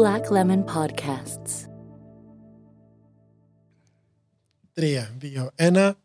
Black 0.00 0.24
Lemon 0.36 0.64
Podcasts. 0.64 1.68
Τρία, 4.72 5.10
δύο, 5.18 5.50
ένα. 5.54 5.96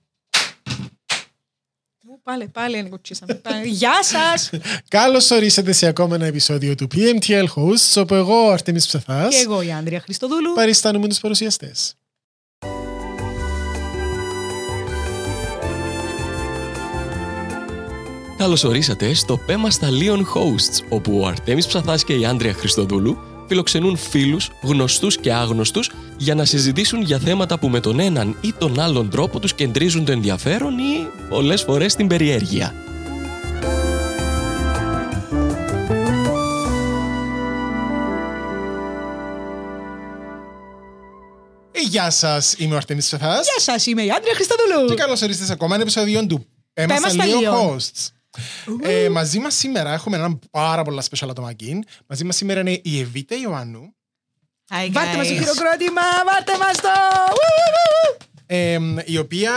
Ου, 2.07 2.19
Πάλι, 2.23 2.47
πάλι 2.47 2.77
ενοικοτσίσαμε. 2.77 3.33
Πάλι. 3.33 3.67
Γεια 3.67 4.03
σας! 4.03 4.49
Καλώς 4.87 5.31
ορίσατε 5.31 5.71
σε 5.71 5.87
ακόμα 5.87 6.15
ένα 6.15 6.25
επεισόδιο 6.25 6.75
του 6.75 6.87
PMTL 6.95 7.45
Hosts, 7.55 8.01
όπου 8.01 8.13
εγώ, 8.15 8.45
ο 8.47 8.51
Αρτέμις 8.51 8.87
Ψεθάς, 8.87 9.35
Και 9.35 9.41
εγώ 9.41 9.61
η 9.61 9.71
Άντρια 9.73 9.99
Χριστοδούλου. 9.99 10.53
παριστάνουμε 10.53 11.07
τους 11.07 11.19
παρουσιαστές. 11.19 11.95
Καλώς 18.37 18.63
ορίσατε 18.63 19.13
στο 19.13 19.37
Πέμα 19.37 19.69
στα 19.69 19.87
Leon 19.91 20.19
Hosts, 20.19 20.85
όπου 20.89 21.19
ο 21.19 21.27
Αρτέμις 21.27 21.67
Ψαθάς 21.67 22.03
και 22.03 22.13
η 22.13 22.25
Άντρια 22.25 22.53
Χριστοδούλου 22.53 23.17
φιλοξενούν 23.47 23.97
φίλους, 23.97 24.49
γνωστούς 24.61 25.17
και 25.17 25.33
άγνωστους 25.33 25.91
για 26.17 26.35
να 26.35 26.45
συζητήσουν 26.45 27.01
για 27.01 27.19
θέματα 27.19 27.59
που 27.59 27.69
με 27.69 27.79
τον 27.79 27.99
έναν 27.99 28.37
ή 28.41 28.53
τον 28.57 28.79
άλλον 28.79 29.09
τρόπο 29.09 29.39
τους 29.39 29.53
κεντρίζουν 29.53 30.05
το 30.05 30.11
ενδιαφέρον 30.11 30.77
ή 30.77 31.07
πολλές 31.29 31.61
φορές 31.61 31.95
την 31.95 32.07
περιέργεια. 32.07 32.73
Ε, 41.71 41.81
γεια 41.81 42.09
σας, 42.09 42.55
είμαι 42.57 42.73
ο 42.73 42.77
Αρτέμις 42.77 43.05
Ψεθάς 43.05 43.47
Γεια 43.47 43.73
σας, 43.73 43.85
είμαι 43.85 44.01
η 44.03 44.09
Άντρια 44.09 44.33
Χριστοδούλου. 44.33 44.87
και 44.87 44.95
καλώς 44.95 45.21
ορίσατε 45.21 45.45
σε 45.45 45.51
ακόμα 45.51 45.73
ένα 45.73 45.83
επεισόδιο 45.83 46.25
του 46.25 46.45
Πέμα 46.73 46.93
Πέμα 46.93 47.09
στα 47.09 47.23
στα 47.23 47.23
Leon 47.25 47.43
Leon. 47.43 47.75
Hosts. 47.75 48.14
Ε, 48.81 49.09
μαζί 49.09 49.39
μας 49.39 49.55
σήμερα 49.55 49.93
έχουμε 49.93 50.17
έναν 50.17 50.39
πάρα 50.51 50.83
πολλά 50.83 51.03
special 51.09 51.27
ατομακίν. 51.29 51.83
Μαζί 52.07 52.23
μας 52.23 52.35
σήμερα 52.35 52.59
είναι 52.59 52.79
η 52.83 52.99
Εβίτα 52.99 53.35
Ιωάννου, 53.35 53.93
Hi 54.69 54.89
Βάρτε 54.91 55.17
μας 55.17 55.27
το 55.27 55.33
guys. 55.33 55.37
χειροκρότημα, 55.37 56.01
βάρτε 56.25 56.57
μας 56.57 56.75
το! 56.81 56.89
Ου, 57.29 57.35
ου, 57.35 57.63
ου, 57.71 58.19
ου. 58.19 58.25
ε, 58.45 58.79
η 59.05 59.17
οποία, 59.17 59.51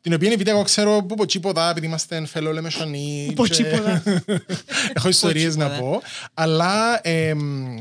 την 0.00 0.14
οποία 0.14 0.28
η 0.28 0.32
Εβίτα 0.32 0.50
εγώ 0.50 0.62
ξέρω 0.62 1.02
που 1.08 1.14
ποτσίποτα, 1.14 1.70
επειδή 1.70 1.86
είμαστε 1.86 2.26
fellow 2.34 2.50
λεμεσανοί. 2.52 3.32
Που 3.34 3.46
και- 3.46 3.64
ποτσίποτα. 3.64 4.02
Έχω 4.94 5.08
ιστορίες 5.08 5.56
να 5.56 5.66
Ποτσίποτα. 5.66 5.90
πω. 5.90 6.02
Αλλά 6.34 7.00
εμ, 7.08 7.76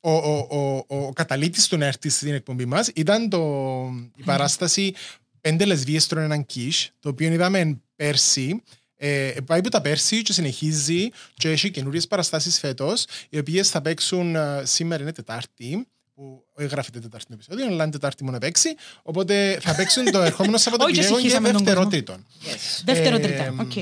ο, 0.00 0.10
ο, 0.12 0.46
ο, 0.50 0.84
ο 0.96 1.12
καταλήτης 1.12 1.68
του 1.68 1.76
να 1.76 1.86
έρθει 1.86 2.08
στην 2.08 2.34
εκπομπή 2.34 2.64
μας 2.64 2.90
ήταν 2.94 3.28
το, 3.28 3.40
η 4.16 4.22
παράσταση 4.22 4.94
«Πέντε 5.40 5.64
λεσβίες 5.64 6.06
τρώνε 6.06 6.24
έναν 6.24 6.46
κις», 6.46 6.90
το 7.00 7.08
οποίο 7.08 7.32
είδαμε 7.32 7.80
πέρσι. 7.96 8.62
Ε, 9.02 9.32
πάει 9.46 9.58
από 9.58 9.70
τα 9.70 9.80
πέρσι 9.80 10.22
και 10.22 10.32
συνεχίζει 10.32 11.08
και 11.34 11.48
έχει 11.48 11.70
καινούριες 11.70 12.06
παραστάσεις 12.06 12.58
φέτος, 12.58 13.04
οι 13.28 13.38
οποίες 13.38 13.68
θα 13.68 13.80
παίξουν 13.80 14.36
ε, 14.36 14.62
σήμερα 14.64 15.02
είναι 15.02 15.12
Τετάρτη, 15.12 15.86
που 16.14 16.44
γράφεται 16.56 16.98
Τετάρτη 17.00 17.26
το 17.26 17.32
επεισόδιο, 17.34 17.66
αλλά 17.66 17.82
είναι 17.82 17.92
Τετάρτη 17.92 18.24
μόνο 18.24 18.38
παίξει, 18.38 18.68
οπότε 19.02 19.58
θα 19.62 19.74
παίξουν 19.74 20.10
το 20.10 20.20
ερχόμενο 20.20 20.58
Σαββατοκύριακο 20.64 21.08
και 21.08 21.20
συγχύσαμε 21.20 21.50
τον 21.50 21.56
δεύτερο 21.64 21.76
κόσμο. 21.76 21.90
τρίτον. 21.90 22.26
Yes. 22.42 22.82
Δεύτερο 22.84 23.16
Ε, 23.16 23.18
τρίτα. 23.18 23.54
Οκ. 23.60 23.72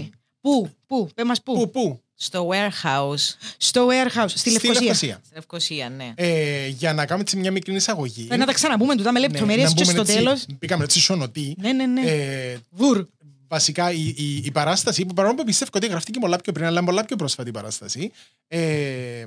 Πού, 0.40 0.70
πού, 0.86 1.08
πέ 1.14 1.24
μας 1.24 1.42
πού. 1.42 1.54
Πού, 1.54 1.70
πού, 1.70 2.00
Στο 2.14 2.48
warehouse 2.52 3.34
Στο 3.56 3.88
warehouse, 3.88 4.28
στη 4.34 4.50
Λευκοσία. 4.50 4.80
Λευκοσία. 4.80 5.20
στη 5.24 5.34
Λευκοσία, 5.34 5.88
ναι. 5.88 6.12
Ε, 6.14 6.66
για 6.66 6.92
να 6.92 7.04
κάνουμε 7.06 7.22
έτσι 7.22 7.36
μια 7.36 7.50
μικρή 7.50 7.74
εισαγωγή. 7.74 8.28
Ε, 8.30 8.36
Να 8.36 8.46
τα 8.46 8.52
ξαναπούμε 8.52 8.96
τούτα 8.96 9.12
με 9.12 9.20
Ναι, 9.20 9.26
λεπτομέρειες 9.26 9.68
να 9.68 9.74
και 9.74 9.80
μπούμε 9.80 9.92
στο 9.92 10.00
έτσι, 10.00 10.14
τέλος. 10.14 10.46
Πήγαμε 10.58 10.84
έτσι 10.84 11.00
σιωνωτοί. 11.00 11.54
Ναι, 11.60 11.72
ναι, 11.72 11.86
ναι. 11.86 12.00
Ε, 12.00 12.58
Βουρ. 12.70 13.06
Βασικά 13.48 13.92
η, 13.92 14.14
η, 14.16 14.36
η 14.44 14.50
παράσταση, 14.50 15.04
που 15.06 15.14
παρόλο 15.14 15.34
που 15.34 15.44
πιστεύω 15.44 15.70
ότι 15.74 15.86
γραφτήκε 15.86 16.18
πολλά 16.18 16.36
πιο 16.36 16.52
πριν, 16.52 16.66
αλλά 16.66 16.76
είναι 16.78 16.86
πολλά 16.86 17.04
πιο 17.04 17.16
πρόσφατη 17.16 17.48
η 17.48 17.52
παράσταση, 17.52 18.10
ε, 18.46 19.24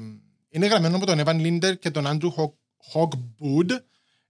είναι 0.49 0.67
γραμμένο 0.67 0.95
από 0.95 1.05
τον 1.05 1.21
Evan 1.25 1.35
Linder 1.41 1.79
και 1.79 1.89
τον 1.91 2.05
Andrew 2.07 2.29
Hog- 2.35 2.53
Hogwood. 2.93 3.69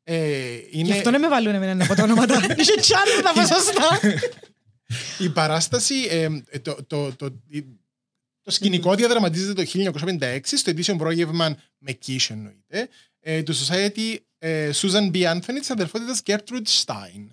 Ε, 0.04 0.56
Γι' 0.56 0.80
είναι, 0.80 0.94
αυτό 0.94 1.12
να 1.12 1.20
με 1.20 1.28
βάλουν 1.28 1.54
εμένα 1.54 1.84
από 1.84 1.96
τα 1.96 2.04
ονόματα. 2.04 2.36
Είχε 2.60 2.76
τσάντα 2.80 3.22
τα 3.24 3.32
πω 3.42 3.46
σωστά. 3.46 4.00
η 5.26 5.30
παράσταση, 5.30 5.96
ε, 6.10 6.28
ε, 6.50 6.60
το, 6.60 6.78
το, 6.88 7.16
το, 7.16 7.26
η- 7.48 7.66
το 8.42 8.52
σκηνικό 8.52 8.96
διαδραματίζεται 8.96 9.64
το 9.64 9.72
1956 10.20 10.40
στο 10.44 10.70
ετήσιο 10.70 10.96
πρόγευμα 10.96 11.56
με 11.78 11.98
Kish 12.08 12.26
εννοείται, 12.30 12.90
ε, 13.20 13.44
του 13.44 13.54
Society 13.56 14.16
ε, 14.38 14.70
Susan 14.74 15.12
B. 15.12 15.16
Anthony 15.36 15.58
της 15.60 15.70
αδερφότητας 15.70 16.22
Gertrude 16.26 16.84
Stein. 16.86 17.28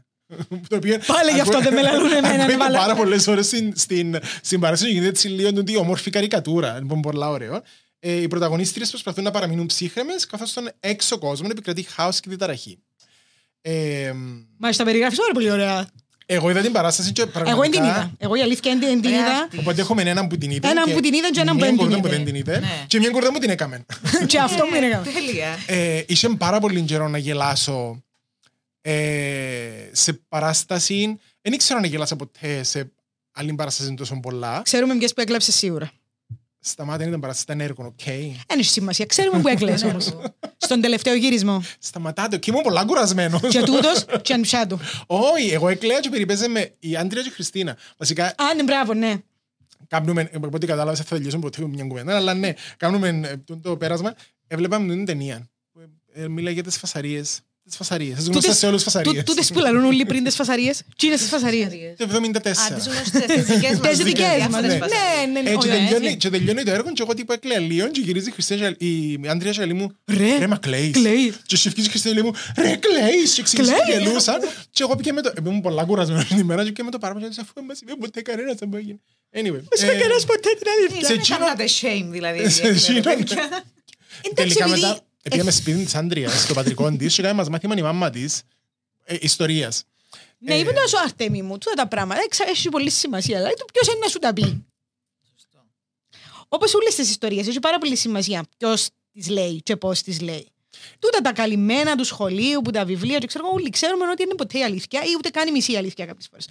Το 0.68 0.76
οποίο 0.76 0.98
Πάλι 1.06 1.30
γι' 1.32 1.40
αυτό 1.40 1.56
ακού- 1.56 1.64
δεν 1.68 1.74
με 1.74 1.82
λαλούν 1.82 2.06
εμένα, 2.12 2.28
ακούγεται 2.28 2.46
ναι, 2.46 2.56
βάλε. 2.56 2.76
πάρα 2.76 2.94
πολλές 2.94 3.26
ώρες 3.26 3.46
στην, 3.46 3.72
στην, 3.76 4.18
στην 4.42 4.60
παράσταση 4.60 4.90
γίνεται 4.92 5.08
έτσι 5.08 5.28
λίγο 5.28 5.52
τούτη 5.52 5.76
ομόρφη 5.76 6.10
καρικατούρα. 6.10 6.78
Λοιπόν, 6.80 7.00
πολλά 7.00 7.28
ωραίο. 7.30 7.62
Ε, 8.00 8.12
οι 8.12 8.28
πρωταγωνίστριες 8.28 8.88
προσπαθούν 8.90 9.24
να 9.24 9.30
παραμείνουν 9.30 9.66
ψύχρεμες 9.66 10.26
καθώς 10.26 10.50
στον 10.50 10.68
έξω 10.80 11.18
κόσμο 11.18 11.48
επικρατεί 11.50 11.82
χάος 11.82 12.20
και 12.20 12.30
διταραχή. 12.30 12.78
Ε, 13.62 14.12
Μάλιστα, 14.56 14.84
περιγράφεις 14.84 15.18
πάρα 15.18 15.32
πολύ 15.32 15.50
ωραία. 15.50 15.88
εγώ 16.26 16.50
είδα 16.50 16.60
την 16.60 16.72
παράσταση 16.72 17.12
και 17.12 17.22
Εγώ 17.22 17.30
πραγματικά... 17.30 17.60
δεν 17.62 17.70
την 17.70 17.82
είδα. 17.84 18.10
Εγώ 18.18 18.34
η 18.34 18.40
αλήθεια 18.40 18.72
είναι 18.72 18.86
την 18.86 19.00
την 19.00 19.10
είδα. 19.10 19.20
Ωραία. 19.20 19.48
Οπότε 19.58 19.80
έχουμε 19.80 20.02
έναν 20.02 20.26
που 20.26 20.38
την 20.38 20.50
είδε. 20.50 20.68
Έναν 20.68 20.92
που 20.92 21.00
την 21.00 21.14
είδε 21.14 21.28
και 21.30 21.40
έναν 21.40 21.56
που 21.56 21.60
μια 21.64 21.70
δεν 21.70 21.76
την 21.76 21.86
κουρδά 21.86 21.96
είδε. 21.98 22.08
που 22.08 22.14
δεν 22.14 22.24
την 22.24 22.34
είδε. 22.34 22.58
Ναι. 22.58 22.84
Και 22.86 22.98
μια 22.98 23.10
κουρδά 23.10 23.32
που 23.32 23.38
την 23.38 23.50
έκαμε. 23.50 23.84
Και 24.26 24.38
αυτό 24.38 24.64
μου 24.66 24.74
είναι 24.76 25.00
Τέλεια. 25.14 25.58
ε, 25.66 26.02
είχε 26.06 26.28
πάρα 26.28 26.60
πολύ 26.60 26.80
καιρό 26.82 27.08
να 27.08 27.18
γελάσω 27.18 28.02
ε, 28.80 29.90
σε 29.92 30.12
παράσταση. 30.12 31.18
Δεν 31.40 31.52
ήξερα 31.52 31.80
να 31.80 31.86
γελάσω 31.86 32.16
ποτέ 32.16 32.62
σε 32.62 32.92
άλλη 33.32 33.54
παράσταση 33.54 33.94
τόσο 33.94 34.20
πολλά. 34.20 34.60
Ξέρουμε 34.64 34.96
ποιες 34.96 35.12
που 35.14 35.20
έκλαψες 35.20 35.54
σίγουρα. 35.54 35.90
Σταμάτα 36.60 37.04
ήταν 37.04 37.20
παράσταση, 37.20 37.44
ήταν 37.44 37.60
έργο, 37.60 37.84
οκ. 37.86 38.04
Δεν 38.46 38.58
έχει 38.58 38.70
σημασία. 38.70 39.06
Ξέρουμε 39.06 39.40
που 39.40 39.48
έκλαιγες 39.48 39.82
όμως. 39.82 40.16
Στον 40.56 40.80
τελευταίο 40.80 41.14
γύρισμα. 41.14 41.64
Σταματάτε, 41.78 42.36
και 42.38 42.50
ήμουν 42.50 42.62
πολλά 42.62 42.84
κουρασμένος. 42.84 43.40
Και 43.40 43.62
τούτος 43.62 44.04
και 44.22 44.32
ανιψά 44.32 44.66
του. 44.66 44.80
Όχι, 45.06 45.48
εγώ 45.48 45.68
έκλαια 45.68 46.00
και 46.00 46.08
περιπέζε 46.08 46.48
με 46.48 46.74
η 46.78 46.96
Άντρια 46.96 47.22
και 47.22 47.28
η 47.28 47.32
Χριστίνα. 47.32 47.76
Βασικά, 47.96 48.24
Α, 48.26 48.54
ναι, 48.56 48.62
μπράβο, 48.62 48.94
ναι. 48.94 49.14
κάνουμε, 49.88 50.30
από 50.34 50.50
ό,τι 50.52 50.66
κατάλαβες, 50.66 50.98
θα 51.00 51.16
τελειώσουμε 51.16 51.42
ποτέ 51.42 51.66
μια 51.66 51.84
κουβέντα, 51.84 52.16
αλλά 52.16 52.34
ναι, 52.34 52.52
κάνουμε 52.76 53.08
ε, 53.08 53.36
το, 53.36 53.56
το 53.56 53.76
πέρασμα. 53.76 54.14
Έβλεπαμε 54.46 54.94
την 54.94 55.04
ταινία. 55.04 55.48
που, 55.72 55.80
ε, 56.12 56.28
Μιλάει 56.28 56.52
για 56.52 56.62
τις 56.62 56.78
φασαρίες. 56.78 57.40
Τις 57.68 57.76
φασαρίες. 57.76 58.14
Τις 58.16 58.24
γνωστές 58.24 58.42
Τούτες- 58.44 58.58
σε 58.58 58.66
όλους 58.66 58.82
τις 58.82 58.92
τού- 58.92 58.98
φασαρίες. 59.00 59.24
Τούτες 59.24 59.48
που 59.52 59.58
λαλούν 59.58 59.84
όλοι 59.84 60.04
πριν 60.04 60.24
τις 60.24 60.34
φασαρίες. 60.34 60.82
Τι 60.98 61.06
είναι 61.06 61.16
τις 61.16 61.28
φασαρίες; 61.28 61.68
Το 61.96 62.04
74. 62.04 62.72
Α, 62.72 62.74
τις 62.74 62.86
γνωστές, 62.86 63.26
τις 63.34 63.44
δικές 63.44 63.78
μας. 63.78 63.88
Τις 63.88 63.98
δικές 63.98 64.26
διάφορες 64.36 64.50
μας. 64.50 64.62
ναι. 64.62 64.78
φασαρίες. 64.78 65.26
Ναι, 65.26 65.32
ναι, 65.32 65.40
ναι. 65.40 65.50
Έτσι 65.50 65.68
Ωραία, 65.68 65.78
τελειώνει, 65.84 66.04
έτσι. 66.06 66.16
και 66.16 66.30
τελειώνει 66.30 66.62
το 66.62 66.70
έργο 66.70 66.92
και 66.92 67.02
εγώ 67.02 67.14
τύπου 67.14 67.32
έκλαια 67.32 67.58
λίγο 67.60 67.88
και 67.88 68.00
γυρίζει 68.00 68.28
η 68.28 68.32
Χριστίνα 68.32 68.72
και 68.72 68.84
η 68.86 69.20
Άντρια 69.28 69.52
και 69.52 69.64
λέει 69.64 69.72
μου 69.80 69.92
Ρε, 70.06 70.38
ρε 70.38 70.46
μα 70.46 70.56
κλαίεις. 70.56 70.90
κλαίεις. 70.90 71.34
Και 71.46 71.56
σκεφτείς 71.56 71.86
η 71.86 71.88
Χριστίνα 71.90 72.14
λέει 72.14 72.22
μου 72.22 72.32
ρε 72.56 72.76
κλαίεις 72.76 73.32
και 73.34 73.40
εξηγήσει 73.40 73.72
που 73.72 73.82
Κλαίεις. 73.86 74.02
γελούσα 74.04 74.38
και 74.70 74.82
εγώ 74.82 74.96
πήγα 74.96 75.12
με 75.12 75.20
το, 75.22 75.32
ήμουν 75.38 75.60
πολλά 75.60 75.84
κουρασμένος 75.84 76.24
την 76.24 76.38
ημέρα 76.38 76.64
και 76.64 76.72
πήγα 76.72 76.84
με 76.84 76.90
το 76.90 76.98
παράπονο 76.98 77.28
και 77.28 77.40
αφού 77.40 77.52
δεν 77.54 77.64
μας 77.64 77.78
είπε 77.80 77.92
ποτέ 78.00 78.20
κανένας 78.22 78.54
δεν 78.58 78.68
μπορεί 78.68 78.82
να 78.82 78.88
γίνει. 78.88 79.00
Anyway. 79.36 79.62
Δεν 79.68 79.78
σου 79.78 79.86
ε, 79.86 79.96
έκανες 79.96 80.24
ποτέ 80.24 80.50
την 80.58 80.68
αλήθεια. 80.78 81.00
σε 81.06 81.12
Δεν 81.12 81.18
εκείνο- 81.18 81.38
κάνατε 81.38 81.64
shame 81.80 82.06
δηλαδή. 82.10 82.48
σε 82.50 82.68
ιδιαίτερα, 82.68 83.12
εκείνο- 83.12 83.12
παιδιά. 83.14 83.64
Εντάξει, 84.22 84.34
Τελικά 84.34 84.64
επειδή- 84.64 84.80
μετά 84.80 85.00
πήγαμε 85.28 85.50
σπίτι 85.50 85.84
της 85.84 85.94
Άντριας 85.94 86.42
στο 86.42 86.54
πατρικό 86.54 86.90
της 86.96 87.14
και 87.14 87.22
κάναμε 87.22 87.40
μας 87.40 87.48
μάθημα 87.50 87.76
η 87.76 87.82
μάμα 87.82 88.10
της 88.10 88.42
ε, 89.04 89.16
ιστορίας. 89.20 89.84
Ναι, 90.38 90.54
είπε 90.54 90.72
να 90.72 90.86
σου 90.86 90.98
αρτέμι 90.98 91.42
μου, 91.42 91.58
τούτα 91.58 91.74
τα 91.74 91.88
πράγματα. 91.88 92.20
Εξα- 92.24 92.48
Έχει 92.48 92.68
πολύ 92.68 92.90
σημασία. 92.90 93.36
Δηλαδή, 93.36 93.54
ποιος 93.72 93.86
είναι 93.88 93.98
να 93.98 94.08
σου 94.08 94.18
τα 94.18 94.32
πει. 94.32 94.64
Όπως 96.48 96.74
όλες 96.74 96.94
τις 96.94 97.10
ιστορίες, 97.10 97.46
έχει 97.48 97.58
πάρα 97.60 97.78
πολύ 97.78 97.96
σημασία 97.96 98.44
ποιος 98.58 98.88
τις 99.12 99.28
λέει 99.28 99.62
και 99.62 99.76
πώς 99.76 100.02
τις 100.02 100.20
λέει. 100.20 100.48
Τούτα 100.98 101.20
τα 101.20 101.32
καλυμμένα 101.32 101.96
του 101.96 102.04
σχολείου, 102.04 102.60
που 102.62 102.70
τα 102.70 102.84
βιβλία, 102.84 103.18
και 103.18 103.26
ξέρω 103.26 103.44
εγώ, 103.46 103.54
όλοι 103.54 103.70
ξέρουμε 103.70 104.04
ότι 104.04 104.14
δεν 104.16 104.26
είναι 104.26 104.34
ποτέ 104.34 104.58
η 104.58 104.62
αλήθεια 104.62 105.00
ή 105.02 105.08
ούτε 105.18 105.28
καν 105.28 105.48
η 105.48 105.50
μισή 105.50 105.76
αλήθεια 105.76 106.06
κάποιε 106.06 106.28
φορέ. 106.30 106.42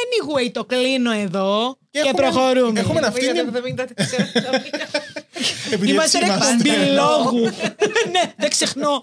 Anyway, 0.00 0.50
το 0.52 0.64
κλείνω 0.64 1.10
εδώ 1.12 1.78
και, 1.90 1.98
έχουμε- 1.98 2.14
προχωρούμε. 2.16 2.80
έχουμε 2.80 3.00
αυτή 3.06 3.20
Πήγατε 3.20 3.40
είναι- 3.40 3.50
74. 3.58 3.92
επειδή 5.70 5.90
Είμαστε 5.92 6.18
έτσι 6.18 6.30
εκπομπή 6.32 6.68
είμαστε. 6.68 6.92
λόγου. 6.94 7.40
ναι, 8.10 8.32
δεν 8.36 8.50
ξεχνώ. 8.50 9.00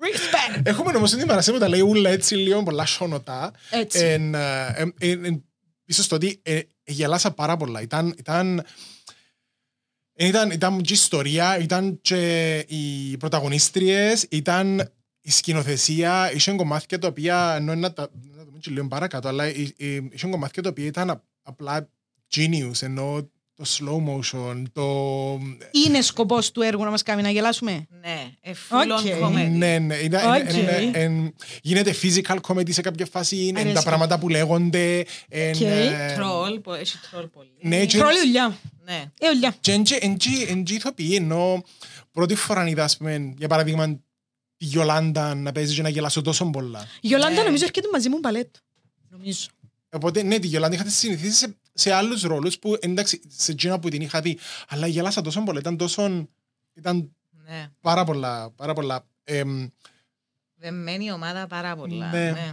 Respect. 0.00 0.60
Έχουμε 0.62 0.96
όμως 0.96 1.10
την 1.10 1.26
παρασία 1.26 1.52
που 1.52 1.58
τα 1.58 1.68
λέει 1.68 1.80
ούλα 1.80 2.10
έτσι 2.10 2.34
λίγο 2.34 2.62
πολλά 2.62 2.86
σώνωτα. 2.86 3.52
Έτσι. 3.70 3.98
Εν, 4.04 4.34
ε, 4.34 4.66
εν, 4.76 4.94
εν, 4.98 5.24
εν, 5.24 5.44
πίσω 5.84 6.02
στο 6.02 6.16
ότι 6.16 6.40
ε, 6.42 6.60
γελάσα 6.84 7.30
πάρα 7.30 7.56
πολλά. 7.56 7.80
Ήταν, 7.80 8.14
ήταν, 10.16 10.50
ήταν, 10.50 10.50
ήταν 10.50 10.80
και 10.80 10.92
η 10.92 10.96
ιστορία, 10.96 11.58
ήταν 11.58 11.98
και 12.02 12.58
οι 12.68 13.16
πρωταγωνίστριες, 13.16 14.26
ήταν 14.30 14.90
η 15.20 15.30
σκηνοθεσία, 15.30 16.32
είχε 16.34 16.52
κομμάτια 16.52 16.98
τα 16.98 17.08
οποία, 17.08 17.54
ενώ 17.58 17.74
να 17.74 17.92
τα 17.92 18.02
να 18.30 18.36
τα 18.36 18.44
δούμε 18.44 18.58
και 18.60 18.70
λίγο 18.70 18.88
παρακάτω, 18.88 19.28
αλλά 19.28 19.44
ε, 19.44 19.50
ε, 19.78 19.98
είχε 20.10 20.26
κομμάτια 20.26 20.62
τα 20.62 20.68
οποία 20.68 20.84
ήταν 20.86 21.10
απ- 21.10 21.22
απλά 21.42 21.88
genius, 22.36 22.82
ενώ 22.82 23.30
το 23.54 23.64
slow 23.66 24.08
motion, 24.10 24.62
το... 24.72 24.84
Είναι 25.86 26.00
σκοπός 26.00 26.50
του 26.52 26.62
έργου 26.62 26.84
να 26.84 26.90
μας 26.90 27.02
κάνει 27.02 27.22
να 27.22 27.30
γελάσουμε; 27.30 27.86
Ναι, 28.00 28.30
a 28.44 28.48
full 28.48 28.98
OK. 28.98 29.06
on 29.06 29.26
comedy. 29.26 29.48
Ναι, 29.50 29.78
ναι. 29.78 29.94
Ήταν, 29.94 30.34
Οκ. 30.34 30.48
εν- 30.48 30.68
εν- 30.68 30.90
εν- 30.94 31.34
γίνεται 31.62 31.94
physical 32.02 32.36
comedy 32.48 32.72
σε 32.72 32.80
κάποια 32.80 33.06
φάση, 33.06 33.46
εν, 33.48 33.56
Αρέσκει. 33.56 33.74
τα 33.74 33.82
πράγματα 33.82 34.18
που 34.18 34.28
λέγονται. 34.28 35.04
εν, 35.28 35.50
Οκ. 35.54 35.60
ε, 35.60 36.12
Τρολ, 36.16 36.60
πο- 36.60 36.74
έχει 36.74 36.96
τρόλ 37.10 37.26
πολύ. 37.26 37.48
Ναι, 37.60 37.84
και- 37.84 37.98
Τρόλη 37.98 38.18
δουλειά. 38.18 38.58
Ναι. 38.86 39.04
Ε, 39.20 39.28
ολιά. 39.28 39.54
Και 39.60 39.72
εν 39.72 40.62
και 40.64 40.74
ηθοποιοί, 40.74 41.16
ενώ 41.20 41.62
πρώτη 42.10 42.34
φορά 42.34 42.68
είδα, 42.68 42.84
ας 42.84 42.96
πούμε, 42.96 43.34
για 43.36 43.48
παράδειγμα, 43.48 43.86
τη 44.56 44.64
Γιολάντα 44.64 45.34
να 45.34 45.52
παίζει 45.52 45.74
και 45.74 45.82
να 45.82 45.88
γελάσω 45.88 46.22
τόσο 46.22 46.50
πολλά. 46.50 46.86
Η 47.00 47.06
Γιολάντα 47.06 47.34
Ναι. 47.34 47.42
νομίζω 47.42 47.64
έρχεται 47.64 47.88
μαζί 47.92 48.08
μου 48.08 48.18
μπαλέτο. 48.18 48.60
Νομίζω. 49.08 49.46
Οπότε, 49.90 50.22
ναι, 50.22 50.38
τη 50.38 50.46
Γιολάντα 50.46 50.74
είχατε 50.74 50.90
συνηθίσεις 50.90 51.36
σε, 51.38 51.56
σε 51.72 51.92
άλλους 51.92 52.22
ρόλους 52.22 52.58
που, 52.58 52.76
εντάξει, 52.80 53.20
σε 53.28 53.52
εκείνα 53.52 53.78
που 53.78 53.88
την 53.88 54.00
είχα 54.00 54.20
δει, 54.20 54.38
αλλά 54.68 54.86
γελάσα 54.86 55.20
τόσο 55.20 55.42
πολλά, 55.42 55.58
ήταν 55.58 55.76
τόσο, 55.76 56.28
ήταν 56.74 57.16
ναι. 57.46 57.68
πάρα 57.80 58.04
πολλά, 58.04 58.50
πάρα 58.50 58.72
πολλά. 58.72 59.06
εμ, 59.24 59.68
Δεμένη 60.54 61.04
η 61.04 61.10
ομάδα 61.12 61.46
πάρα 61.46 61.76
πολλά. 61.76 62.10
Ναι. 62.10 62.30
Ναι. 62.30 62.52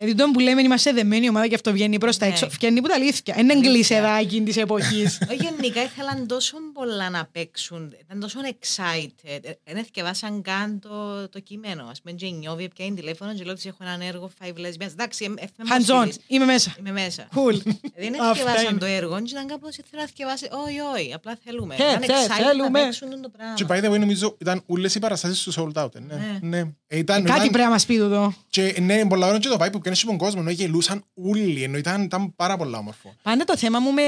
Δηλαδή 0.00 0.16
τον 0.16 0.30
που 0.32 0.38
λέμε 0.40 0.62
είμαστε 0.62 0.92
δεμένη 0.92 1.28
ομάδα 1.28 1.46
και 1.46 1.54
αυτό 1.54 1.72
βγαίνει 1.72 1.98
προς 1.98 2.16
τα 2.16 2.26
Ναι. 2.26 2.32
έξω. 2.32 2.48
Βγαίνει 2.48 2.80
που 2.80 2.88
τα 2.88 2.94
αλήθεια. 2.94 3.34
Είναι 3.38 3.52
Αλήθεια. 3.52 3.70
εγκλησεδάκι 3.70 4.40
της 4.42 4.56
εποχής. 4.56 5.18
Όχι, 5.30 5.42
γενικά 5.42 5.82
ήθελαν 5.82 6.26
τόσο 6.26 6.56
πολλά 6.72 7.10
να 7.10 7.28
παίξουν. 7.32 7.94
Ήταν 8.04 8.20
τόσο 8.20 8.40
excited. 8.44 9.40
Δεν 9.64 9.76
εθιεβάσαν 9.76 10.42
καν 10.42 10.78
το, 10.80 11.28
το 11.28 11.40
κείμενο. 11.40 11.82
Α 11.82 11.92
πούμε, 12.02 12.14
και 12.16 12.26
η 12.26 12.32
Νιώβη 12.32 12.68
πιάνει 12.74 12.94
τηλέφωνο 12.94 13.34
και 13.34 13.44
λέω 13.44 13.52
ότι 13.52 13.68
έχω 13.68 13.76
έναν 13.80 14.00
έργο 14.00 14.30
Five 14.42 14.48
Lesbians. 14.58 14.90
Εντάξει, 14.92 15.24
εμ- 15.24 15.38
εφ- 15.38 15.50
Hands 15.68 15.94
on. 15.94 16.02
εμ- 16.02 16.12
Είμαι 16.26 16.44
μέσα. 16.44 16.74
Είμαι 16.78 16.92
μέσα. 16.92 17.28
Cool. 17.34 17.56
Δεν 17.96 18.14
Αυτά 18.20 18.30
εθιεβάσαν 18.30 18.70
είναι. 18.70 18.78
το 18.78 18.86
έργο, 18.86 19.16
και 19.22 19.30
ήταν 19.30 19.46
κάπως 19.46 19.76
ήθελα 19.76 20.02
να 20.02 20.08
θυκευάσει. 20.08 20.48
Όχι, 20.66 20.78
όχι, 21.00 21.12
απλά 21.14 21.38
θέλουμε. 21.44 21.74
Ε, 21.74 21.82
Ήταν 21.82 22.00
θε- 22.02 22.10
excited 22.10 22.44
θέλουμε. 22.48 22.68
να 22.78 22.84
παίξουν 22.84 23.22
το 23.22 23.28
πράγμα. 23.28 23.54
Και 23.54 23.64
by 23.68 23.84
the 23.84 23.94
way, 23.94 23.98
νομίζω 23.98 24.36
ήταν 24.40 24.62
όλες 24.66 24.94
οι 24.94 24.98
παραστάσεις 24.98 25.42
του 25.42 25.52
sold 25.52 25.82
out. 25.84 25.94
ε, 25.94 25.98
Ναι. 26.00 26.14
Ναι. 26.14 26.48
ναι. 26.48 26.70
Ε, 26.86 26.98
Ήταν, 26.98 27.16
Κάτι 27.24 27.36
ήταν, 27.38 27.48
πρέπει 27.50 27.64
να 27.64 27.70
μας 27.70 27.86
πει 27.86 27.94
εδώ. 27.94 28.34
και 28.50 28.76
ναι, 28.80 29.06
πολλά 29.06 29.26
ώρα 29.26 29.38
και 29.38 29.48
το 29.48 29.56
vibe 29.60 29.80
που 29.88 29.94
πιάνε 29.94 29.94
στον 29.94 30.16
κόσμο, 30.16 30.40
ενώ 30.40 30.50
γελούσαν 30.50 31.04
όλοι, 31.14 31.62
ενώ 31.62 31.76
ήταν, 31.76 32.02
ήταν 32.02 32.34
πάρα 32.36 32.56
πολλά 32.56 32.78
όμορφο. 32.78 33.14
Πάντα 33.22 33.44
το 33.44 33.56
θέμα 33.56 33.78
μου 33.78 33.92
με, 33.92 34.02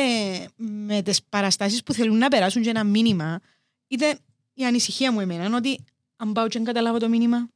με 0.56 1.02
τις 1.02 1.22
παραστάσεις 1.22 1.82
που 1.82 1.92
θέλουν 1.92 2.18
να 2.18 2.28
περάσουν 2.28 2.62
και 2.62 2.70
ένα 2.70 2.84
μήνυμα 2.84 3.40
ήταν 3.88 4.18
η 4.54 4.64
ανησυχία 4.64 5.12
μου 5.12 5.20
εμένα, 5.20 5.56
ότι 5.56 5.84
αν 6.16 6.32
πάω 6.32 6.48
και 6.48 6.58
δεν 6.58 6.66
καταλάβω 6.66 6.98
το 6.98 7.08
μήνυμα. 7.08 7.48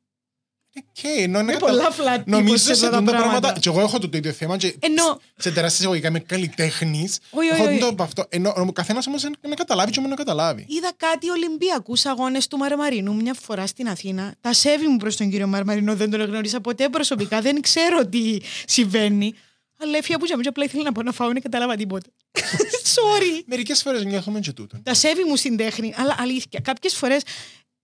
Και 0.93 1.09
ενώ 1.09 1.39
είναι 1.41 1.43
Με 1.43 1.53
κατα- 1.53 1.67
πολλά 1.67 1.91
flat 1.91 2.23
Νομίζω 2.25 2.55
tip 2.55 2.59
σε 2.59 2.65
σε 2.65 2.73
αυτά 2.73 2.87
αυτά 2.87 2.99
τα 2.99 3.05
τα 3.05 3.11
πράγματα. 3.11 3.31
πράγματα. 3.41 3.61
Και 3.61 3.69
εγώ 3.69 3.81
έχω 3.81 3.99
το, 3.99 4.09
το 4.09 4.17
ίδιο 4.17 4.33
θέμα. 4.33 4.57
Και 4.57 4.77
Ενώ- 4.79 5.21
σε 5.37 5.51
τεράστια 5.51 5.79
εισαγωγικά 5.81 6.09
είμαι 6.09 6.19
καλλιτέχνης. 6.19 7.19
Όχι, 7.31 7.51
όχι, 7.51 7.61
Έχω 7.61 7.71
όχι. 7.71 7.79
το 7.81 7.87
από 7.87 8.03
αυτό. 8.03 8.25
Ενώ 8.29 8.55
ο 8.57 8.73
καθένας 8.73 9.07
όμως 9.07 9.23
να 9.49 9.55
καταλάβει 9.55 9.91
και 9.91 10.01
μόνος 10.01 10.17
να 10.19 10.25
καταλάβει. 10.25 10.65
Είδα 10.69 10.93
κάτι 10.97 11.31
Ολυμπιακούς 11.31 12.07
αγώνες 12.07 12.47
του 12.47 12.57
Μαρμαρινού 12.57 13.15
μια 13.15 13.35
φορά 13.35 13.67
στην 13.67 13.89
Αθήνα. 13.89 14.35
Τα 14.41 14.53
σέβη 14.53 14.87
μου 14.87 14.97
προς 14.97 15.17
τον 15.17 15.31
κύριο 15.31 15.47
Μαρμαρινό, 15.47 15.95
δεν 15.97 16.11
τον 16.11 16.21
γνώρισα 16.21 16.61
ποτέ 16.61 16.89
προσωπικά, 16.89 17.41
δεν 17.41 17.61
ξέρω 17.61 18.07
τι 18.07 18.37
συμβαίνει. 18.67 19.35
Αλλά 19.81 19.97
έφυγα 19.97 20.19
που 20.19 20.25
και 20.25 20.49
απλά 20.49 20.65
ήθελα 20.65 20.83
να 20.83 20.93
πω 20.93 21.03
να 21.03 21.13
φάω, 21.13 21.29
δεν 21.33 21.43
κατάλαβα 21.43 21.77
τίποτα. 21.77 22.11
Sorry. 22.95 23.43
Μερικές 23.47 23.83
φορές 23.83 24.05
νιώθουμε 24.05 24.41
και 24.41 24.53
τούτο. 24.53 24.79
Τα 24.83 24.95
σέβη 24.95 25.25
μου 25.25 25.37
στην 25.37 25.57
τέχνη, 25.57 25.95
αλλά 25.97 26.17
αλήθεια, 26.19 26.61
κάποιες 26.61 26.95
φορές 26.95 27.23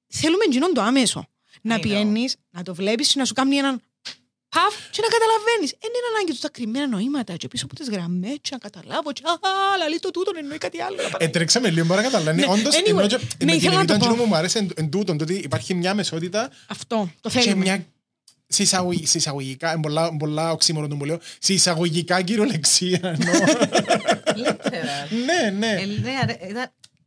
θέλουμε 0.08 0.44
εκείνον 0.46 0.75
το 0.75 0.81
άμεσο. 0.81 1.25
Να 1.62 1.74
I 1.74 1.78
know. 1.78 1.82
πιένεις, 1.82 2.36
να 2.50 2.62
το 2.62 2.74
βλέπεις, 2.74 3.14
να 3.14 3.24
σου 3.24 3.34
κάνει 3.34 3.56
έναν 3.56 3.80
παφ 4.48 4.74
και 4.90 5.00
να 5.02 5.08
καταλαβαίνεις. 5.08 5.70
Δεν 5.80 5.90
είναι 5.96 6.08
ανάγκη 6.14 6.30
τους 6.30 6.40
τα 6.40 6.48
κρυμμένα 6.50 6.86
νοήματα 6.88 7.36
και 7.36 7.48
πίσω 7.48 7.64
από 7.64 7.74
τις 7.74 7.88
γραμμές, 7.88 8.36
και 8.40 8.48
να 8.52 8.58
καταλάβω. 8.58 9.12
Και, 9.12 9.22
α, 9.26 9.76
λαλεί 9.78 9.98
το 9.98 10.10
τούτο, 10.10 10.30
εννοεί 10.38 10.58
κάτι 10.58 10.80
άλλο. 10.80 10.96
να 10.96 11.08
παρα- 11.08 11.24
Ε, 11.24 11.28
τρέξαμε 11.28 11.70
λίγο, 11.70 11.86
μπορώ 11.86 12.00
να 12.00 12.06
καταλάβει. 12.10 12.40
Ναι, 12.40 12.46
Όντως, 12.48 12.74
anyway, 12.76 12.86
ενώ 12.88 13.06
και- 13.06 13.16
ναι, 13.16 13.22
με 13.22 13.36
την 13.38 13.48
ήθελα 13.48 13.74
να 13.74 13.84
το 13.84 13.92
Εβίτα 13.92 13.98
πω. 13.98 14.04
εκείνο 14.04 14.22
που 14.22 14.28
μου 14.28 14.34
άρεσε 14.36 14.58
εν- 14.58 14.70
εν 14.76 14.90
τούτον, 14.90 15.18
το 15.18 15.24
ότι 15.24 15.34
υπάρχει 15.34 15.74
μια 15.74 15.94
μεσότητα 15.94 16.50
Αυτό, 16.66 17.10
το 17.20 17.28
και 17.30 17.40
θέλουμε. 17.40 17.62
μια 17.64 17.86
σε 18.52 18.62
εισαγωγ- 18.62 19.06
σε 19.06 19.18
εισαγωγικά, 19.18 19.72
εν 19.72 19.80
πολλά, 19.80 20.16
πολλά 20.16 20.50
οξύμορο 20.52 20.88
το 20.88 20.96
που 20.96 21.04
λέω, 21.04 21.18
σε 21.38 21.52
εισαγωγικά 21.52 22.22
κυριολεξία. 22.22 23.00
εννοώ. 23.02 23.34
Literal. 24.44 25.08
ναι, 25.26 25.50
ναι. 25.58 25.82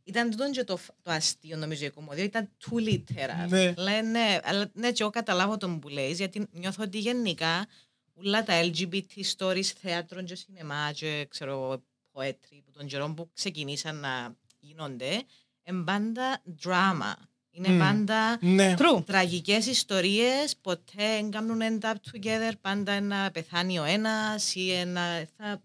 Ε, 0.06 0.10
ναι, 0.10 0.20
αρε- 0.20 0.28
ήταν- 0.28 0.28
Ήταν 0.28 0.30
τούτο 0.30 0.50
και 0.50 0.64
το, 0.64 0.78
το 1.02 1.10
αστείο 1.10 1.56
νομίζω 1.56 1.84
η 1.84 1.90
κομμωδία, 1.90 2.24
ήταν 2.24 2.50
too 2.64 2.88
literal. 2.88 3.48
Ναι. 3.48 3.72
Λένε, 3.76 4.40
αλλά 4.44 4.70
ναι, 4.72 4.92
και 4.92 5.02
εγώ 5.02 5.10
καταλάβω 5.10 5.56
τον 5.56 5.78
που 5.80 5.88
λέει, 5.88 6.12
γιατί 6.12 6.48
νιώθω 6.52 6.82
ότι 6.82 6.98
γενικά 6.98 7.66
όλα 8.14 8.42
τα 8.42 8.54
LGBT 8.64 9.36
stories, 9.36 9.64
θέατρο 9.80 10.22
και 10.22 10.34
σινεμά 10.34 10.92
και 10.92 11.26
ξέρω, 11.30 11.82
poetry, 12.12 12.60
που 12.64 12.70
των 12.72 12.86
καιρών 12.86 13.14
που 13.14 13.30
ξεκινήσαν 13.34 13.96
να 13.96 14.36
γίνονται, 14.60 15.22
είναι 15.64 15.82
πάντα 15.84 16.42
drama. 16.64 17.14
Είναι 17.56 17.68
Μμ. 17.68 17.78
πάντα 17.78 18.38
Ναι. 18.40 18.74
True. 18.78 19.02
τραγικές 19.06 19.66
ιστορίες, 19.66 20.56
ποτέ 20.60 20.92
δεν 20.96 21.30
κάνουν 21.30 21.60
end 21.62 21.84
up 21.84 21.94
together, 22.12 22.52
πάντα 22.60 23.00
να 23.00 23.30
πεθάνει 23.30 23.78
ο 23.78 23.84
ένας 23.84 24.54
ή 24.54 24.70
ένα... 24.72 25.28
Θα, 25.36 25.46
εν, 25.50 25.60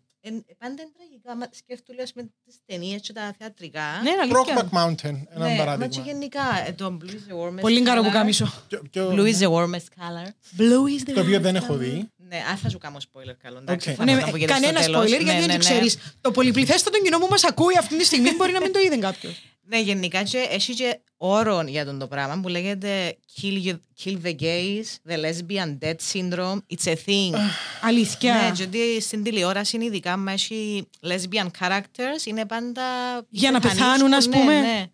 πάντα 0.58 0.82
είναι 0.82 0.92
τραγικά. 0.98 1.36
Μα 1.36 1.46
σκέφτομαι 1.52 2.02
ας 2.02 2.12
πούμε, 2.14 2.30
τις 2.46 2.56
ταινίες 2.66 3.02
και 3.02 3.14
τα 3.14 3.36
θεατρικά. 3.40 4.00
Ναι, 4.04 4.10
είναι 4.10 4.22
αλήθεια. 4.22 4.44
Brokeback 4.56 4.78
Mountain, 4.80 5.16
ένα 5.36 5.38
Ναι, 5.38 5.40
μα 5.46 5.50
και 5.52 5.58
παράδειγμα. 5.58 6.04
γενικά 6.06 6.42
ε, 6.68 6.72
το 6.72 6.98
Blue 7.02 7.10
is 7.10 7.24
the 7.32 7.36
warmest 7.48 7.62
Πολύ 7.62 7.82
καρό 7.82 8.02
που 8.02 8.08
color. 8.10 8.12
κάμισο. 8.14 8.54
Ποιο- 8.68 8.82
ποιο- 8.92 9.12
Blue 9.16 9.26
is 9.34 9.38
the 9.44 9.50
warmest 9.56 9.88
color. 10.02 10.28
Blue 10.60 10.86
is 11.00 11.10
the 11.10 11.14
Το 11.14 11.22
οποίο 11.22 11.40
δεν 11.40 11.56
έχω 11.56 11.76
δει. 11.76 12.10
Ναι, 12.16 12.38
α, 12.38 12.56
θα 12.58 12.70
σου 12.70 12.78
κάνω 12.78 12.98
spoiler 13.12 13.36
καλό. 13.44 13.58
Εντάξει, 13.58 13.90
Οκ. 13.90 13.96
θα 13.98 14.04
Ναι, 14.04 14.20
τα 14.20 14.30
πω 14.30 14.38
και 14.38 14.44
στο 14.48 14.54
κανένα 14.54 14.80
τέλος. 14.82 15.02
spoiler, 15.04 15.10
Ναι, 15.10 15.16
γιατί 15.16 15.26
ναι, 15.26 15.40
δεν 15.40 15.48
ναι. 15.48 15.58
ξέρεις. 15.58 15.98
Το 16.22 16.32
πολυπληθέστατο 16.32 17.02
κοινό 17.02 17.18
που 17.20 17.28
μας 17.30 17.44
ακούει 17.44 17.78
αυτή 17.78 17.98
τη 17.98 18.04
στιγμή 18.06 18.36
μπορεί 18.36 18.52
να 18.52 18.62
μην 18.62 18.72
το 18.74 18.80
είδε 18.80 18.98
κάποιος. 18.98 19.44
Ναι, 19.72 19.80
γενικά 19.80 20.24
και 20.24 20.48
έχει 20.50 20.74
και 20.74 21.00
όρο 21.18 21.64
για 21.68 21.86
τον 21.86 22.00
το 22.00 22.08
πράγμα 22.08 22.40
που 22.42 22.48
λέγεται 22.48 23.18
kill, 23.42 23.66
you, 23.68 23.74
kill 24.04 24.18
the 24.24 24.36
gays, 24.40 25.12
the 25.12 25.16
lesbian 25.26 25.78
death 25.84 26.02
syndrome. 26.14 26.58
It's 26.74 26.86
a 26.88 26.96
thing. 27.06 27.30
Ναι, 27.32 27.40
Αλήθεια. 27.82 28.52
γιατί 28.56 29.02
στην 29.02 29.24
τηλεόραση 29.24 29.78
ειδικά 29.78 30.18
μα 30.18 30.32
έχει 30.32 30.88
lesbian 31.08 31.48
characters 31.60 32.26
είναι 32.26 32.46
πάντα... 32.46 32.84
Για 33.30 33.52
να 33.52 33.60
πεθανείς 33.60 33.82
πεθάνουν, 33.84 34.10
που- 34.10 34.16
ας 34.16 34.28
ναι, 34.28 34.38
πούμε. 34.40 34.60
Ναι, 34.60 34.86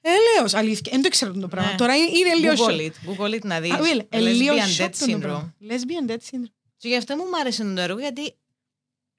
Έλεος, 0.00 0.54
αλήθεια. 0.54 0.92
Δεν 0.92 1.00
το 1.00 1.06
ήξερα 1.06 1.30
αυτό 1.30 1.42
το 1.42 1.48
πράγμα. 1.48 1.70
Ναι. 1.70 1.76
Τώρα 1.76 1.94
είναι 1.96 2.34
λίγο 2.40 2.52
Google 2.52 2.70
σοκ. 2.70 2.80
it, 2.80 3.10
Google 3.10 3.34
it 3.34 3.42
να 3.42 3.60
δεις. 3.60 3.72
Α, 3.72 3.78
Will, 3.80 3.98
The 3.98 4.04
ε, 4.08 4.20
λίγο 4.20 4.54
lesbian 4.54 4.68
σοκ 4.68 4.86
death 4.86 4.96
το 4.98 5.06
syndrome. 5.12 5.20
πράγμα. 5.20 5.54
Lesbian 5.68 6.10
death 6.10 6.14
syndrome. 6.14 6.52
Και 6.76 6.88
γι' 6.88 6.96
αυτό 6.96 7.16
μου 7.16 7.22
άρεσε 7.40 7.64
το 7.74 7.80
έργο 7.80 7.98
γιατί... 8.00 8.34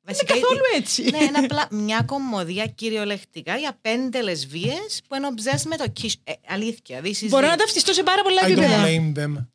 Είναι 0.08 0.18
βασικά 0.18 0.34
καθόλου 0.34 0.62
έτσι. 0.76 1.02
Ναι, 1.04 1.24
είναι 1.24 1.38
απλά 1.38 1.68
μια 1.72 2.02
κομμωδία 2.06 2.66
κυριολεκτικά 2.66 3.58
για 3.58 3.78
πέντε 3.82 4.22
λεσβείες 4.22 5.02
που 5.08 5.16
είναι 5.16 5.28
obsessed 5.36 5.62
με 5.66 5.76
το 5.78 5.94
kiss. 6.02 6.12
Ε, 6.24 6.34
αλήθεια, 6.48 7.02
this 7.04 7.24
is 7.24 7.28
Μπορώ 7.30 7.48
it. 7.48 7.50
να 7.50 7.56
ταυτιστώ 7.56 7.94
σε 7.94 8.04
πάρα 8.04 8.22
πολλά 8.22 8.42
I 8.42 8.46
don't 8.46 8.50
επίπεδα. 8.50 8.84
blame 8.86 9.18
them. 9.20 9.46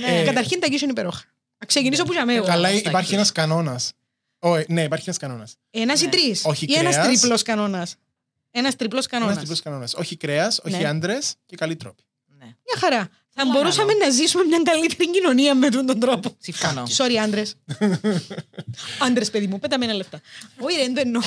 Ναι. 0.00 0.20
Ε, 0.20 0.24
Καταρχήν 0.24 0.60
τα 0.60 0.66
γύρω 0.66 0.78
είναι 0.82 0.90
υπερόχα. 0.92 1.22
Να 1.58 1.66
ξεκινήσω 1.66 2.04
που 2.04 2.12
για 2.12 2.24
μένα. 2.24 2.40
Καλά, 2.46 2.68
στα 2.68 2.76
υπάρχει 2.78 3.04
εκεί. 3.06 3.14
ένας 3.14 3.32
κανόνας. 3.32 3.92
Ναι, 4.68 4.82
υπάρχει 4.82 5.04
ένας 5.06 5.18
κανόνας. 5.18 5.56
Ένας 5.70 6.00
ή 6.00 6.04
Ναι. 6.04 6.10
τρεις. 6.10 6.44
Όχι 6.44 6.64
Ή 6.68 6.74
ένας 6.74 6.94
κρέας. 6.96 7.18
τρίπλος 7.20 7.42
κανόνας. 7.42 7.96
Ένας 8.50 8.76
τρίπλος 8.76 9.06
Ένας 9.06 9.20
κανόνας. 9.20 9.42
τυπικό 9.44 9.60
κανόνας. 9.64 9.94
Όχι 9.94 10.16
κρέας, 10.16 10.60
όχι 10.64 10.76
Ναι. 10.76 10.88
άντρες 10.88 11.34
και 11.46 11.56
καλοί 11.56 11.76
τρόποι. 11.76 12.02
Ναι, 12.38 12.44
Μια 12.44 12.76
χαρά. 12.78 13.08
Θα 13.34 13.42
Καλά, 13.42 13.52
μπορούσαμε 13.54 13.92
καλό. 13.92 14.04
να 14.04 14.10
ζήσουμε 14.10 14.44
μια 14.44 14.60
καλύτερη 14.64 15.10
κοινωνία 15.10 15.54
με 15.54 15.68
τον 15.68 16.00
τρόπο. 16.00 16.36
συμφωνώ. 16.38 16.82
Sorry, 16.96 17.14
άντρες. 17.22 17.54
άντρες, 19.06 19.30
παιδί 19.30 19.46
μου, 19.46 19.58
πέτα 19.58 19.78
με 19.78 19.84
ένα 19.84 19.94
λεφτά. 19.94 20.20
Όχι, 20.58 20.76
δεν 20.76 20.94
το 20.94 21.00
εννοώ. 21.00 21.22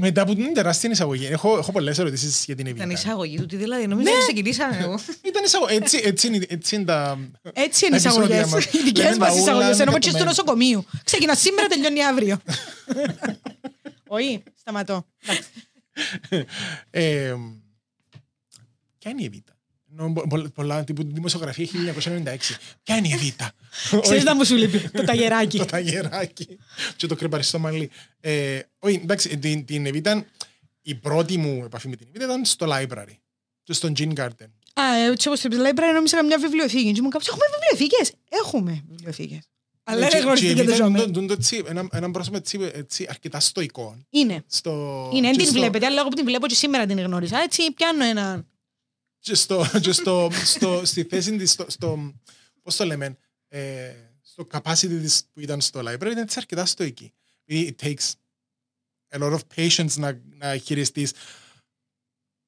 Μετά 0.00 0.22
από 0.22 0.34
την 0.34 0.54
τεράστια 0.54 0.90
εισαγωγή, 0.90 1.26
έχω, 1.26 1.58
έχω 1.58 1.72
πολλές 1.72 1.98
ερωτήσεις 1.98 2.44
για 2.44 2.54
την 2.56 2.66
Ήταν 2.66 2.80
Εβίτα. 2.80 3.00
εισαγωγή 3.00 3.36
του, 3.36 3.46
τι 3.46 3.56
δηλαδή, 3.56 3.86
νομίζω 3.86 4.10
ότι 4.10 4.18
ξεκινήσαμε 4.22 4.76
εγώ. 4.80 4.98
Ήταν 5.22 5.44
εισαγωγή. 5.44 5.74
Έτσι, 5.76 6.00
έτσι, 6.04 6.26
είναι, 6.26 6.44
έτσι 6.48 6.74
είναι 6.74 6.84
τα. 6.84 7.18
Έτσι 7.52 7.86
είναι 7.86 7.96
οι 7.96 8.00
Τα 8.00 8.08
επεισόδια 8.08 8.36
εισαγωγέ. 8.40 8.54
μας. 8.54 8.64
Οι 8.64 8.82
δικές 8.82 9.04
Λένε 9.04 9.16
μας 9.16 9.28
τα 9.28 9.32
ούλα 9.34 9.42
εισαγωγές. 9.42 9.80
Ενώ 9.80 9.90
είναι 9.90 9.98
και 10.00 10.08
στο 10.10 10.18
κατωμένα. 10.18 10.24
νοσοκομείο. 10.24 10.84
Ξεκινά 11.04 11.34
σήμερα, 11.34 11.66
τελειώνει 11.72 12.04
αύριο. 12.04 12.40
Όχι, 14.06 14.42
σταματώ. 14.60 15.06
Εντάξει. 15.26 15.48
Ε, 16.90 17.34
ποια 18.98 19.10
είναι 19.10 19.22
η 19.22 19.24
Εβίτα; 19.24 19.55
Ενώ 19.98 20.12
πο- 20.12 20.26
πο- 20.28 20.48
Πολλά 20.54 20.84
τύπου 20.84 21.02
δημοσιογραφία 21.12 21.66
1996. 21.66 22.56
Ποια 22.82 22.96
είναι 22.96 23.08
η 23.08 23.12
Εβίτα. 23.12 23.52
Ξέρεις 24.00 24.24
να 24.24 24.34
μου 24.34 24.44
σου 24.44 24.54
λείπει 24.56 24.78
το 24.90 25.04
ταγεράκι. 25.04 25.58
Το 25.62 25.64
ταγεράκι 25.64 26.46
και 26.96 27.06
το 27.06 27.14
κρεπαριστό 27.14 27.58
μαλλί. 27.58 27.90
Ε, 28.20 28.60
όχι, 28.78 29.00
εντάξει, 29.02 29.38
την, 29.38 29.64
την 29.64 29.86
Εβίτα, 29.86 30.24
η 30.82 30.94
πρώτη 30.94 31.36
μου 31.38 31.62
επαφή 31.64 31.88
με 31.88 31.96
την 31.96 32.06
Εβίτα 32.08 32.24
ήταν 32.24 32.44
στο 32.44 32.66
library. 32.70 33.16
Και 33.62 33.72
στον 33.72 33.92
Gin 33.98 34.12
Garden. 34.14 34.48
Α, 34.80 34.82
έτσι 35.10 35.28
όπως 35.28 35.44
είπε, 35.44 35.54
λέει, 35.56 35.72
πρέπει 35.72 35.86
να 35.88 35.92
νόμιζα 35.92 36.24
μια 36.24 36.38
βιβλιοθήκη. 36.38 36.92
Και 36.92 37.02
μου 37.02 37.08
κάποιο, 37.08 37.32
έχουμε 37.32 37.44
βιβλιοθήκες; 37.60 38.12
Έχουμε 38.44 38.84
βιβλιοθήκες. 38.88 39.38
Αλλά 39.84 39.98
Και- 40.00 40.08
δεν 40.10 40.18
και 40.18 40.24
γνωριστήκε 40.24 40.52
η 40.52 40.54
το 40.54 40.60
Εβίτα 40.62 40.76
ζώμη. 40.76 41.00
είναι 41.00 41.10
το- 41.10 41.18
είναι 41.20 41.26
το 41.28 41.32
έτσι, 41.38 41.62
ένα- 41.66 41.88
έναν 41.92 42.10
πρόσωπο 42.12 42.36
έτσι, 42.36 42.70
έτσι 42.72 43.06
αρκετά 43.08 43.40
στοικό. 43.40 43.96
Είναι. 44.10 44.44
Στο, 44.46 44.70
Είναι, 45.12 45.20
δεν 45.22 45.30
και 45.32 45.36
την 45.38 45.46
στο- 45.46 45.58
βλέπετε, 45.58 45.86
αλλά 45.86 46.00
εγώ 46.00 46.08
που 46.08 46.14
την 46.14 46.24
βλέπω 46.24 46.46
και 46.46 46.54
σήμερα 46.54 46.86
την 46.86 46.98
γνώρισα. 47.00 47.38
Έτσι, 47.38 47.72
πιάνω 47.72 48.04
ένα. 48.04 48.46
Και 49.26 49.34
στο, 49.34 49.66
και 49.80 49.92
στο, 49.92 50.30
στο, 50.44 50.80
στη 50.84 51.02
θέση 51.04 51.36
της, 51.36 51.50
στο, 51.50 51.64
στο, 51.68 52.14
πώς 52.62 52.76
το 52.76 52.84
λέμε, 52.84 53.16
ε, 53.48 53.92
στο 54.22 54.46
capacity 54.52 54.98
της 55.02 55.22
που 55.32 55.40
ήταν 55.40 55.60
στο 55.60 55.80
library 55.80 55.94
ήταν 56.10 56.18
έτσι 56.18 56.38
αρκετά 56.38 56.66
στοική. 56.66 57.12
Δηλαδή, 57.44 57.76
it 57.78 57.86
takes 57.86 58.12
a 59.14 59.22
lot 59.22 59.32
of 59.32 59.40
patience 59.56 59.94
να, 59.94 60.20
να 60.38 60.56
χειριστείς 60.56 61.12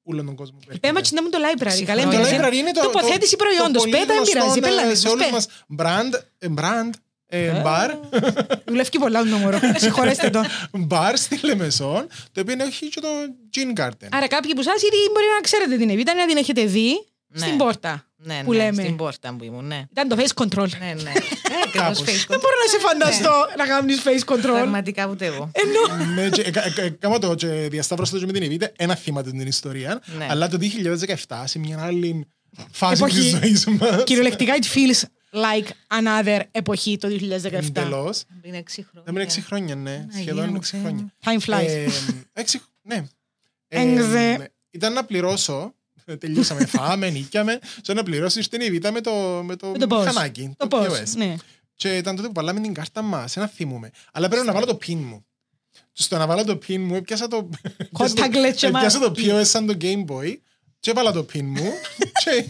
όλον 0.03 0.25
τον 0.25 0.35
κόσμο. 0.35 0.57
που 0.57 0.65
έρχεται. 0.67 0.87
Πέμα 0.87 1.01
και 1.01 1.09
να 1.13 1.21
μου 1.23 1.29
το 1.29 1.37
library. 1.37 1.71
Συμφωνώ. 1.71 1.97
Καλά, 2.01 2.11
Το 2.11 2.17
εμπειρία. 2.17 2.47
library 2.49 2.53
είναι 2.53 2.71
το, 2.71 2.81
Τοποθέτηση 2.81 3.35
το, 3.35 3.43
προϊόντος. 3.43 3.83
το 3.83 3.89
πολύ 3.89 3.91
Πέτα, 3.91 4.05
δεν 4.05 4.15
γνωστό, 4.15 4.33
πειράζει, 4.39 4.57
ε, 4.57 4.61
πέλα, 4.61 4.95
σε 4.95 5.07
όλους 5.07 5.25
πέ. 5.25 5.31
μας 5.31 5.47
brand, 5.77 6.13
ε, 6.37 6.47
brand 6.57 6.89
ε, 6.93 6.99
μπαρ, 7.63 7.91
Δουλεύει 8.65 8.99
πολλά 8.99 9.19
το 9.23 9.35
μωρό. 9.37 9.59
Συγχωρέστε 9.75 10.29
το. 10.29 10.41
μπαρ 10.71 11.17
στη 11.17 11.39
Λεμεσόν, 11.43 12.07
το 12.31 12.41
οποίο 12.41 12.55
έχει 12.59 12.89
και 12.89 12.99
το 12.99 13.07
Gin 13.57 13.79
Garden. 13.81 14.07
Άρα 14.11 14.27
κάποιοι 14.27 14.53
που 14.53 14.61
σας 14.63 14.81
ήδη 14.81 14.97
μπορεί 15.13 15.25
να 15.35 15.41
ξέρετε 15.41 15.77
την 15.77 15.89
Εβίτα, 15.89 16.13
να 16.13 16.25
την 16.25 16.37
έχετε 16.37 16.65
δει 16.65 17.05
Ναι. 17.27 17.45
στην 17.45 17.57
πόρτα. 17.57 18.03
Ναι, 18.21 18.41
που 18.45 18.51
ναι, 18.51 18.57
λέμε. 18.57 18.81
στην 18.83 18.95
πόρτα 18.95 19.35
που 19.37 19.43
ήμουν, 19.43 19.65
ναι. 19.67 19.83
Ήταν 19.91 20.07
το 20.07 20.15
face 20.19 20.43
control. 20.43 20.67
Ναι, 20.79 20.85
ναι. 21.03 21.09
Ε, 21.09 21.13
ακριβώς 21.67 21.73
Κάπως. 21.73 21.99
face 21.99 22.05
Δεν 22.05 22.15
control. 22.27 22.41
μπορώ 22.41 22.55
να 22.63 22.69
σε 22.71 22.79
φανταστώ 22.79 23.31
να 23.57 23.65
κάνεις 23.65 24.01
face 24.05 24.33
control. 24.33 24.51
Πραγματικά 24.59 25.07
ούτε 25.07 25.25
εγώ. 25.25 25.51
Ναι, 26.15 26.29
και, 26.29 26.41
ε, 26.41 26.51
ε, 26.81 26.85
ε, 26.85 26.89
Κάμα 26.89 27.17
το 27.19 27.35
και 27.35 27.47
διασταύρωσα 27.47 28.11
το 28.13 28.19
και 28.19 28.25
με 28.25 28.31
την 28.31 28.43
Εβίτα, 28.43 28.71
ένα 28.75 28.95
θυμάται 28.95 29.29
την 29.31 29.47
ιστορία, 29.47 30.01
Ναι. 30.17 30.27
αλλά 30.29 30.47
το 30.47 30.57
2017 31.27 31.43
σε 31.45 31.59
μια 31.59 31.83
άλλη 31.83 32.27
φάση 32.71 32.93
Εποχή. 32.93 33.19
της 33.19 33.29
ζωής 33.29 33.65
μας. 33.65 34.03
Κυριολεκτικά 34.03 34.53
it 34.61 34.65
feels 34.77 35.01
like 35.33 35.67
another 35.87 36.39
εποχή 36.51 36.97
το 36.97 37.07
2017. 37.07 37.53
Εντελώς. 37.53 38.23
Πριν 38.41 38.53
έξι 38.53 38.83
χρόνια. 38.91 39.11
Δεν 39.13 39.21
έξι 39.21 39.41
χρόνια, 39.41 39.75
ναι. 39.75 39.91
Αγία 39.91 40.21
Σχεδόν 40.21 40.49
μου, 40.49 40.55
έξι 40.55 40.71
Θεέ 40.71 40.79
χρόνια. 40.81 41.01
μου. 41.01 41.11
Time 41.23 41.49
flies. 41.49 41.67
Ε, 41.67 41.87
έξι, 42.33 42.61
ναι. 42.81 43.03
Έγδε. 43.67 44.51
ήταν 44.71 44.93
να 44.93 45.05
πληρώσω, 45.05 45.73
ε, 46.05 46.15
τελειώσαμε, 46.17 46.65
φάμε, 46.75 47.09
νίκιαμε, 47.09 47.59
και 47.81 47.93
να 47.93 48.03
πληρώσεις 48.03 48.47
την 48.47 48.61
Εβίτα 48.61 48.91
με 48.91 49.01
το, 49.01 49.11
με 49.43 49.55
το, 49.55 49.67
Με 49.67 49.77
το 49.77 49.87
πώς. 49.87 50.05
μηχανάκι, 50.05 50.53
Το 50.57 50.67
το 50.67 50.77
πώς. 50.77 50.99
POS. 50.99 51.15
Ναι. 51.15 51.35
Και 51.75 51.97
ήταν 51.97 52.15
τότε 52.15 52.27
που 52.27 52.33
βάλαμε 52.33 52.59
την 52.59 52.73
κάρτα 52.73 53.01
μας, 53.01 53.37
ένα 53.37 53.47
θυμούμε. 53.47 53.89
Αλλά 54.13 54.27
πρέπει 54.27 54.45
να 54.45 54.53
βάλω 54.53 54.65
το 54.65 54.77
pin 54.87 54.93
μου. 54.95 55.25
Και 55.93 56.01
στο 56.01 56.17
να 56.17 56.25
βάλω 56.27 56.43
το 56.43 56.59
pin 56.67 56.77
μου, 56.77 56.95
έπιασα 56.95 57.27
το, 57.27 57.49
Contactless 57.97 58.53
και 58.55 58.67
έπιασα 58.67 58.99
το 58.99 59.09
μάσκι. 59.09 59.29
POS 59.31 59.45
σαν 59.45 59.65
το 59.65 59.77
Game 59.81 60.05
Boy 60.05 60.35
και 60.79 60.89
έβαλα 60.91 61.11
το 61.11 61.25
pin 61.33 61.41
μου 61.41 61.71
και 62.23 62.45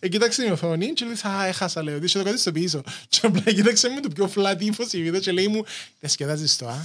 ε, 0.00 0.08
κοίταξε 0.08 0.42
την 0.42 0.52
οθόνη 0.52 0.92
και 0.92 1.04
λέει 1.04 1.14
«Α, 1.32 1.46
έχασα», 1.46 1.82
λέω, 1.82 1.98
«Δείξε 1.98 2.18
το 2.18 2.24
κάτι 2.24 2.38
στο 2.38 2.52
πίσω». 2.52 2.82
Και 3.08 3.18
απλά 3.22 3.52
κοίταξε 3.52 3.88
με 3.88 4.00
το 4.00 4.08
πιο 4.08 4.30
flat 4.36 4.56
ύφος 4.60 4.92
η 4.92 5.02
βίντεο 5.02 5.20
και 5.20 5.32
λέει 5.32 5.48
μου 5.48 5.64
«Διασκεδάζεις 6.00 6.56
το, 6.56 6.68
α». 6.68 6.76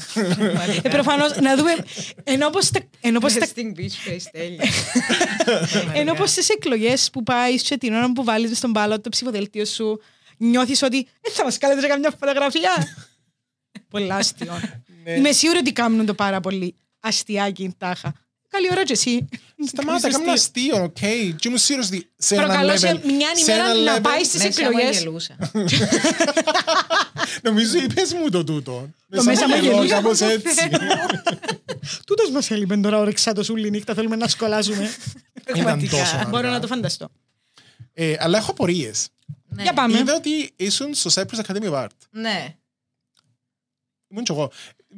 Ε, 0.83 0.89
προφανώς, 0.89 1.35
να 1.37 1.55
δούμε, 1.55 1.71
ενώ 2.23 2.49
πως 2.49 2.69
τα- 2.69 2.79
ενώ 3.01 3.19
πως 3.19 3.33
τα 3.33 3.45
Στην 3.45 3.75
beach 3.77 4.09
face, 4.09 4.23
τέλεια. 4.31 4.63
Ενώ 5.99 6.13
πως 6.13 6.29
στις 6.31 6.49
εκλογές 6.49 7.09
που 7.09 7.23
πάεις 7.23 7.61
και 7.61 7.77
την 7.77 7.93
ώρα 7.93 8.11
που 8.11 8.23
βάλεις 8.23 8.57
στον 8.57 8.71
μπάλο 8.71 9.01
το 9.01 9.09
ψηφοδέλτιο 9.09 9.65
σου 9.65 10.01
νιώθεις 10.37 10.81
ότι 10.81 11.07
δεν 11.21 11.33
θα 11.33 11.43
μας 11.43 11.57
κάνετε 11.57 11.81
και 11.81 11.87
καμιά 11.87 12.13
φωτογραφία. 12.19 12.71
Πολλά 13.89 14.15
αστείο. 14.15 14.59
Ναι. 15.03 15.11
Είμαι 15.11 15.31
σίγουρη 15.31 15.57
ότι 15.59 15.71
κάνουν 15.71 16.05
το 16.05 16.13
πάρα 16.13 16.39
πολύ 16.39 16.75
αστιάκι 16.99 17.75
τάχα. 17.77 18.13
Καλή 18.57 18.71
ώρα 18.71 18.83
και 18.83 18.93
εσύ. 18.93 19.27
Σταμάτα, 19.67 19.99
Κάνεις 20.01 20.17
κάνω 20.17 20.31
αστείο. 20.31 20.75
αστείο, 20.75 20.83
οκ. 20.83 21.35
Και 21.35 21.47
ήμουν 21.47 21.57
σίγουρος 21.59 21.87
ότι 21.87 22.09
σε 22.17 22.35
ένα 22.35 22.43
Προκαλώ 22.45 22.77
σε 22.77 22.91
level... 22.91 23.01
μια 23.05 23.35
σε 23.35 23.51
ημέρα 23.51 23.69
ένα 23.71 23.81
να 23.81 23.97
level- 23.97 24.01
πάει 24.01 24.23
στις 24.23 24.43
Μέσα 24.43 24.61
μου 24.61 24.67
εκλογές. 24.77 24.97
γελούσα. 24.99 25.35
Νομίζω 27.43 27.77
είπες 27.77 28.13
μου 28.13 28.29
το 28.29 28.43
τούτο. 28.43 28.89
μέσα 29.07 29.47
μου 29.47 29.55
γελώ, 29.55 29.71
γελούσα. 29.75 29.95
Κάπως 29.95 30.21
έτσι. 30.21 30.69
Τούτος 32.07 32.29
μας 32.31 32.51
έλειπε 32.51 32.77
τώρα 32.77 32.97
όρεξα 32.97 33.33
το 33.33 33.43
σούλη 33.43 33.69
νύχτα, 33.69 33.93
θέλουμε 33.93 34.15
να 34.15 34.27
σκολάζουμε. 34.27 34.89
Ήταν 35.55 35.89
τόσο 35.89 36.15
αργά. 36.15 36.29
Μπορώ 36.29 36.49
να 36.49 36.59
το 36.59 36.67
φανταστώ. 36.67 37.09
Ε, 37.93 38.15
Αλλά 38.19 38.37
έχω 38.37 38.51
απορίες. 38.51 39.07
Ναι. 39.49 39.63
Για 39.63 39.73
πάμε. 39.73 39.97
Είδα 39.97 40.15
ότι 40.15 40.51
ήσουν 40.55 40.93
στο 40.93 41.09
Cyprus 41.13 41.39
Academy 41.45 41.71
of 41.71 41.83
Art. 41.83 41.87
Ναι. 42.11 42.55
Ήμουν 44.07 44.23
κι 44.23 44.31
εγώ. 44.31 44.51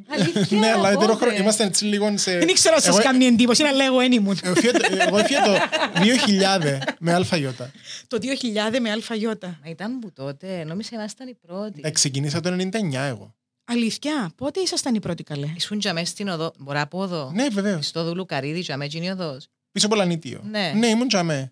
Αλήθεια, 0.08 0.58
Ναι, 0.60 0.68
αλλά 0.68 0.82
πότε; 0.92 0.94
ετερόχρονα. 0.94 1.36
Είμαστε 1.36 1.64
έτσι 1.64 1.86
λίγο 1.86 2.18
σε... 2.18 2.38
Δεν 2.38 2.48
ήξερα 2.48 2.76
να 2.76 2.82
σας 2.82 2.94
Εγώ- 2.96 3.04
κάνει 3.04 3.26
εντύπωση, 3.26 3.64
αλλά 3.64 3.72
λέγω 3.76 4.00
εν 4.00 4.12
ήμουν. 4.12 4.38
Εγώ 4.44 4.54
έφυγα 4.58 4.72
το- 4.72 4.86
εγώ 5.08 5.18
έφυγα 5.18 5.42
το 5.44 5.52
2000 5.94 6.80
με 7.00 7.14
αλφαγιώτα. 7.14 7.72
Το 8.08 8.18
2000 8.22 8.80
με 8.82 8.92
αλφαγιώτα. 8.92 9.60
Μα 9.64 9.70
ήταν 9.70 10.00
που 10.00 10.12
τότε, 10.14 10.64
νόμιζα 10.64 10.90
ήμασταν 10.94 11.28
οι 11.28 11.36
πρώτοι. 11.48 11.82
Ε, 11.84 11.90
Ξεκινήσα 11.90 12.40
το 12.40 12.50
99 12.50 13.06
εγώ. 13.08 13.34
Αλήθεια, 13.66 14.32
πότε 14.36 14.60
ήσασταν 14.60 14.96
οι 14.96 15.00
πρώτοι 15.00 15.24
καλέ; 15.24 15.48
Ήσουν 15.56 15.80
για 15.80 15.94
μέσα 15.94 16.06
στην 16.06 16.28
οδό, 16.28 16.54
μπορώ 16.58 16.78
να 16.80 16.88
πω 16.88 17.04
εδώ. 17.04 17.32
Ναι, 17.34 17.48
βεβαίως. 17.52 17.86
Στο 17.86 18.04
δούλου 18.04 18.26
καρύδι, 18.26 18.60
για 18.60 18.78
μέσα 18.78 18.98
η 19.02 19.08
οδός. 19.10 19.48
Πίσω 19.72 19.86
από 19.86 19.96
Λανίτιο. 19.96 20.42
Ναι. 20.50 20.74
Ναι, 20.76 20.88
ήμουν 20.88 21.08
τζαμέ. 21.08 21.52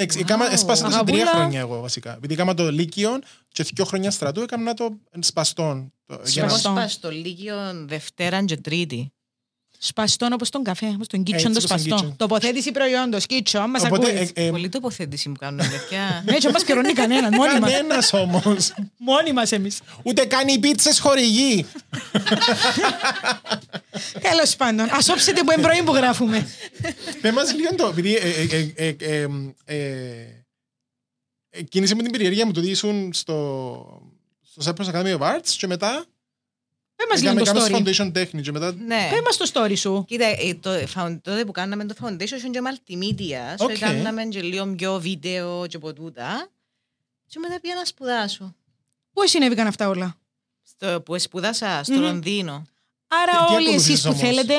Ναι, 0.00 0.06
ξ- 0.06 0.18
Wow. 0.18 0.22
έκαμα- 0.22 0.52
Εσπάσα 0.52 0.84
το 0.84 0.90
σε 0.90 1.04
τρία 1.04 1.14
Αγαπούλα. 1.16 1.40
χρόνια 1.40 1.60
εγώ 1.60 1.80
βασικά. 1.80 2.14
Επειδή 2.14 2.32
έκανα 2.34 2.54
το 2.54 2.70
Λύκειο 2.70 3.18
και 3.52 3.62
δύο 3.74 3.84
χρόνια 3.84 4.10
στρατού, 4.10 4.40
έκανα 4.40 4.74
το 4.74 4.96
σπαστόν. 5.20 5.92
Το- 6.06 6.20
για 6.24 6.42
να- 6.42 6.48
Σπαστό. 6.48 6.68
Εγώ 6.70 6.78
σπα 6.78 6.88
στο 6.88 7.10
Λύκειο 7.10 7.56
Δευτέρα 7.86 8.44
και 8.44 8.56
Τρίτη; 8.56 9.12
Σπαστόν 9.82 10.32
όπως 10.32 10.50
τον 10.50 10.62
καφέ, 10.62 10.86
όπως 10.86 11.06
τον 11.06 11.22
κίτσον 11.22 11.50
Έτσι, 11.50 11.66
το 11.66 11.74
όπως 11.74 11.82
τον 11.84 11.88
σπαστό. 11.98 12.08
kitchen. 12.08 12.16
Τοποθέτηση 12.16 12.72
προϊόντος, 12.72 13.26
κίτσον, 13.26 13.70
μας 13.70 13.82
Οπότε, 13.84 14.10
ακούεις. 14.10 14.30
ε, 14.34 14.46
ε, 14.46 14.50
Πολύ 14.50 14.68
τοποθέτηση 14.68 15.28
μου 15.28 15.34
κάνουν, 15.38 15.58
παιδιά. 15.58 16.22
Ναι, 16.26 16.36
και 16.36 16.50
μας 16.52 16.64
πληρώνει 16.64 16.92
κανέναν, 16.92 17.34
μόνοι 17.34 17.60
μας. 17.60 17.70
Κανένας 17.72 18.12
όμως. 18.12 18.74
Μόνοι 18.96 19.32
μας 19.32 19.52
εμείς. 19.52 19.78
Ούτε 20.02 20.24
καν 20.24 20.48
οι 20.48 20.58
πίτσες 20.58 21.00
χορηγεί. 24.12 24.28
Τέλος 24.28 24.56
πάντων, 24.56 24.88
ας 24.90 25.08
όψετε 25.08 25.42
που 25.44 25.52
είναι 25.52 25.62
πρωί 25.62 25.82
που 25.82 25.94
γράφουμε. 25.94 26.48
Πες 27.20 27.32
μας 27.32 27.54
λίγο 27.54 27.74
το, 27.74 27.86
επειδή 27.86 28.14
ε, 28.16 28.28
ε, 28.50 28.72
ε, 28.76 28.96
ε, 28.96 28.96
ε, 28.98 29.26
ε, 29.64 30.44
ε, 31.50 31.62
κίνησε 31.62 31.94
με 31.94 32.02
την 32.02 32.12
περιέργεια 32.12 32.46
μου 32.46 32.52
το 32.52 32.60
ότι 32.60 32.70
ήσουν 32.70 33.12
στο, 33.12 34.02
στο 34.40 34.72
Cyprus 34.76 34.84
Academy 34.94 35.18
of 35.18 35.20
Arts 35.20 35.48
και 35.56 35.66
μετά 35.66 36.04
Πες 36.96 37.06
μας 37.10 37.20
λίγο 37.20 37.32
έκαμε 37.32 37.58
το 37.58 37.64
έκαμε 37.64 37.80
story. 37.90 37.94
στο 37.94 38.04
Foundation 38.06 38.18
Technique 38.22 38.42
και 38.42 38.52
μετά 38.52 38.72
Ναι. 38.72 39.08
Πες 39.10 39.20
μας 39.24 39.36
το 39.36 39.50
story 39.54 39.76
σου. 39.76 40.04
Κοίτα, 40.08 40.24
ε, 40.26 40.54
το, 40.60 40.70
found- 40.94 41.18
τότε 41.22 41.44
που 41.44 41.52
κάναμε 41.52 41.84
το 41.84 41.94
foundation 42.00 42.38
ήταν 42.44 42.50
και 42.52 42.60
multimedia. 42.60 43.56
So 43.64 43.68
OK. 43.70 43.78
κάναμε 43.78 44.24
και 44.24 44.42
λίγο 44.42 44.74
πιο 44.74 45.00
βίντεο 45.00 45.66
και 45.66 45.76
από 45.76 45.92
τούτα. 45.92 46.48
Και 47.26 47.38
μετά 47.38 47.60
πήγα 47.60 47.74
να 47.74 47.84
σπουδάσω. 47.84 48.54
Πώς 49.12 49.30
συνέβηκαν 49.30 49.66
αυτά 49.66 49.88
όλα; 49.88 50.16
Στο, 50.62 51.00
που 51.00 51.18
σπουδάσα 51.18 51.80
στο 51.84 51.94
Μμμ. 51.94 52.00
Λονδίνο. 52.02 52.66
Άρα 53.10 53.32
Ε, 53.32 53.46
τι 53.48 53.54
όλοι 53.54 53.64
ακολουθείς 53.66 53.88
εσείς 53.88 54.02
που 54.02 54.08
όμως; 54.08 54.20
θέλετε, 54.20 54.54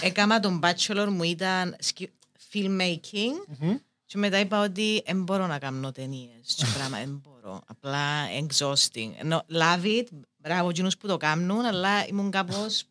Έκανα 0.00 0.40
τον 0.40 0.60
bachelor 0.62 1.06
μου 1.10 1.22
ήταν 1.22 1.76
σκι- 1.78 2.10
filmmaking 2.52 3.56
Μμμ. 3.60 3.74
και 4.06 4.18
μετά 4.18 4.38
είπα 4.38 4.60
ότι 4.60 5.02
δεν 5.06 5.22
μπορώ 5.22 5.46
να 5.46 5.58
κάνω 5.58 5.92
ταινίες 5.92 6.54
και 6.56 6.64
πράγμα, 6.74 6.98
δεν 6.98 7.22
μπορώ. 7.24 7.60
Απλά 7.66 8.00
exhausting. 8.40 9.32
No, 9.32 9.36
love 9.36 9.84
it, 9.84 10.06
μπράβο 10.36 10.68
εκείνους 10.68 10.96
που 10.96 11.06
το 11.06 11.16
κάνουν, 11.16 11.64
αλλά 11.64 12.06
ήμουν 12.06 12.30
κάπως... 12.30 12.84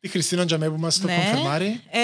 τη 0.00 0.08
Χριστίνα 0.08 0.44
Τζαμέ 0.46 0.68
που 0.70 0.78
μας 0.78 1.00
το 1.00 1.06
Ναι. 1.06 1.14
κονφερμάρει. 1.16 1.80
Ε, 1.90 2.00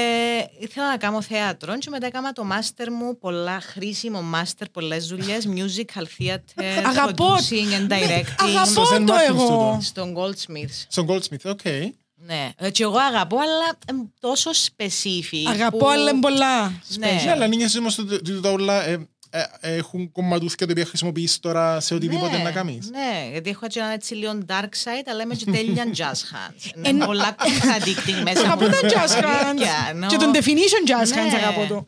ήθελα 0.60 0.88
να 0.88 0.96
κάνω 0.96 1.22
θέατρο 1.22 1.78
και 1.78 1.90
μετά 1.90 2.06
έκανα 2.06 2.32
το 2.32 2.44
μάστερ 2.44 2.92
μου, 2.92 3.18
πολλά 3.18 3.60
χρήσιμο 3.60 4.22
μάστερ, 4.22 4.68
πολλές 4.68 5.06
δουλειές, 5.06 5.48
musical 5.48 6.02
theater, 6.18 6.82
Αγαπώ. 6.86 7.34
producing 7.34 7.88
and 7.88 7.92
directing. 7.92 8.24
αγαπώ 8.38 8.70
Στο 8.70 8.82
St. 8.82 9.04
το 9.06 9.14
Martin's 9.14 9.28
εγώ. 9.28 9.42
τούτο. 9.42 9.78
Στον 9.82 10.14
Goldsmiths. 10.16 10.84
Στον 10.88 11.06
Goldsmith, 11.08 11.44
οκ. 11.50 11.60
Ναι, 12.18 12.50
Ε, 12.58 12.70
και 12.70 12.82
εγώ 12.82 12.98
αγαπώ, 12.98 13.36
αλλά 13.38 13.78
εμ, 13.86 13.96
τόσο 14.20 14.50
specific. 14.50 15.44
Αγαπώ 15.48 15.76
που- 15.78 15.88
αλλά 15.88 16.10
είναι 16.10 16.20
πολλά. 16.20 16.66
Ναι. 16.98 17.20
Ναι, 17.24 17.30
αλλά 17.30 17.46
νύχες 17.46 17.76
όμως 17.76 17.98
ότι 17.98 18.14
ότι 18.14 18.40
τα 18.40 18.50
όλα 18.50 18.84
ε, 18.86 19.08
ε, 19.30 19.42
έχουν 19.60 20.12
κομματούθκια 20.12 20.66
τα 20.66 20.72
οποία 20.72 20.86
χρησιμοποιείς 20.86 21.40
τώρα 21.40 21.80
σε 21.80 21.94
οτιδήποτε 21.94 22.36
Ναι, 22.36 22.42
να 22.42 22.50
κάνεις. 22.50 22.90
Ναι, 22.90 23.28
γιατί 23.30 23.50
έχω 23.50 23.66
και 23.66 23.78
ένα 23.78 23.88
έτσι 23.92 24.14
λίγο 24.14 24.38
dark 24.46 24.62
side, 24.84 25.06
αλλά 25.10 25.22
είμαι 25.22 25.34
και 25.34 25.44
τέλεια 25.50 25.84
jazz 25.96 26.00
hands. 26.12 26.70
Εν- 26.82 26.94
Είναι 26.96 27.04
πολλά 27.06 27.34
contradicting 27.42 28.22
μέσα 28.22 28.40
Αγαπώ 28.40 28.64
μου. 28.64 28.70
τα 28.70 28.78
jazz 28.82 29.10
hands. 29.24 29.60
Yeah, 29.60 30.04
no. 30.04 30.06
Και 30.08 30.16
τον 30.16 30.30
definition 30.34 30.88
jazz 30.90 31.12
hands 31.18 31.30
Ναι. 31.30 31.36
αγαπώ 31.36 31.66
το. 31.74 31.86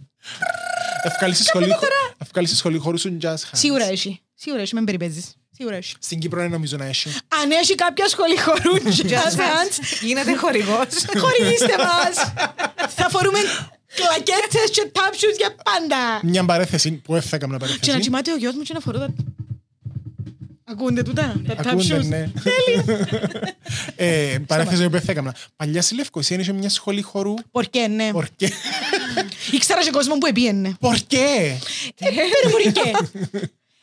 Ευκάλεις 1.03 1.37
στη 1.37 1.45
σχολή, 1.47 1.75
ευκάλεις 2.19 2.49
στη 2.49 2.59
σχολή 2.59 2.79
χώρου 2.79 2.99
σου 2.99 3.19
jazz 3.23 3.27
hands. 3.35 3.51
Σίγουρα 3.53 3.85
έχει. 3.85 4.21
Σίγουρα 4.35 4.63
έχει, 4.63 4.75
με 4.75 4.85
περιπέζεις. 4.85 5.35
Σίγουρα 5.53 5.77
έχει. 5.77 5.95
Στην 6.01 6.19
Κύπρο 6.19 6.41
δεν 6.41 6.51
νομίζω 6.51 6.77
να 6.77 6.85
έχει. 6.85 7.09
Αν 7.42 7.50
έχει 7.50 7.75
κάποια 7.75 8.09
σχολή 8.09 8.38
χορού 8.40 8.75
jazz 8.85 9.35
hands, 9.40 9.76
Γίνεται 10.02 10.37
χορηγός. 10.37 10.87
χορηγήστε 11.18 11.75
μας. 11.78 12.33
Θα 12.88 13.09
φορούμε 13.11 13.38
κλακέτες 13.95 14.71
και 14.71 14.90
τάψους 14.92 15.37
για 15.37 15.54
πάντα. 15.62 16.21
Μια 16.23 16.45
παρέθεση 16.45 16.90
που 16.92 17.12
δεν 17.12 17.23
θα 17.23 17.37
έκανα 17.37 17.57
Και 17.57 17.64
να 17.64 17.68
παρέθεση. 17.68 18.00
κοιμάται 18.00 18.33
ο 18.33 18.37
γιος 18.37 18.54
μου 18.54 18.62
και 18.62 18.73
να 18.75 18.80
φορώ 18.80 18.99
τα... 18.99 19.09
Ακούνται 20.71 21.02
τούτα, 21.02 21.40
τα 21.47 21.54
tap 21.54 21.66
Ακούνται, 21.66 21.99
shoes. 21.99 22.04
ναι. 22.04 22.30
Ε, 23.97 24.38
Παρέθεση 24.47 24.85
που 24.85 24.90
δεν 24.90 25.00
θα 25.00 25.12
έκανα. 25.12 25.35
Παλιά 25.57 25.83
στη 25.83 25.95
Λευκοσία 25.95 26.38
είχε 26.38 26.52
μια 26.52 26.68
σχολή 26.68 27.02
χορού. 27.02 27.35
Πορκέ, 27.50 27.87
ναι. 27.87 28.11
Πορκέ. 28.12 28.49
Ήξερα 29.50 29.83
και 29.83 29.90
κόσμος 29.90 30.18
που 30.18 30.26
επίενε. 30.26 30.76
Πορκέ. 30.80 31.59
Ε, 31.99 32.09
πέρα 32.09 32.50
πορκέ. 32.50 32.90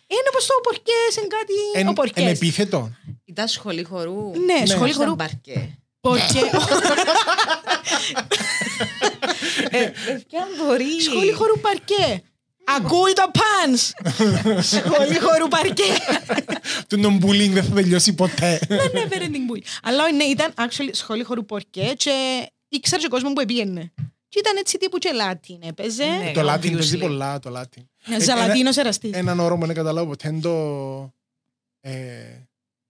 Είναι 0.07 0.27
όπως 0.31 0.45
το 0.45 0.53
πορκές, 0.63 1.15
είναι 1.17 1.27
κάτι... 1.27 1.53
Ο 1.75 1.79
Εν 1.89 1.93
πορκές. 1.93 2.25
επίθετο. 2.31 2.91
Ήταν 3.36 3.48
σχολή 3.48 3.84
χορού. 3.84 4.32
Ναι, 4.46 4.65
σχολή 4.65 4.89
Ήταν 4.89 5.01
χορού. 5.01 5.15
μπαρκέ. 5.15 5.77
Πορκέ. 6.01 6.39
Ε, 9.70 9.92
Παιδιά 10.06 10.48
μπορεί. 10.58 11.01
Σχολή 11.01 11.32
χορού 11.32 11.60
παρκέ. 11.60 12.24
Ακούει 12.63 13.13
το 13.13 13.32
πάνς. 13.39 13.92
Σχολή 14.65 15.20
χορού 15.20 15.48
παρκέ. 15.48 15.84
Το 16.88 16.98
νομπουλίνγκ 16.98 17.54
δεν 17.54 17.63
θα 17.63 17.74
τελειώσει 17.75 18.13
ποτέ. 18.13 18.60
Never 18.70 19.22
ending 19.22 19.51
bully. 19.51 19.62
Αλλά 19.84 20.12
ναι, 20.12 20.24
ήταν 20.24 20.54
actually 20.58 20.89
σχολή 20.92 21.24
χορού 21.24 21.46
παρκέ 21.46 21.94
και 21.98 22.46
ήξερα 22.70 23.01
και 23.01 23.08
κόσμος 23.08 23.34
που 23.34 23.39
επίενε. 23.39 23.94
Και 24.30 24.39
ήταν 24.39 24.58
έτσι 24.58 24.77
τύπου 24.77 24.98
και 24.98 25.12
Λάτιν 25.12 25.60
έπαιζε. 25.63 26.06
Ναι. 26.06 26.32
Το 26.32 26.51
Latin 26.51 26.65
obviously. 26.65 26.74
παίζει 26.74 26.98
πολλά, 26.98 27.39
το 27.39 27.60
Latin. 27.60 27.84
Ζαλατίνος 28.20 28.77
εραστής. 28.77 29.12
Έναν 29.13 29.39
όρο 29.39 29.58
που 29.58 29.65
δεν 29.65 29.75
καταλάβω 29.75 30.08
ποτέ 30.08 30.27
είναι 30.27 30.39
το... 30.42 31.13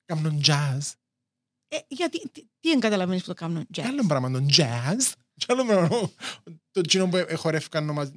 ε, 0.06 0.14
Κάνουν 0.14 0.42
jazz. 0.48 0.92
Ε, 1.68 1.78
γιατί, 1.88 2.20
τι, 2.30 2.42
τι 2.60 2.70
δεν 2.70 2.80
καταλαβαίνεις 2.80 3.22
που 3.22 3.28
το 3.28 3.34
κάνουν 3.34 3.68
Και 3.72 3.82
jazz. 3.82 3.88
άλλο 3.88 4.04
πράγμα 4.08 4.32
το 4.32 4.46
jazz. 4.58 5.12
Και 5.38 5.46
άλλο 5.50 5.66
πράγμα 5.66 6.10
το 6.72 6.82
κοινό 6.82 7.08
που 7.08 7.26
χορεύκαν 7.36 7.86
νομίζω. 7.86 8.12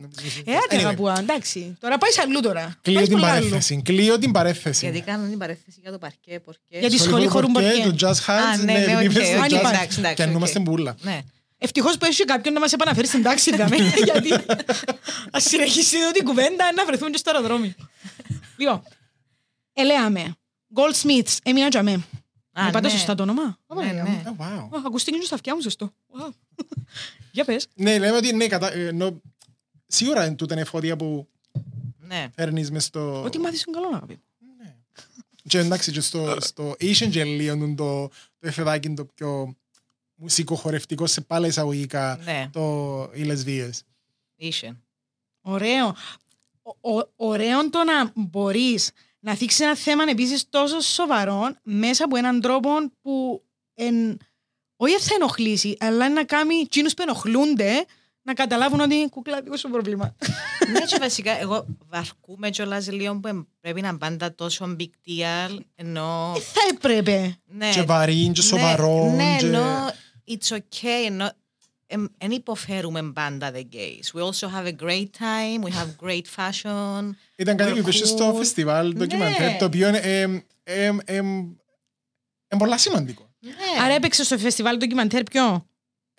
Ε, 0.45 0.53
άντε 0.65 0.77
αγαπούα, 0.77 1.19
εντάξει. 1.19 1.77
Τώρα 1.81 1.99
πάει 1.99 2.11
αλλού 2.27 2.41
τώρα. 2.41 2.75
Κλείω 2.83 2.95
Πάει 2.97 3.05
την 3.09 3.13
πολλά 3.19 3.33
αλλού. 3.33 3.45
παρέθεση. 3.49 3.83
Κλείω 3.85 4.19
την 4.19 4.33
παρέθεση. 4.33 4.85
Γιατί 4.91 5.01
κάνουν 5.07 5.29
την 5.29 5.39
παρέθεση 5.39 5.79
για 5.83 5.91
το 5.93 5.99
παρκέ, 5.99 6.41
πορκέ. 6.41 6.61
Γιατί- 6.69 6.87
Στη 6.87 6.97
Σχολικό 7.09 7.17
σχολή 7.19 7.27
χωρούν 7.27 7.53
πορκέ, 7.53 7.69
πορκέ. 7.83 8.05
Το 8.05 8.09
jazz 8.09 8.31
hands, 8.31 8.53
Α, 8.53 8.57
ναι, 8.57 8.73
ναι, 8.73 8.79
ναι, 8.79 8.93
επειδή 8.93 9.07
οκ, 9.07 9.13
είπες 9.13 9.31
το 9.31 9.37
οκ, 9.39 9.45
jazz, 9.45 9.69
εντάξει, 9.69 9.99
εντάξει, 9.99 10.15
και 10.17 10.23
ανούμαστε 10.23 10.59
οκ. 10.59 10.65
μπουλα. 10.65 10.97
Ναι. 11.01 11.21
Ευτυχώς 11.59 11.99
που 11.99 12.05
έχει 12.05 12.25
κάποιον 12.25 12.55
να 12.55 12.61
μας 12.61 12.73
επαναφέρει 12.73 13.07
στην 13.07 13.23
τάξη, 13.23 13.57
δάμε, 13.57 13.77
γιατί 14.05 14.33
ας 15.31 15.43
συνεχίσει 15.45 15.97
εδώ 15.99 16.11
την 16.11 16.25
κουβέντα 16.25 16.73
να 16.73 16.85
βρεθούμε 16.85 17.11
και 17.11 17.17
στο 17.17 17.31
αεροδρόμιο. 17.35 17.73
λοιπόν, 18.57 18.83
ελέαμε. 19.73 20.37
Goldsmiths, 20.75 21.37
έμεινα 21.43 21.69
για 21.69 21.83
με. 21.83 21.93
Α, 22.53 22.65
Με 22.65 22.71
πάτε 22.71 22.81
ναι. 22.81 22.89
σωστά 22.89 23.15
το 23.15 23.23
όνομα; 23.23 23.59
Ναι, 23.75 23.85
ναι. 23.85 24.23
Ε, 24.27 24.31
wow. 24.39 24.43
Α, 24.43 24.83
Ακούστηκε 24.87 25.19
και 25.19 25.25
στα 25.27 25.35
αυτιά 25.35 25.55
μου 25.55 25.61
σωστό. 25.61 25.93
Wow. 26.13 26.31
Για 27.33 27.45
πες. 27.45 27.67
Ναι, 27.75 27.99
λέμε 27.99 28.17
ότι 28.17 28.33
ναι, 28.35 28.47
κατά, 28.47 28.73
ε, 28.73 28.87
ενώ, 28.87 29.21
σίγουρα 29.87 30.27
είναι 30.27 30.35
τούτα 30.35 30.53
είναι 30.55 30.63
εφόδια 30.63 30.97
που 30.97 31.29
Ναι. 31.99 32.29
φέρνεις 32.35 32.71
μες 32.71 32.85
στο... 32.85 33.23
Ό,τι 33.23 33.39
μάθεις 33.39 33.65
είναι 33.65 33.77
καλό, 33.81 33.89
αγάπη. 33.97 34.21
Και 35.45 35.59
εντάξει, 35.59 35.93
και 35.93 36.01
στο, 36.01 36.37
στο 36.41 36.75
Asian 36.81 37.13
Jelly, 37.13 37.75
το, 37.77 38.09
το 38.39 38.49
εφεδάκι 38.49 38.95
το 38.95 39.05
πιο 39.05 39.57
μουσικοχορευτικό 40.15 41.07
σε 41.07 41.21
πάλι 41.21 41.47
εισαγωγικά, 41.47 42.21
Ναι. 42.25 42.49
το, 42.53 43.03
οι 43.15 43.23
λεσβείες. 43.23 43.83
Είσαι. 44.37 44.77
Ωραίο. 45.41 45.95
Ο- 46.81 46.91
ο- 46.99 47.09
ωραίο 47.17 47.71
το 47.71 47.85
να 47.85 48.13
μπορείς 48.15 48.91
να 49.21 49.35
θίξεις 49.35 49.61
ένα 49.61 49.77
θέμα 49.77 50.05
επίσης 50.09 50.49
τόσο 50.49 50.81
σοβαρό 50.81 51.57
μέσα 51.63 52.05
από 52.05 52.17
έναν 52.17 52.41
τρόπο 52.41 52.71
που 53.03 53.43
εν, 53.75 54.19
όχι 54.77 54.99
θα 54.99 55.15
ενοχλήσει, 55.15 55.77
αλλά 55.81 56.09
να 56.11 56.25
κάνει 56.25 56.55
εκείνους 56.55 56.95
που 56.95 57.03
ενοχλούνται 57.03 57.85
να 58.23 58.35
καταλάβουν 58.35 58.81
ότι 58.81 58.95
είναι 58.95 59.09
κουκλάτικο 59.09 59.57
σου 59.57 59.69
πρόβλημα. 59.71 60.15
ναι, 60.73 60.81
και 60.81 60.97
βασικά 61.01 61.41
εγώ 61.41 61.67
βαρκούμαι 61.89 62.51
κιόλας 62.51 62.91
λίγο 62.91 63.21
που 63.21 63.47
πρέπει 63.61 63.81
να 63.81 63.89
είναι 63.89 63.99
πάντα 63.99 64.35
τόσο 64.35 64.77
big 64.79 64.91
deal, 65.09 65.59
ενώ... 65.75 66.35
θα 66.53 66.61
έπρεπε. 66.75 67.37
Ναι, 67.45 67.71
Και 67.71 67.83
βαρύ, 67.83 68.23
και 68.23 68.29
ναι, 68.29 68.35
σοβαρό. 68.43 69.13
Ναι, 69.17 69.37
και- 69.39 69.47
ενώ 69.47 69.91
it's 70.29 70.57
okay, 70.57 71.07
ενώ 71.07 71.31
δεν 72.19 72.31
υποφέρουμε 72.31 73.13
πάντα 73.15 73.53
the 73.55 73.63
gays. 73.75 74.21
We 74.21 74.23
also 74.23 74.49
have 74.49 74.67
a 74.67 74.73
great 74.83 75.09
time, 75.19 75.63
we 75.65 75.71
have 75.71 76.07
great 76.07 76.25
fashion. 76.37 77.15
Ήταν 77.37 77.57
κάτι 77.57 77.71
που 77.71 77.77
We're 77.77 77.79
είπες 77.79 78.09
στο 78.09 78.33
cool. 78.33 78.37
φεστιβάλ 78.37 78.87
Ναι. 78.89 78.95
ντοκιμαντέρ, 78.95 79.57
το 79.59 79.65
οποίο 79.65 79.89
είναι 79.89 79.99
ε, 79.99 80.21
ε, 80.21 80.41
ε, 80.65 80.91
ε, 81.05 81.17
ε, 82.49 82.57
πολλά 82.59 82.79
σημαντικό. 82.79 83.31
Ναι. 83.41 83.53
Άρα 83.85 83.95
έπαιξε 83.95 84.25
στο 84.25 84.39
φεστιβάλ 84.39 84.77
ντοκιμαντέρ 84.77 85.23
ποιο; 85.23 85.68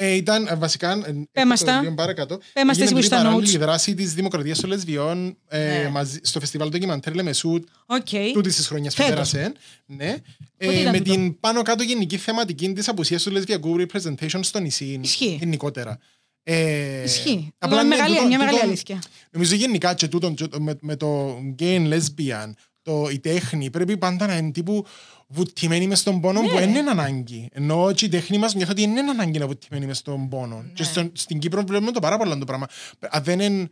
Ε, 0.02 0.14
ήταν 0.14 0.48
ε, 0.48 0.56
βασικά. 0.56 0.92
ε, 0.92 1.14
Πέ 1.32 1.46
μας 1.46 1.60
το 1.60 1.66
τα. 1.66 1.80
λίγο 1.82 1.94
παρακάτω. 1.94 2.38
Πέ 2.54 2.66
μας 2.66 2.78
τα 2.78 2.84
έγινε 2.84 2.84
εσύ 2.84 2.94
που 2.94 2.96
τούτη 2.96 3.06
στα 3.06 3.16
παράλληλη 3.24 3.56
notes. 3.56 3.60
δράση 3.60 3.94
της 3.94 4.14
Δημοκρατίας 4.14 4.60
των 4.60 4.70
Λεσβιών 4.70 5.38
ε, 5.48 5.82
Ναι. 5.84 5.90
μαζί, 5.90 6.20
στο 6.24 6.40
φεστιβάλ 6.40 6.70
ντοκιμαντέρ 6.70 7.14
Λεμεσού 7.16 7.54
Οκ. 7.86 8.08
τούτης 8.34 8.56
της 8.56 8.68
χρονιάς 8.68 8.96
που 8.96 9.02
Φέτος. 9.04 9.32
πέρασε. 9.32 9.54
Ναι. 9.86 10.16
Πότε 10.58 10.74
Ε, 10.76 10.80
ήταν 10.80 10.92
με 10.92 10.98
τούτο; 10.98 11.12
την 11.14 11.40
πάνω 11.40 11.62
κάτω 11.62 11.84
γενική 11.84 12.18
θεματική 12.18 12.74
της 12.74 12.88
απουσίας 12.88 13.24
του 13.24 13.32
λεσβιακού 13.32 13.76
representation 13.80 14.40
στο 14.42 14.60
νησί. 14.60 15.00
Ισχύει. 15.04 15.38
Γενικότερα. 15.40 16.00
Ε, 16.44 17.04
Ισχύει. 17.04 17.54
απλά 17.58 17.80
Αλλά 17.80 17.88
ναι, 17.88 17.96
μεγάλη- 17.96 18.16
τούτο- 18.16 18.28
μια 18.28 18.38
μεγάλη 18.38 18.56
τούτο- 18.56 18.68
αλήθεια. 18.68 19.02
Νομίζω 19.32 19.56
γενικά 19.56 19.94
και 19.94 20.08
τούτο, 20.08 20.32
και 20.32 20.48
το- 20.48 20.62
με, 20.62 20.78
με 20.82 20.96
το 20.96 21.38
gay 21.60 21.64
and 21.78 21.94
lesbian, 21.94 22.52
το, 22.82 23.08
η 23.12 23.20
τέχνη 23.20 23.70
πρέπει 23.70 23.98
πάντα 23.98 24.28
να 24.28 24.38
είναι 24.38 24.52
τύπου 24.52 24.86
βουτημένη 25.32 25.88
μες 25.88 26.00
στον 26.00 26.20
πόνο 26.22 26.42
Ναι. 26.42 26.48
που 26.48 26.58
δεν 26.58 26.76
είναι 26.76 26.90
ανάγκη. 26.90 27.50
Ενώ 27.54 27.92
και 27.92 28.06
η 28.06 28.10
τέχνη 28.10 28.38
μας 28.38 28.54
νιώθω 28.56 28.72
ότι 28.72 28.82
δεν 28.82 28.98
είναι 28.98 29.10
ανάγκη 29.10 29.40
να 29.40 29.48
βουτημένη 29.48 29.86
μες 29.86 29.98
στον 29.98 30.30
πόνο. 30.30 30.64
Και 30.74 30.84
στον, 30.84 31.12
στην 31.14 31.40
Κύπρο 31.40 31.64
βλέπουμε 31.68 31.92
το 31.92 32.00
πάρα 32.00 32.18
πολλά 32.18 32.38
το 32.38 32.46
πράγμα. 32.46 32.68
Αν 33.10 33.24
δεν 33.24 33.40
είναι... 33.40 33.70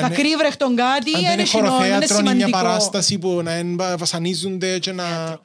Να 0.00 0.10
κρύβρεχτον 0.10 0.76
κάτι, 0.76 1.14
αν 1.14 1.22
δεν 1.22 1.22
είναι 1.22 1.32
είναι 1.32 1.44
χινό, 1.44 1.62
είναι 1.62 1.68
χωροθέατρο 1.68 2.18
ή 2.18 2.22
μια 2.22 2.30
σημαντικό. 2.32 2.50
παράσταση 2.50 3.18
που 3.18 3.42
να 3.42 3.52
εν 3.52 3.76
βασανίζονται 3.76 4.78
και 4.78 4.92
να... 4.92 5.38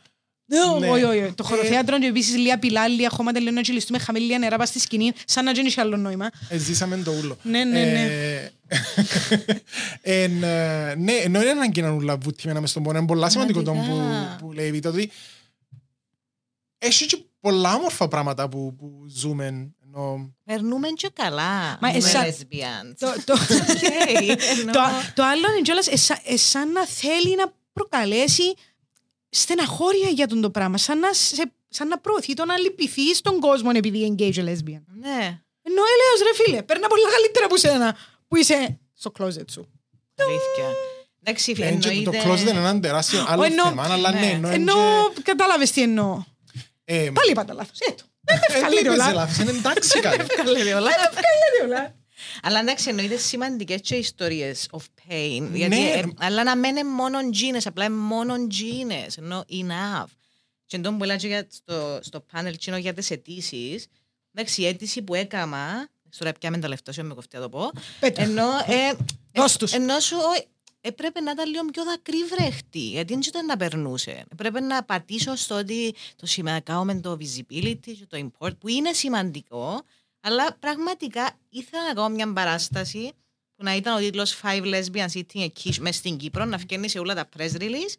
Ναι, 0.52 0.80
Ναι. 0.80 0.90
όχι, 0.92 1.04
όχι. 1.04 1.34
Το 1.36 1.44
χωροθέατρο 1.44 2.00
και 2.00 2.06
επίσης 2.06 2.36
λίγα 2.38 2.60
πυλά, 2.60 2.88
λίγα 2.88 3.10
χώματα, 3.10 3.40
λίγο 3.40 3.52
να 3.52 3.62
τσιλιστούμε 3.62 4.00
χαμηλή 4.00 4.26
λίγα 4.26 4.38
νερά 4.38 4.58
πας 4.58 4.70
στη 4.70 4.80
σκηνή, 4.80 5.12
σαν 5.26 5.44
να 5.46 5.52
δεν 5.52 5.66
είχε 5.66 5.82
άλλο 5.82 5.98
νόημα. 5.98 6.30
Ε, 6.50 6.58
Ζήσαμε 6.58 6.98
το 6.98 7.12
ούλο. 7.12 7.38
Ναι, 7.44 7.64
ναι, 7.64 7.80
ναι. 7.84 8.04
Ε, 8.04 8.52
εν, 10.24 10.44
ε, 10.44 10.96
ναι, 10.96 11.12
ενώ 11.14 11.42
είναι 11.42 11.50
ανάγκη 11.50 11.82
να 11.82 11.88
είναι 11.88 12.16
βουτυμένα 12.22 12.62
μες 12.62 12.70
στον 12.70 12.84
πόνο. 12.84 12.98
Είναι 12.98 13.08
πολλά 13.08 13.30
σημαντικό 13.30 13.62
το 13.62 13.72
που, 13.72 13.78
Πραγματικά. 13.86 14.36
που 14.40 14.52
λέει 14.52 14.68
η 14.68 14.72
Βίτα, 14.72 14.90
ότι 14.90 15.12
έχει 16.78 17.06
και 17.06 17.18
πολλά 17.40 17.74
όμορφα 17.74 18.08
πράγματα 18.08 18.50
που, 18.50 18.76
που 18.76 19.06
ζούμε. 19.10 19.46
Ενώ, 19.86 20.34
Περνούμε 20.46 20.88
και 20.88 21.10
καλά 21.14 21.78
Μα 21.82 21.92
με 21.92 21.98
εσά- 21.98 22.26
lesbians. 22.28 22.96
Το- 23.00 23.14
το- 23.26 23.38
Okay, 23.50 24.36
ενώ- 24.60 24.72
Το, 24.72 24.80
το 25.14 25.24
άλλο 25.24 25.52
είναι 25.52 25.62
κιόλας 25.62 25.88
εσά- 25.88 26.22
ε, 26.26 26.38
σαν 26.38 26.72
να 26.72 26.86
θέλει 26.86 27.36
να 27.36 27.54
προκαλέσει 27.74 28.54
στεναχώρια 29.30 30.10
για 30.10 30.28
τον 30.28 30.42
το 30.42 30.50
πράγμα. 30.50 30.78
Σαν 30.78 31.00
να, 31.00 31.14
σε, 31.14 31.52
σαν 31.70 31.88
να 31.88 31.98
προωθεί 31.98 32.34
το 32.34 32.46
να 32.46 32.58
λυπηθείς 32.58 33.18
στον 33.18 33.40
κόσμο 33.40 33.70
επειδή 33.74 34.00
είναι 34.00 34.16
gay 34.20 34.32
και 34.34 34.42
lesbian. 34.44 34.84
Ναι, 35.00 35.40
Ενώ 35.64 35.82
έλεος 35.94 36.20
ρε 36.28 36.44
φίλε, 36.44 36.64
παίρνα 36.64 36.88
πολλά 36.88 37.10
καλύτερα 37.10 37.46
από 37.46 37.58
σένα 37.58 37.98
που 38.28 38.36
είσαι 38.38 38.80
στο 38.94 39.12
closet 39.20 39.52
σου. 39.52 39.68
αλήθεια. 40.18 40.76
Εντάξει, 41.24 41.52
ε, 41.52 41.54
και 41.54 41.62
το 41.62 41.88
εννοείται... 41.90 42.24
closet 42.26 42.40
είναι 42.40 42.60
ένα 42.60 42.80
τεράστιο 42.80 43.26
άλλο 43.28 43.44
Ενώ- 43.44 43.64
θέμα, 43.64 43.84
αλλά 43.92 44.12
ναι, 44.12 44.20
ναι. 44.20 44.30
ενώ, 44.32 44.50
Ενώ 44.50 44.76
κατάλαβες 45.24 45.72
τι 45.72 45.82
εννοώ. 45.82 46.24
ε, 46.86 47.10
Πάλι 47.14 47.32
είπα 47.32 47.46
τα 47.46 47.54
λάθος. 47.54 47.80
Έτω. 47.80 48.04
ε, 48.26 48.34
δεν 48.34 48.56
ευκαλείται 48.56 48.82
είπες 48.82 48.94
όλα. 48.94 49.14
λάθος, 49.14 49.38
είναι 49.38 49.50
εντάξει 49.52 50.00
κάτι. 50.00 50.26
Καλέ 50.36 50.74
όλα. 50.74 50.90
Καλή 52.42 52.54
όλα. 52.54 52.60
Αλλά 52.60 52.60
εντάξει, 52.60 52.90
εννοείται 52.90 53.18
σημαντικές 53.18 53.82
και 53.82 53.96
ιστορίες 53.96 54.68
of 54.72 54.80
pain. 54.80 55.42
Ναι. 55.42 55.58
Γιατί, 55.58 55.90
ε, 55.90 56.04
αλλά 56.20 56.44
να 56.44 56.56
μένει 56.56 56.84
μόνο 56.84 57.30
τζίνες, 57.30 57.68
απλά 57.68 57.86
είναι 57.86 57.96
μόνο 57.96 58.48
τζίνες. 58.48 59.18
Ενώ 59.18 59.46
enough. 59.50 60.10
Και 60.66 60.76
εντό 60.76 60.94
που 60.94 61.04
έλεγα 61.04 61.28
για 61.28 61.48
στο, 61.52 62.00
στο 62.02 62.20
πάνελ 62.20 62.58
τσίνο 62.58 62.78
για 62.78 62.94
τις 62.94 63.12
αιτήσεις, 63.12 63.88
εντάξει, 64.34 64.62
η 64.62 64.66
αίτηση 64.68 65.02
που 65.02 65.14
έκανα. 65.16 65.90
Τώρα 66.18 66.32
πιάμε 66.32 66.58
τα 66.58 66.68
λεφτά 66.68 66.92
σου, 66.92 67.06
με 67.06 67.14
κοφτεί 67.14 67.36
να 67.36 67.42
το 67.42 67.50
πω. 67.50 67.72
Πέτα. 68.00 68.22
Ενώ, 68.22 68.48
ε, 68.68 68.92
Δώσ' 69.32 69.58
τους. 69.58 69.74
ενώ 69.74 70.00
σου 70.00 70.16
ε, 70.16 70.88
έπρεπε 70.88 71.20
να 71.20 71.32
ήταν 71.32 71.50
λίγο 71.50 71.66
πιο 71.66 71.84
δακρύβρεχτη, 71.84 72.80
γιατί 72.80 73.14
δεν 73.14 73.22
ήταν 73.28 73.46
να 73.46 73.58
περνούσε. 73.58 74.26
Πρέπει 74.38 74.62
να 74.62 74.84
πατήσω 74.84 75.36
στο 75.36 75.56
ότι 75.56 75.96
το 76.16 76.26
σημαντικό 76.26 76.84
με 76.84 77.00
το 77.00 77.18
visibility 77.20 77.80
και 77.82 78.06
το 78.08 78.30
import, 78.30 78.58
που 78.60 78.68
είναι 78.68 78.94
σημαντικό, 78.94 79.82
αλλά 80.22 80.54
πραγματικά 80.60 81.32
ήθελα 81.50 81.84
να 81.88 81.94
κάνω 81.94 82.10
μια 82.10 82.34
παράσταση 82.34 83.12
που 83.56 83.64
να 83.64 83.76
ήταν 83.76 83.96
ο 83.96 84.00
τίτλος 84.00 84.40
Five 84.44 84.64
Lesbians 84.64 85.14
Eating 85.14 85.40
a 85.42 85.48
Quiche 85.64 85.78
μες 85.80 85.96
στην 85.96 86.18
Κύπρο, 86.18 86.46
να 86.46 86.58
φκένει 86.58 86.90
σε 86.90 87.00
όλα 87.00 87.16
τα 87.16 87.30
press 87.38 87.52
release 87.62 87.94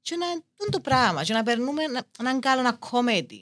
και 0.00 0.16
να 0.16 0.26
είναι 0.26 0.70
το 0.70 0.80
πράγμα, 0.80 1.24
και 1.24 1.32
να 1.32 1.42
περνούμε 1.42 1.86
να, 1.86 2.02
να 2.22 2.30
είναι 2.30 2.38
καλό 2.38 2.60
ένα 2.60 2.78
comedy. 2.90 3.40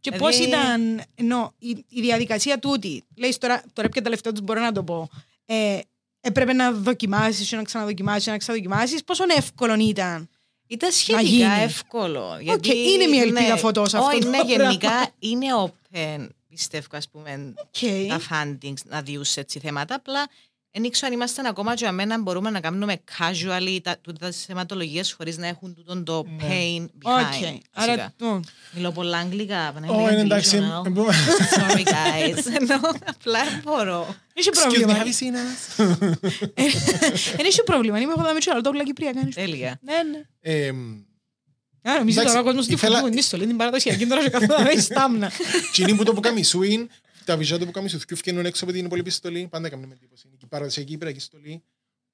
Και 0.00 0.10
Δηλαδή- 0.10 0.18
πώς 0.36 0.46
ήταν, 0.46 1.02
ενώ 1.14 1.54
η, 1.58 1.84
η 1.88 2.00
διαδικασία 2.00 2.58
τούτη, 2.58 3.04
λέει 3.16 3.36
τώρα, 3.40 3.62
τώρα 3.72 3.88
πια 3.88 4.02
τα 4.02 4.08
λεφτά 4.10 4.32
τους 4.32 4.40
μπορώ 4.40 4.60
να 4.60 4.72
το 4.72 4.82
πω, 4.82 5.08
ε, 5.46 5.78
έπρεπε 6.20 6.52
να 6.52 6.72
δοκιμάσεις 6.72 7.48
και 7.48 7.56
να 7.56 7.62
ξαναδοκιμάσεις 7.62 8.24
και 8.24 8.30
να 8.30 8.36
ξαναδοκιμάσεις, 8.36 9.04
πόσο 9.04 9.24
εύκολο 9.36 9.74
ήταν. 9.74 10.28
Ήταν 10.66 10.90
γίνει. 10.90 11.18
σχετικά 11.18 11.52
εύκολο. 11.52 12.38
Γιατί, 12.40 12.78
είναι 12.92 13.06
μια 13.06 13.22
ελπίδα 13.22 13.56
φωτός 13.56 13.94
αυτό 13.94 14.06
Όχι, 14.08 14.18
το 14.20 14.28
ναι, 14.28 14.36
πράγμα. 14.36 14.64
γενικά 14.64 15.08
είναι 15.18 15.46
open, 15.64 16.28
πιστεύω, 16.54 16.86
ας 16.96 17.08
πούμε, 17.08 17.54
Okay. 17.72 18.06
τα 18.08 18.20
fundings 18.30 18.82
να 18.84 19.02
διούν 19.02 19.24
σε 19.24 19.40
έτσι 19.40 19.58
θέματα. 19.58 19.94
Απλά 19.94 20.26
δεν 20.76 20.84
ήξερα 20.84 21.06
αν 21.06 21.12
είμαστε 21.12 21.42
ακόμα 21.48 21.74
και 21.74 21.86
αμένα 21.86 22.20
μπορούμε 22.22 22.50
να 22.50 22.60
κάνουμε 22.60 23.02
casually 23.18 23.78
τα, 23.82 23.98
τούτα 24.00 24.28
τις 24.28 24.44
θεματολογίες 24.44 25.12
χωρίς 25.12 25.36
να 25.38 25.46
έχουν 25.46 25.74
τούτο 25.74 26.02
το 26.02 26.26
pain 26.40 26.80
behind. 26.82 27.44
Okay. 27.44 27.58
Άρα, 27.72 28.12
το- 28.16 28.40
Μιλώ 28.72 28.92
πολλά 28.92 29.18
αγγλικά. 29.18 29.68
Ω, 29.68 29.72
παναγία 29.72 30.10
είναι 30.12 30.20
εντάξει. 30.20 30.58
delusional. 30.60 30.86
ε, 30.86 30.88
μπορούμε- 30.88 31.14
Sorry 31.54 31.82
guys. 31.84 32.38
Ενώ 32.60 32.74
απλά 33.06 33.44
δεν 33.44 33.60
μπορώ. 33.64 34.14
Έχει 34.34 34.48
Excuse 34.52 34.58
me, 34.58 34.60
πρόβλημα. 34.62 35.02
have 35.02 35.06
you 35.06 35.24
seen 35.24 35.34
us? 35.34 35.86
Δεν 37.36 37.46
έχει 37.46 37.62
πρόβλημα. 37.64 38.00
Είμαι 38.00 38.12
εγώ 38.16 38.24
θα 38.26 38.32
με 38.32 38.38
τσιόλα, 38.38 38.60
το 38.60 38.68
απλά 38.68 38.84
Κυπρία 38.84 39.12
κάνεις. 39.12 39.34
Τέλεια. 39.34 39.80
Ναι, 39.82 39.94
ναι. 40.10 40.70
Ε, 41.86 41.90
Α, 41.90 41.98
νομίζω 41.98 42.20
Εντάξει, 42.20 42.36
τώρα 42.36 42.40
ο 42.40 42.44
κόσμος 42.48 42.66
τι 42.66 42.72
ήθελα- 42.72 42.98
φοβούν, 42.98 43.14
νίστο, 43.14 43.36
λέει 43.36 43.46
την 43.46 43.56
παραδοσιακή, 43.56 44.06
τώρα 44.06 44.22
και 44.22 44.30
καθόλου 44.30 44.68
έχει 44.68 44.80
στάμνα. 44.80 45.30
Τσινή 45.72 45.94
που 45.94 46.04
το 46.04 46.12
πουκαμισού 46.12 46.62
είναι, 46.62 46.86
τα 47.24 47.36
βυζιά 47.36 47.58
του 47.58 47.64
πουκαμισού 47.64 47.98
και 47.98 48.14
φτιάχνουν 48.14 48.46
έξω 48.46 48.64
από 48.64 48.72
την 48.72 48.84
υπόλοιπη 48.84 49.10
στολή, 49.10 49.46
πάντα 49.50 49.66
έκαμε 49.66 49.86
με 49.86 49.94
εντύπωση. 49.94 50.28
Η 50.42 50.46
παραδοσιακή 50.46 50.92
υπηρετική 50.92 51.22
στολή. 51.24 51.62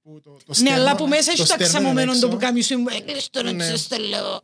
που 0.03 0.21
το- 0.25 0.31
το 0.31 0.37
Ναι, 0.47 0.55
στέρνο- 0.55 0.75
αλλά 0.75 0.97
που 0.97 1.07
μέσα 1.09 1.31
έχει 1.33 1.41
το 1.41 1.47
το 1.47 1.53
στέρνο 1.53 1.65
είναι 1.67 1.77
αξαμωμένο 1.77 2.11
έξω. 2.11 2.27
το 2.27 2.29
πουκάμι 2.29 2.63
σου. 2.63 2.85
Έκλεισε 2.97 3.29
το 3.31 3.43
να 3.43 3.53
Ναι. 3.53 3.65
ξεστελώ. 3.67 4.07
Άλλη 4.07 4.43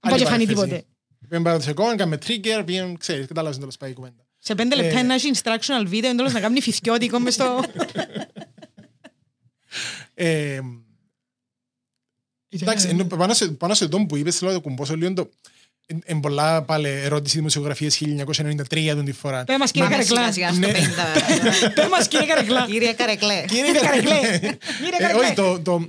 Δεν 0.00 0.10
πάει 0.10 0.18
φανεί 0.18 0.26
παρέθεση. 0.28 0.46
τίποτε. 0.46 0.84
Πήγαμε 1.28 1.44
παραδοσιακό, 1.44 1.90
έκαμε 1.90 2.18
trigger, 2.26 2.62
πήγαμε, 2.66 2.94
ξέρεις, 2.98 3.26
κατάλαβες 3.26 3.58
τέλος 3.58 3.76
πάει 3.76 3.90
η 3.90 3.92
κουβέντα. 3.92 4.26
Σε 4.38 4.54
πέντε 4.54 4.74
λεπτά 4.76 4.98
Ε. 4.98 5.02
να 5.02 5.14
έχει 5.14 5.30
instructional 5.34 5.84
βίντεο, 5.86 6.10
εντός 6.10 6.32
να 6.32 6.40
κάνει 6.40 6.60
φυθιώτικο 6.60 7.18
μες 7.18 7.34
στο... 7.34 7.62
Ε, 12.50 12.56
Εντάξει, 12.60 12.88
ενώ 12.88 13.04
πάνω 13.04 13.34
σε, 13.34 13.48
πάνω 13.48 13.74
σε 13.74 13.84
αυτό 13.84 13.98
που 13.98 14.16
είπες, 14.16 14.36
θέλω 14.38 14.50
να 14.50 14.56
το 14.56 14.62
κουμπώσω 14.62 14.96
λίγο 14.96 15.12
το... 15.12 15.30
Εν 16.04 16.20
πολλά 16.20 16.62
πάλι 16.62 16.88
ερώτηση 16.88 17.36
δημοσιογραφίας 17.36 17.98
1993 18.02 18.92
τον 18.94 19.04
τη 19.04 19.12
φορά. 19.12 19.44
Πέ 19.44 19.58
μας 19.58 19.70
κύριε 19.70 19.88
Πάμε 19.88 20.04
Καρεκλά. 20.04 20.32
σιγά 20.32 20.52
σιγά 20.52 20.68
στο 20.68 20.78
Ναι. 20.78 21.68
50. 21.70 21.72
Πέ 21.74 21.88
μας 21.88 22.08
κύριε 22.08 22.26
Καρεκλά. 22.26 22.66
Κύριε 22.66 22.92
Καρεκλέ. 22.92 23.44
Κύριε 23.46 23.72
Καρεκλέ. 23.72 24.10
Καρεκλέ. 24.10 24.38
Κύριε 24.38 24.96
Ε, 24.98 25.04
Όχι, 25.04 25.34
Καρεκλέ. 25.34 25.34
το, 25.34 25.60
το, 25.60 25.86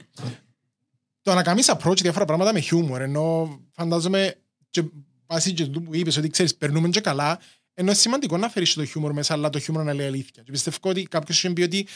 το 1.22 1.34
να 1.34 1.44
κάνεις 1.44 1.72
approach 1.78 1.98
διάφορα 2.02 2.26
πράγματα 2.26 2.54
με 2.54 2.60
χιούμορ, 2.60 3.02
ενώ 3.02 3.60
φαντάζομαι 3.72 4.36
και 4.70 4.84
βάσει 5.28 5.54
και 5.54 5.66
του 5.66 5.82
που 5.84 5.96
είπες 5.96 6.18
ότι 6.18 6.30
ξέρεις 6.30 6.56
περνούμε 6.56 6.90
και 6.90 7.00
καλά, 7.02 7.40
ενώ 7.74 7.88
είναι 7.90 7.94
σημαντικό 8.00 8.38
να 8.38 8.50
φέρεις 8.50 8.74
το 8.74 8.86
χιούμορ 8.86 9.14
μέσα, 9.14 9.34
αλλά 9.34 9.50
το 9.50 9.60
χιούμορ 9.60 9.84
να 9.84 9.94
λέει 9.94 10.08
αλήθεια. 10.08 10.44
Και 10.46 10.52
πιστεύω 10.52 10.78
ότι 10.82 11.04
κάποιος 11.04 11.38
είχε 11.38 11.50
πει 11.54 11.62
ότι 11.62 11.88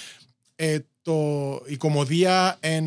ε, 0.55 0.77
το, 1.01 1.15
η 1.65 1.77
κομμωδία 1.77 2.57
εν, 2.59 2.85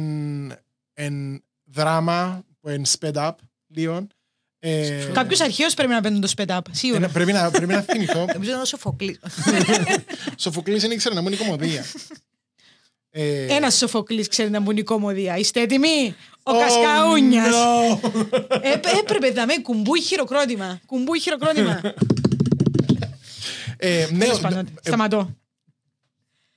εν 0.95 1.43
δράμα, 1.71 2.45
που 2.61 2.69
εν 2.69 2.83
sped 2.87 3.15
up, 3.15 3.33
λίγο, 3.75 4.07
ε, 4.61 5.11
Κάποιος 5.13 5.41
αρχαίος 5.41 5.75
πρέπει 5.75 5.93
να 5.93 6.01
παίρνει 6.01 6.19
το 6.19 6.33
sped 6.37 6.57
up, 6.57 6.61
ε, 6.71 6.75
σίγουρα. 6.75 7.09
πρέπει, 7.09 7.33
να, 7.33 7.51
πρέπει 7.51 7.73
να 7.73 7.81
θυμηθώ. 7.81 8.25
Νομίζω 8.35 8.51
είναι 8.53 8.61
ο 8.61 8.65
Σοφοκλής. 8.65 9.19
Σοφοκλής 10.37 10.83
δεν 10.83 10.91
ήξερε 10.91 11.15
να 11.15 11.21
μου 11.21 11.27
είναι 11.27 11.37
η 11.37 11.39
κομμωδία. 11.39 11.85
Ε, 13.11 13.55
Ένας 13.55 13.75
Σοφοκλής 13.77 14.29
ξέρει 14.29 14.51
να 14.51 14.61
μπουν 14.61 14.77
η 14.77 14.83
κομμωδία. 14.83 15.37
Είστε 15.37 15.61
έτοιμοι; 15.61 16.15
Ο 16.43 16.51
oh, 16.53 16.59
Κασκαούνιας. 16.59 17.55
no. 17.55 18.11
Ε, 18.63 18.99
Έπρεπε 18.99 19.33
να 19.33 19.47
με 19.47 19.55
κουμπούι 19.63 20.01
χειροκρότημα. 20.03 20.81
Κουμπούι 20.87 21.21
χειροκρότημα. 21.21 21.81
Ε, 23.77 24.07
ναι, 24.11 24.19
Τέλος 24.19 24.41
πάντων, 24.41 24.59
ε, 24.59 24.87
Σταματώ. 24.87 25.37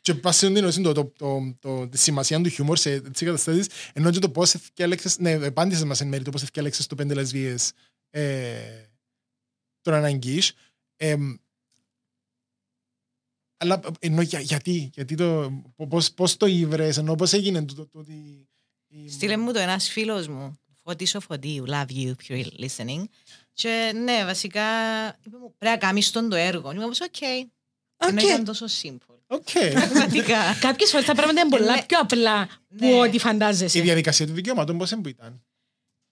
Και 0.01 0.13
πας 0.13 0.35
σε 0.35 0.51
την 0.51 0.83
το, 0.83 0.91
το, 0.93 1.05
το, 1.17 1.55
το, 1.59 1.87
τη 1.87 1.97
σημασία 1.97 2.41
του 2.41 2.49
χιούμορ 2.49 2.77
σε 2.77 3.01
τέτοιες 3.01 3.29
καταστάσεις, 3.29 3.67
ενώ 3.93 4.11
και 4.11 4.19
το 4.19 4.29
πώς 4.29 4.53
ευκάλεξες, 4.53 5.19
ναι, 5.19 5.31
απάντησες 5.33 5.83
μας 5.83 6.01
εν 6.01 6.07
μέρει 6.07 6.23
το 6.23 6.31
πώς 6.31 6.41
ευκάλεξες 6.41 6.87
το 6.87 6.95
πέντε 6.95 7.13
λεσβείες 7.13 7.71
ε, 8.09 8.85
τον 9.81 9.93
αναγκής. 9.93 10.53
Ε, 10.95 11.15
αλλά 13.57 13.79
ενώ 13.99 14.21
για, 14.21 14.39
γιατί, 14.39 14.89
γιατί 14.93 15.15
το, 15.15 15.51
πώς, 15.89 16.11
πώς 16.11 16.37
το 16.37 16.45
ήβρες, 16.45 16.97
ενώ 16.97 17.15
πώς 17.15 17.33
έγινε 17.33 17.65
το, 17.65 17.73
το, 17.75 17.87
το, 17.87 17.99
ότι... 17.99 18.47
η- 18.87 19.09
Στείλε 19.09 19.37
μου 19.37 19.51
το 19.53 19.59
ένας 19.59 19.89
φίλος 19.89 20.27
μου, 20.27 20.59
Φώτης 20.83 21.15
ο 21.15 21.19
Φωτίου, 21.19 21.63
love 21.67 21.87
you 21.87 22.11
if 22.11 22.27
you're 22.27 22.47
listening. 22.59 23.03
Και 23.53 23.91
ναι, 23.95 24.25
βασικά, 24.25 24.63
είπε 25.25 25.37
μου, 25.37 25.55
πρέπει 25.57 25.75
να 25.75 25.77
κάνεις 25.77 26.11
τον 26.11 26.29
το 26.29 26.35
έργο. 26.35 26.71
Και 26.71 26.79
μου 26.79 26.89
είπα, 26.93 27.05
οκ. 27.05 27.21
Ενώ 27.21 28.21
Οκ. 28.21 28.21
ήταν 28.21 28.43
τόσο 28.43 28.65
simple. 28.81 29.11
Οκ. 29.31 29.49
Πραγματικά. 29.73 30.37
Κάποιες 30.59 30.89
φορές 30.89 31.05
τα 31.05 31.13
πράγματα 31.15 31.41
είναι 31.41 31.49
πολλά 31.49 31.75
Ναι. 31.75 31.83
πιο 31.85 31.99
απλά 31.99 32.45
που 32.77 32.85
Ναι. 32.85 32.99
ό,τι 32.99 33.15
Η 33.15 33.19
φαντάζεσαι. 33.19 33.81
διαδικασία 33.81 34.27
του 34.27 34.33
δικαιωμάτων 34.33 34.77
πώς 34.77 34.93
που 35.01 35.07
ήταν. 35.07 35.43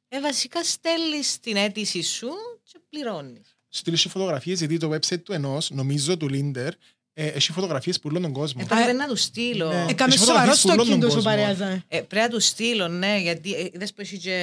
Ε, 0.08 0.20
βασικά 0.20 0.64
στέλνεις 0.64 1.40
την 1.40 1.56
αίτηση 1.56 2.02
σου 2.02 2.30
και 2.64 2.80
πληρώνεις. 2.90 3.58
Στείλεις 3.70 4.02
και 4.02 4.10
φωτογραφίες, 4.10 4.60
γιατί 4.60 4.78
το 4.78 4.92
website 4.94 5.22
του 5.24 5.34
ενός, 5.34 5.70
νομίζω 5.70 6.18
του 6.18 6.30
Linder, 6.30 6.68
ε, 6.68 6.78
έχει 7.14 7.52
φωτογραφίες 7.52 8.00
που 8.00 8.08
όλων 8.12 8.22
τον 8.22 8.32
κόσμο. 8.32 8.62
Ε, 8.64 8.68
τώρα 8.68 8.84
πρέπει 8.84 8.98
να 8.98 9.08
τους 9.08 9.22
στείλω. 9.22 9.68
Ναι. 9.68 9.86
Έκαμε 9.90 10.14
Έχει 10.14 10.24
σοβαρό 10.26 10.54
φωτογραφίες 10.54 10.62
που 10.62 10.70
όλον 10.70 10.86
stalking 10.86 11.02
τον 11.02 11.10
τόσο 11.10 11.16
κόσμο. 11.16 11.32
παρέαζα. 11.32 11.84
Ε, 11.88 12.00
πρέπει 12.02 12.16
να 12.16 12.28
τους 12.30 12.46
στείλω, 12.46 12.88
ναι, 12.88 13.18
γιατί 13.22 13.54
ε, 13.54 13.70
είδες 13.74 13.94
που 13.94 14.02
έχει 14.02 14.18
και 14.18 14.36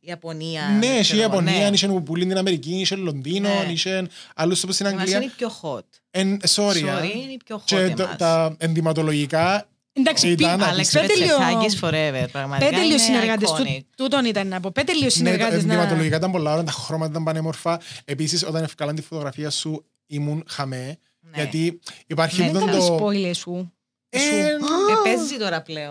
η 0.00 0.08
Ιαπωνία. 0.08 0.62
Ναι, 0.78 0.86
ξέρω 0.86 0.98
είχε 1.00 1.14
η 1.14 1.20
εγώ, 1.20 1.28
Ιαπωνία, 1.32 1.68
ναι. 1.68 1.74
είχε 1.74 1.86
που 1.86 2.02
πουλήν 2.02 2.28
την 2.28 2.38
Αμερική, 2.38 2.70
είχε 2.74 2.94
Λονδίνο, 2.96 3.48
Ναι. 3.48 3.72
είχε 3.72 4.06
άλλους 4.34 4.62
όπως 4.62 4.74
στην 4.74 4.86
Εμάς 4.86 5.06
είναι 5.06 5.14
Αγγλία. 5.16 5.32
η 5.32 5.36
πιο 5.36 5.52
hot. 5.62 5.84
Εν, 6.10 6.40
sorry, 6.48 6.60
Sorry, 6.62 6.88
α. 6.88 7.04
είναι 7.04 7.32
η 7.32 7.40
πιο 7.44 7.56
hot 7.56 7.62
Και 7.64 7.76
τα, 7.96 8.02
εμάς. 8.02 8.16
τα 8.16 8.56
ενδυματολογικά 8.58 9.68
Εντάξει, 9.98 10.28
Ήταν 10.30 10.58
πι- 10.58 10.66
Άλεξ 10.66 10.90
πέτε 10.90 11.06
λίγο- 11.14 11.36
Πετσετάκης 11.38 11.78
forever, 11.82 12.28
πραγματικά 12.32 12.70
Πέτε 12.70 12.82
λίγο 12.82 12.94
είναι 12.94 12.98
συνεργάτες. 13.02 13.50
iconic. 13.50 13.56
Του- 13.80 13.86
Τούτον 13.96 14.24
ήταν 14.24 14.48
να 14.48 14.60
πω. 14.60 14.70
Πέτε 14.70 14.92
λίγο 14.92 15.04
Ναι, 15.04 15.10
τα 15.10 15.16
συνεργάτες 15.16 15.64
να... 15.64 15.72
ενδυματολογικά 15.72 16.16
ήταν 16.16 16.30
πολλά 16.30 16.52
ώρα, 16.52 16.64
τα 16.64 16.72
χρώματα 16.72 17.10
ήταν 17.10 17.24
πανέμορφα. 17.24 17.80
Επίσης, 18.04 18.44
όταν 18.46 18.62
ευκάλαν 18.62 18.94
τη 18.94 19.02
φωτογραφία 19.02 19.50
σου, 19.50 19.84
ήμουν 20.06 20.44
χαμέ. 20.48 20.98
Ναι. 21.36 21.42
Γιατί 21.42 21.80
υπάρχει 22.06 22.40
Ναι, 22.40 22.46
αυτό 22.46 22.58
Δεν 22.58 22.66
κάνει 22.68 22.86
το... 22.86 22.96
spoiler 23.06 23.30
σου. 23.34 23.72
Ε, 24.08 24.18
Ε, 24.18 24.50
παίζει 25.04 25.36
τώρα 25.38 25.62
πλέον. 25.62 25.90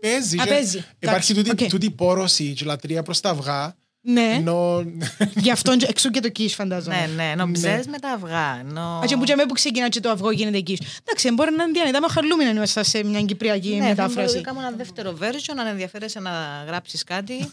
παίζει. 0.00 0.40
Α, 0.40 0.44
και 0.44 0.48
παίζει. 0.50 0.76
Υπάρχει 0.76 0.96
Εντάξει, 0.98 1.34
τούτη, 1.34 1.50
οκ. 1.64 1.70
τούτη 1.70 1.90
πόρωση 1.90 2.52
και 2.52 2.64
λατρεία 2.64 3.02
προς 3.02 3.20
τα 3.20 3.30
αυγά. 3.30 3.76
Ναι, 4.00 4.32
Ενώ... 4.34 4.84
γι' 5.36 5.50
αυτόν 5.50 5.78
εξού 5.88 6.10
και 6.10 6.20
το 6.20 6.28
quiche 6.38 6.48
φαντάζομαι. 6.48 6.96
Ναι, 6.96 7.12
ναι, 7.16 7.30
ενώ 7.30 7.50
ψες 7.52 7.86
με 7.86 7.98
τα 7.98 8.08
αυγά. 8.10 8.58
ενώ- 8.60 8.80
Α, 9.02 9.04
και 9.06 9.16
που 9.16 9.24
και 9.24 9.34
με 9.34 9.46
που 9.46 9.54
ξεκινά 9.54 9.88
και 9.88 10.00
το 10.00 10.10
αυγό 10.10 10.30
γίνεται 10.30 10.58
quiche. 10.66 10.76
Εντάξει, 11.04 11.30
μπορεί 11.32 11.50
να 11.56 11.62
είναι 11.62 11.72
διανετά 11.72 12.00
με 12.00 12.06
χαλούμινα 12.10 12.54
μέσα 12.54 12.82
σε 12.82 13.04
μια 13.04 13.22
κυπριακή 13.22 13.68
Ναι, 13.68 13.82
θα 13.82 13.88
μετάφραση. 13.88 14.14
μπορούσα 14.16 14.36
να 14.36 14.42
κάνω 14.42 14.60
ένα 14.60 14.70
δεύτερο 14.76 15.16
version, 15.20 15.54
αν 15.58 15.66
ενδιαφέρεσαι 15.66 16.20
να 16.20 16.30
γράψεις 16.66 17.04
κάτι. 17.04 17.50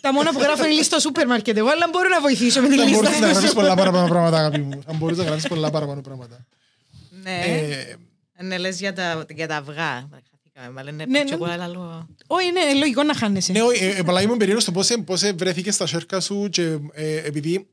Τα 0.00 0.12
μόνα 0.12 0.32
που 0.32 0.38
γράφω 0.40 0.64
είναι 0.64 0.72
λίστα 0.74 0.98
στο 0.98 1.08
σούπερ 1.08 1.26
μάρκετ 1.26 1.56
εγώ, 1.56 1.68
αλλά 1.68 1.88
μπορώ 1.92 2.08
να 2.08 2.20
βοηθήσω 2.20 2.60
με 2.60 2.68
τη 2.68 2.76
Θα 2.76 2.82
μπορούσες 2.84 3.02
να 3.04 3.10
λίστα. 3.10 3.28
γράψεις 3.28 3.52
πολλά 3.52 3.74
παραπάνω 3.74 4.08
πράγματα, 4.08 4.36
αγάπη 4.38 4.60
μου. 4.60 4.82
Θα 4.86 4.92
μπορούσες 4.92 5.18
να 5.22 5.24
γράψεις 5.28 5.48
πολλά 5.48 5.70
παραπάνω 5.70 6.00
πράγματα. 6.00 6.46
Ναι, 7.22 7.40
Ε, 8.32 8.42
ναι, 8.42 8.58
λες 8.58 8.78
για 8.78 8.92
τα, 8.92 9.24
για 9.34 9.48
τα 9.48 9.56
αυγά. 9.56 10.08
Χαθήκαμε, 10.30 10.70
μα 10.74 10.82
λένε 10.82 11.04
Ναι, 11.04 11.20
πιο 11.24 11.30
ναι. 11.30 11.36
πολλά 11.36 11.62
άλλο. 11.64 12.08
Όχι, 12.26 12.46
είναι 12.46 12.74
λογικό 12.78 13.02
να 13.02 13.14
χάνεσαι. 13.14 13.52
Ναι, 13.52 13.62
όχι, 13.62 13.84
ε, 13.84 13.96
ε, 13.96 14.02
πολλά 14.02 14.22
ήμουν 14.22 14.36
περίεργος 14.36 14.62
στο 14.62 14.72
πώς, 14.72 14.90
ε, 14.90 14.96
πώς 14.96 15.22
ε, 15.22 15.32
βρέθηκες 15.32 15.74
στα 15.74 15.86
σέρκα 15.86 16.20
σου 16.20 16.48
και 16.50 16.78
ε, 16.92 17.16
επειδή 17.26 17.68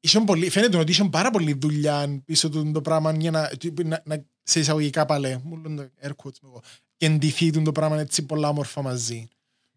είχαν 0.00 0.24
πολύ, 0.24 0.50
φαίνεται 0.50 0.76
ότι 0.76 0.90
είχαν 0.92 1.10
πάρα 1.10 1.30
πολύ 1.30 1.52
δουλειά 1.60 2.22
πίσω 2.24 2.48
του 2.48 2.70
το 2.72 2.80
πράγμα 2.80 3.12
για 3.18 3.30
να, 3.30 3.50
να, 3.84 4.02
να 4.04 4.24
σε 4.42 4.60
εισαγωγικά 4.60 5.06
πάλι, 5.06 5.40
μου 5.44 5.56
λένε 5.56 5.82
το 5.82 5.90
air 6.08 6.10
quotes 6.10 6.38
μου 6.42 6.48
εγώ, 6.48 6.62
και 6.96 7.06
εντυθεί 7.06 7.50
του 7.50 7.62
το 7.62 7.72
πράγμα 7.72 8.00
έτσι 8.00 8.22
πολλά 8.26 8.48
όμορφα 8.48 8.82
μαζί. 8.82 9.28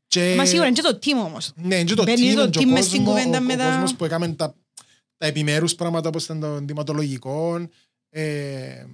Και, 0.08 0.34
Μα 0.38 0.46
σίγουρα 0.46 0.68
είναι 0.68 0.76
και 0.76 0.82
το 0.82 1.00
team 1.04 1.26
όμως. 1.26 1.52
ναι, 1.56 1.84
και 1.84 1.94
το 1.94 2.04
μπαίνει 2.04 2.32
team, 2.32 2.36
το 2.36 2.50
και 2.50 2.60
ο 2.60 2.62
team 2.62 2.66
μες 2.72 2.86
στην 2.86 3.04
κόσμο- 3.04 3.20
κουβέντα 3.20 3.38
ο- 3.38 3.42
με 3.42 3.54
ο 3.54 3.58
τα- 3.58 3.70
κόσμος 3.70 3.96
που 3.96 4.06
έκαμε 4.06 4.28
τα, 4.28 4.56
τα 5.24 5.30
επιμέρους 5.30 5.76
πράγματα 5.76 6.08
όπως 6.08 6.24
ήταν 6.24 6.40
το 6.40 6.48
ενδυματολογικό. 6.48 7.68
Ε, 8.10 8.86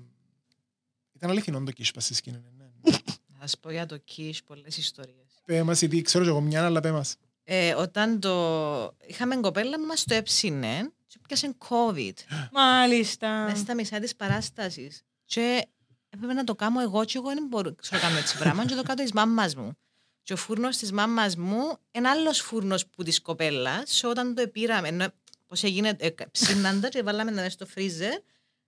ήταν 1.15 1.29
αληθινό 1.29 1.63
το 1.63 1.71
κίσπα 1.71 1.99
στη 1.99 2.13
σκηνή. 2.13 2.43
Ναι. 2.57 2.91
Θα 2.91 3.39
σας 3.39 3.57
πω 3.59 3.71
για 3.71 3.85
το 3.85 4.01
Kish 4.15 4.37
πολλές 4.45 4.77
ιστορίες. 4.77 5.41
Πέ 5.45 5.63
μας, 5.63 5.79
γιατί 5.79 6.01
ξέρω 6.01 6.23
και 6.23 6.29
εγώ 6.29 6.41
μια, 6.41 6.65
αλλά 6.65 6.79
πέ 6.79 6.91
μας. 6.91 7.15
Ε, 7.43 7.73
όταν 7.73 8.19
το... 8.19 8.95
Είχαμε 9.07 9.35
κοπέλα 9.35 9.77
που 9.77 9.85
μας 9.85 10.03
το 10.03 10.15
έψινε 10.15 10.91
και 11.07 11.19
πιάσε 11.27 11.55
COVID. 11.69 12.13
Μάλιστα. 12.51 13.43
Μέσα 13.43 13.55
στα 13.55 13.73
μισά 13.75 13.99
της 13.99 14.15
παράστασης. 14.15 15.01
Και 15.25 15.67
έπρεπε 16.09 16.33
να 16.33 16.43
το 16.43 16.55
κάνω 16.55 16.81
εγώ 16.81 17.05
και 17.05 17.17
εγώ 17.17 17.27
δεν 17.27 17.45
μπορώ 17.49 17.75
ξέρω 17.75 18.01
να 18.01 18.07
κάνω 18.07 18.19
έτσι 18.19 18.37
πράγμα 18.37 18.65
και 18.65 18.75
το 18.75 18.83
κάτω 18.83 19.03
της 19.03 19.11
μάμας 19.11 19.55
μου. 19.55 19.77
Και 20.23 20.33
ο 20.33 20.37
φούρνος 20.37 20.77
της 20.77 20.91
μάμας 20.91 21.35
μου 21.35 21.77
είναι 21.91 22.09
άλλος 22.09 22.39
φούρνος 22.39 22.87
που 22.87 23.03
της 23.03 23.21
κοπέλας 23.21 23.99
και 23.99 24.07
όταν 24.07 24.35
το 24.35 24.47
πήραμε, 24.47 25.11
ενώ, 25.49 25.61
πώς 25.61 25.63
έγινε, 25.63 25.93
ε, 25.99 26.09
ψήναν 26.31 26.81
τα 26.81 26.87
και 26.87 27.03
βάλαμε 27.03 27.31
τα 27.31 27.35
μέσα 27.37 27.49
στο 27.49 27.65
φρίζερ 27.65 28.13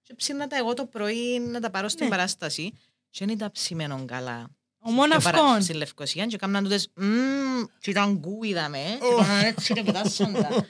και 0.03 0.13
ψήνα 0.15 0.47
τα 0.47 0.57
εγώ 0.57 0.73
το 0.73 0.85
πρωί 0.85 1.39
να 1.39 1.59
τα 1.59 1.69
πάρω 1.69 1.87
στην 1.89 2.05
Ναι. 2.05 2.11
παράσταση 2.11 2.73
και 3.09 3.25
δεν 3.25 3.35
ήταν 3.35 3.51
ψημένο 3.51 4.03
καλά. 4.07 4.49
Ο 4.83 4.91
μόνο 4.91 5.15
Και 5.15 5.21
παρα- 5.23 5.39
αυτόν. 5.43 5.61
Στη 5.61 5.73
Λευκοσία 5.73 6.25
και 6.25 6.37
κάμναν 6.37 6.63
τούτες 6.63 6.87
«Μμμ, 6.95 7.63
και 7.79 7.89
ήταν 7.89 8.13
γκούιδα 8.17 8.69
με» 8.69 8.77
και 8.99 9.23
κάναν 9.23 9.45
έτσι 9.45 9.73
και 9.73 9.83
πετάσσοντα. 9.83 10.65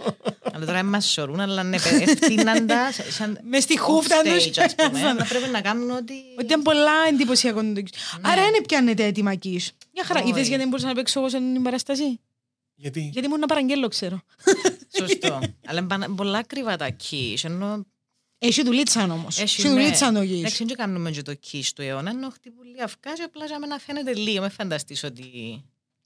Αλλά 0.54 0.66
τώρα 0.66 0.84
μας 0.84 1.06
σωρούν, 1.12 1.40
αλλά 1.40 1.64
ναι, 1.64 1.78
παι- 1.80 2.02
ευθύναν 2.10 2.68
τα 2.68 2.92
σε- 2.92 3.12
σαν 3.12 3.40
Μες 3.50 3.64
στη 3.64 3.78
χούφτα 3.80 4.22
off 4.22 4.28
τους. 4.28 4.46
stage, 4.46 4.60
ας 4.66 4.76
πούμε. 4.76 5.00
Αλλά 5.08 5.26
πρέπει 5.26 5.50
να 5.50 5.62
κάνουν 5.62 5.90
ότι... 5.92 6.14
Ότι 6.36 6.46
ήταν 6.46 6.62
πολλά 6.62 6.92
εντυπωσιακό 7.10 7.62
το 7.62 7.82
kiss. 7.86 8.20
Άρα 8.22 8.42
δεν 8.52 8.62
πιάνετε 8.68 9.04
έτοιμα 9.06 9.32
kiss. 9.44 9.68
Μια 9.94 10.04
χαρά. 10.06 10.20
Όχι. 10.20 10.30
Είδες 10.30 10.42
γιατί 10.48 10.58
δεν 10.62 10.68
μπορούσα 10.70 10.88
να 10.88 10.94
παίξω 10.94 11.20
εγώ 11.20 11.30
σε 11.30 11.38
την 11.38 11.62
παραστασία. 11.64 12.18
Γιατί; 12.76 13.10
Γιατί 13.14 13.28
ήμουν 13.28 13.40
να 13.40 13.46
παραγγέλω, 13.48 13.88
ξέρω. 13.88 14.22
Σωστό. 15.08 15.40
Αλλά 15.68 15.80
είναι 15.80 15.88
πανα- 15.88 16.10
πολλά 16.16 16.44
κρύβα 16.44 16.76
τα 16.76 16.96
kiss, 17.10 17.36
ενώ 17.44 17.86
Έχει 18.38 18.64
δουλίτσαν 18.64 19.12
όμως. 19.12 19.38
έχει, 19.40 19.44
Έχει 19.62 19.68
ναι. 19.74 19.82
δουλίτσαν 19.82 20.14
το 20.14 20.20
kiss. 20.20 20.38
Εντάξει, 20.38 20.66
δεν 20.66 20.76
κάνουμε 20.76 21.12
και 21.12 21.22
το 21.22 21.34
kiss 21.52 21.64
του 21.76 21.82
αιώνα, 21.82 22.10
ενώ 22.10 22.30
χτυπούν 22.30 22.66
λίγα 22.68 22.84
αυκά 22.84 23.14
και 23.14 23.24
απλά 23.24 23.46
για 23.46 23.58
να 23.68 23.78
φαίνεται 23.78 24.14
λίγο. 24.14 24.42
Με 24.42 24.50
φανταστείς 24.50 25.04
ότι 25.04 25.26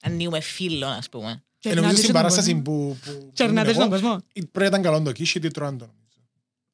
ανοίγουμε 0.02 0.40
φίλο, 0.40 0.86
ας 0.88 1.10
πούμε. 1.10 1.44
Και 1.60 1.70
Ε, 1.70 1.74
νομίζω 1.74 1.90
ερνάτε 1.90 1.96
στην 1.96 2.10
στον 2.10 2.14
παράσταση 2.22 2.54
κόσμο. 2.54 2.64
που, 2.64 2.98
που, 3.06 3.32
Και 3.34 3.44
ερνάτε 3.44 3.72
ήμουν 3.72 3.82
στον 3.84 3.94
εγώ, 3.94 4.02
κόσμο. 4.02 4.24
πρέπει 4.34 4.60
να 4.60 4.66
ήταν 4.66 4.82
καλό 4.82 5.02
το 5.02 5.12
κίσι 5.12 5.40
γιατί 5.40 5.54
τρώαν 5.56 5.78
το. 5.78 5.86
νομίζω. 5.86 6.04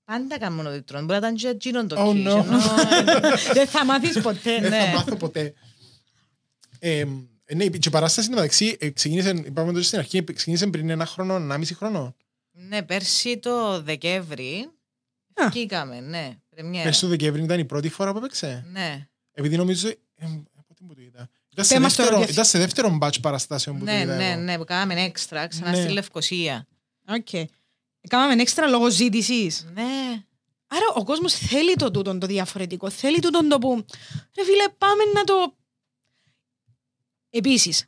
Πάντα 0.06 0.38
κάνουμε 0.40 0.70
ότι 0.70 0.82
τρώνε. 0.82 1.06
Μπορεί 1.06 1.20
να 1.20 1.28
ήταν 1.28 1.38
και 1.38 1.48
εκείνον 1.48 1.88
το 1.88 1.96
Oh, 2.00 2.10
kiss. 2.10 2.12
no. 2.12 2.16
ενώ- 2.16 2.46
Δεν 3.54 3.68
θα 3.68 3.86
μάθεις 3.86 4.22
ποτέ. 4.22 4.60
Δεν 4.60 4.72
θα 4.72 4.86
ναι. 4.86 4.94
μάθω 4.96 5.16
ποτέ. 5.16 5.54
Ε, 7.52 7.54
ε, 7.54 7.58
ναι, 7.58 7.68
και 7.68 7.88
η 7.88 7.92
παράσταση 7.92 8.30
μεταξύ 8.30 8.78
ε, 8.80 8.90
ξεκίνησε, 8.90 9.30
είπαμε 9.46 9.72
το 9.74 9.84
στην 9.84 10.00
αρχή, 10.00 10.24
ξεκίνησε 10.24 10.68
πριν 10.68 10.90
ένα 10.90 11.06
χρόνο, 11.06 11.36
ένα 11.36 11.58
μισή 11.58 11.74
χρόνο. 11.74 12.16
Ναι, 12.52 12.84
πέρσι 12.84 13.38
το 13.38 13.82
Δεκέμβρη 13.82 14.70
Α. 15.34 15.50
βγήκαμε, 15.50 16.00
ναι. 16.00 16.36
Πρεμιέρα. 16.50 16.84
Πέρσι 16.84 17.02
το 17.02 17.08
Δεκέμβρη 17.08 17.44
ήταν 17.44 17.60
η 17.60 17.66
πρώτη 17.66 17.90
φορά 17.90 18.12
που 18.12 18.18
έπαιξε. 18.18 18.66
Ναι, 18.72 19.08
Επειδή 19.32 19.58
νομίζω. 19.58 19.88
Ε, 19.88 20.26
από 20.56 20.74
τι 20.76 20.84
που 20.84 20.94
το 20.96 21.02
είδα. 21.02 21.30
Ήταν 21.52 21.66
σε, 21.66 21.74
Πέ 21.74 21.80
μας 21.80 21.96
το 21.96 22.04
δεύτερο, 22.04 22.20
ρωτήσεις. 22.20 22.34
ήταν 22.34 22.46
σε 22.46 22.58
δεύτερο 22.58 22.98
batch 23.02 23.22
παραστάσεων 23.22 23.78
που 23.80 23.86
το 23.86 23.92
ναι, 23.92 24.00
είδα 24.00 24.16
ναι, 24.16 24.32
εγώ. 24.32 24.42
ναι, 24.42 24.58
που 24.58 24.64
κάναμε 24.64 25.02
έξτρα 25.02 25.48
ξανά 25.48 25.70
Ναι. 25.72 25.82
στη 25.82 25.92
Λευκοσία. 25.92 26.68
Οκ. 27.08 27.48
Κάναμε 28.10 28.42
έξτρα 28.42 28.68
λόγω 28.68 28.90
ζήτησης. 28.90 29.68
Ναι, 29.74 30.24
Άρα 30.74 30.86
ο 30.96 31.04
κόσμος 31.04 31.34
θέλει 31.34 31.74
το 31.76 31.92
τούτον 31.92 32.20
το 32.20 32.28
διαφορετικό. 32.28 32.90
Θέλει 32.90 33.20
τούτον 33.20 33.50
το 33.50 33.58
που. 33.58 33.86
Ρε 34.38 34.44
φίλε, 34.44 34.64
πάμε 34.78 35.04
να 35.14 35.24
το. 35.24 35.56
Επίσης, 37.34 37.86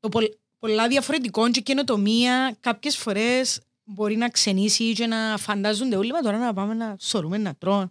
το 0.00 0.08
πολ- 0.08 0.32
πολλά 0.58 0.88
διαφορετικών 0.88 1.52
και 1.52 1.60
καινοτομία 1.60 2.56
κάποιες 2.60 2.96
φορές 2.96 3.60
μπορεί 3.84 4.16
να 4.16 4.28
ξενήσει 4.28 4.92
και 4.92 5.06
να 5.06 5.36
φαντάζονται 5.38 5.96
όλοι 5.96 6.12
μα 6.12 6.18
τώρα 6.20 6.38
να 6.38 6.52
πάμε 6.54 6.74
να 6.74 6.96
σωρούμε 7.00 7.38
να 7.38 7.54
τρώνε. 7.54 7.90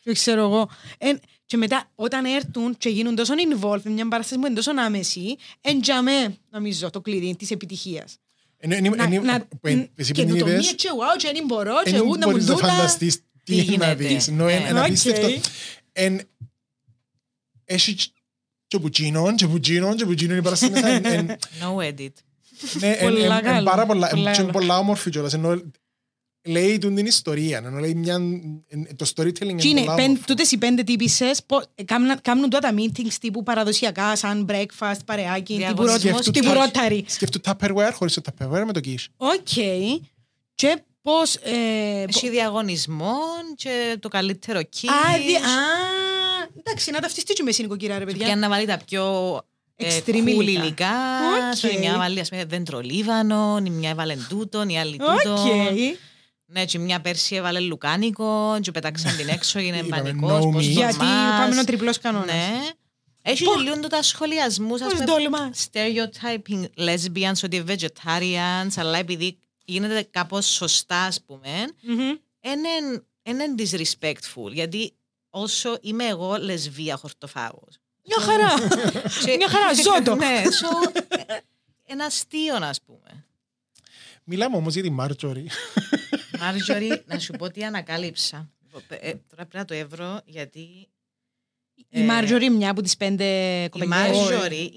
Και 0.00 0.12
ξέρω 0.12 0.40
εγώ. 0.42 0.70
Εν, 0.98 1.20
και 1.46 1.56
μετά 1.56 1.90
όταν 1.94 2.24
έρθουν 2.24 2.76
και 2.76 2.88
γίνουν 2.88 3.14
τόσο 3.14 3.34
involved 3.36 3.82
με 3.82 3.90
μια 3.90 4.08
παράσταση 4.08 4.40
που 4.40 4.46
είναι 4.46 4.54
τόσο 4.54 4.70
άμεση, 4.76 5.36
εντιαμέ 5.60 6.36
νομίζω 6.50 6.90
το 6.90 7.00
κλειδί 7.00 7.36
της 7.36 7.50
επιτυχίας. 7.50 8.16
Εν- 8.58 8.72
εν- 8.72 8.84
εν- 8.84 8.94
Να- 8.96 9.04
εν- 9.04 9.22
να- 9.24 9.40
που 9.40 9.58
εν- 9.62 9.90
εσύ 9.94 10.12
που 10.12 10.18
Καινοτομία 10.20 10.54
είδες, 10.54 10.74
και 10.74 10.88
wow 10.92 11.16
και 11.18 11.30
δεν 11.34 11.44
μπορώ 11.44 11.74
και 11.84 11.90
εν 11.90 12.00
ούτε 12.00 12.26
μου 12.26 12.30
μπορείς 12.32 12.46
να 12.46 12.54
δούτα. 12.54 12.66
φανταστείς 12.68 13.16
τι 13.16 13.22
τι 13.44 13.58
έχει 13.58 13.76
να 13.76 13.84
γίνεται. 13.92 13.94
δεις. 14.14 14.28
No, 14.28 14.48
εν- 14.48 14.62
Ναι. 14.62 14.68
εν 14.68 14.76
απίστευτο. 14.78 15.26
Οκ. 15.26 15.44
Εν- 15.92 16.20
Έχει 17.64 17.96
και 18.66 18.78
που 18.78 18.94
τζείνον, 18.94 19.36
και 19.36 19.46
που 19.46 19.60
τζείνον, 19.60 19.96
και 19.96 20.04
που 20.04 20.14
τζείνον 20.14 20.36
η 20.36 20.42
παράσταση 20.42 20.72
μέσα. 20.72 20.86
εν- 20.88 21.04
εν- 21.04 21.36
No 21.60 21.82
edit. 21.82 22.08
Ναι, 22.80 22.88
εν- 22.90 22.98
Πολλά 23.12 23.24
εν- 23.38 23.44
εν 23.46 23.52
καλό, 23.52 23.70
πάρα 23.70 23.86
πολλά. 23.86 24.08
πολλά 24.08 24.28
εν- 24.28 24.34
και 24.36 24.40
καλό. 24.40 24.52
πολλά 24.52 24.78
όμορφη 24.78 25.10
κιόλας. 25.10 25.32
Ενώ 25.34 25.62
λέει 26.48 26.78
τούν 26.78 26.94
την 26.94 27.06
ιστορία. 27.06 27.56
Ενώ 27.64 27.78
λέει 27.78 27.94
μια... 27.94 28.14
εν- 28.68 28.96
Το 28.96 29.10
storytelling 29.14 29.32
Και 29.34 29.44
είναι 29.44 29.62
είναι 29.68 29.80
πολλά 29.80 29.94
πεν- 29.94 30.04
όμορφο. 30.06 30.24
τούτες 30.26 30.50
οι 30.52 30.58
πέντε 30.58 30.82
τύπισσες 30.82 31.42
πο- 31.46 31.62
ε, 31.74 31.82
κάμνα- 31.82 32.20
κάνουν 32.22 32.50
τώρα 32.50 32.70
τα 32.72 32.74
meetings 32.78 33.12
τύπου 33.20 33.42
παραδοσιακά 33.42 34.16
σαν 34.16 34.46
breakfast, 34.50 34.98
παρεάκι, 35.04 35.42
τύπου 35.56 35.82
Διαγωνισμός 35.82 36.24
ρω- 36.24 36.30
τύπου 36.34 36.48
quiche. 36.48 36.54
Rotary. 36.54 37.04
Σκέφτου 37.08 37.40
Tupperware 37.44 37.90
χωρίς 37.92 38.14
το 38.14 38.22
Tupperware 38.24 38.62
με 38.66 38.72
το 38.72 38.80
quiche. 38.84 39.04
Οκ. 39.16 39.48
Και 40.54 40.82
πώς... 41.02 41.34
ε, 41.34 42.04
Έχει 42.08 42.30
διαγωνισμό 42.30 43.14
και 43.56 43.96
το 44.00 44.08
καλύτερο 44.08 44.58
Α, 44.58 44.62
quiche. 44.62 45.20
δι- 45.26 45.36
α, 45.36 45.48
εντάξει, 46.66 46.90
να 46.90 47.00
ταυτιστεί 47.00 47.32
και 47.32 47.42
με 47.42 47.50
συνοικοκυρά, 47.52 47.98
ρε 47.98 48.04
Και 48.04 48.12
παιδιά. 48.12 48.36
να 48.36 48.48
βάλει 48.48 48.66
τα 48.66 48.78
πιο 48.86 49.04
ε, 49.76 49.98
Extreme 49.98 50.10
cool 50.10 50.26
υλικά. 50.26 50.62
υλικά. 50.62 50.90
Οκ. 51.52 51.58
So, 51.70 51.74
η 51.74 51.78
μια 51.78 51.96
βάλει 51.96 52.20
ας 52.20 52.28
πούμε 52.28 52.44
δεντρολίβανο, 52.44 53.60
η 53.64 53.70
μια 53.70 53.90
έβαλε 53.90 54.16
τούτον, 54.28 54.68
η 54.68 54.78
άλλη 54.80 54.96
τούτον. 54.98 55.32
Οκ. 55.32 55.76
Ναι, 56.48 56.64
και 56.64 56.78
μια 56.78 57.00
πέρσι 57.00 57.34
έβαλε 57.34 57.60
λουκάνικο 57.60 58.58
και 58.60 58.70
πετάξαν 58.70 59.16
την 59.16 59.28
έξω, 59.28 59.58
έγινε 59.58 59.76
Είπαμε, 59.76 60.02
πανικός, 60.02 60.44
no 60.44 60.50
πώς 60.52 60.66
meat. 60.66 60.70
Γιατί 60.70 60.96
τολμάς. 60.96 61.38
πάμε 61.38 61.52
ένα 61.52 61.64
τριπλός 61.64 61.98
κανόνας. 61.98 62.26
Ναι. 62.34 62.68
Έχει 63.22 63.44
και 63.44 63.60
λίγο 63.62 63.80
τα 63.80 64.02
σχολιασμούς, 64.02 64.80
ας 64.80 64.92
Πώς 64.92 64.98
πούμε, 65.00 65.04
τολμάς. 65.04 65.68
stereotyping 65.72 66.64
lesbians, 66.78 67.40
ότι 67.44 67.64
vegetarians, 67.68 68.72
αλλά 68.76 68.98
επειδή 68.98 69.38
γίνεται 69.64 70.08
κάπως 70.10 70.46
σωστά, 70.46 71.02
ας 71.02 71.20
πούμε, 71.26 71.48
Μμμ. 71.82 71.98
είναι, 72.40 73.02
είναι 73.22 73.44
disrespectful, 73.58 74.52
γιατί 74.52 74.95
όσο 75.36 75.78
είμαι 75.80 76.04
εγώ 76.04 76.36
λεσβία 76.36 76.96
χορτοφάγος. 76.96 77.78
Μια 78.04 78.20
χαρά. 78.20 78.54
Μια 79.36 79.48
χαρά. 79.48 79.74
Ζώτο. 79.74 80.14
Ναι, 80.14 80.42
ένα 81.86 82.04
αστείο, 82.04 82.54
ας 82.54 82.82
πούμε. 82.82 83.24
Μιλάμε 84.24 84.56
όμως 84.56 84.74
για 84.74 84.82
τη 84.82 84.90
Μάρτζορι. 84.90 85.50
Μάρτζορι, 86.40 87.02
να 87.06 87.18
σου 87.18 87.32
πω 87.32 87.50
τι 87.50 87.64
ανακάλυψα. 87.64 88.50
Ε, 88.88 88.94
ε, 88.94 89.14
τώρα 89.28 89.46
πρέπει 89.46 89.56
να 89.56 89.64
το 89.64 89.74
εύρω 89.74 90.20
γιατί. 90.24 90.88
Η 91.88 92.00
ε, 92.00 92.04
Μάρτζορι, 92.04 92.50
μια 92.50 92.70
από 92.70 92.82
τις 92.82 92.96
πέντε 92.96 93.24
κοπελιές. 93.70 93.98
Η 93.98 94.12
Μάρτζορι 94.12 94.72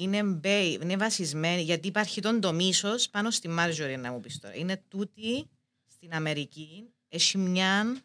είναι 0.82 0.98
βασισμένη 0.98 1.62
γιατί 1.62 1.88
υπάρχει 1.88 2.22
τον 2.22 2.42
τομίσο 2.42 2.96
πάνω 3.12 3.32
στη 3.32 3.48
Μάρτζορι, 3.48 3.98
να 3.98 4.12
μου 4.12 4.20
πεις 4.20 4.40
τώρα. 4.40 4.56
Είναι 4.56 4.84
τούτη 4.88 5.50
στην 5.88 6.14
Αμερική. 6.14 6.90
Έχει 7.10 7.38
μια 7.38 7.98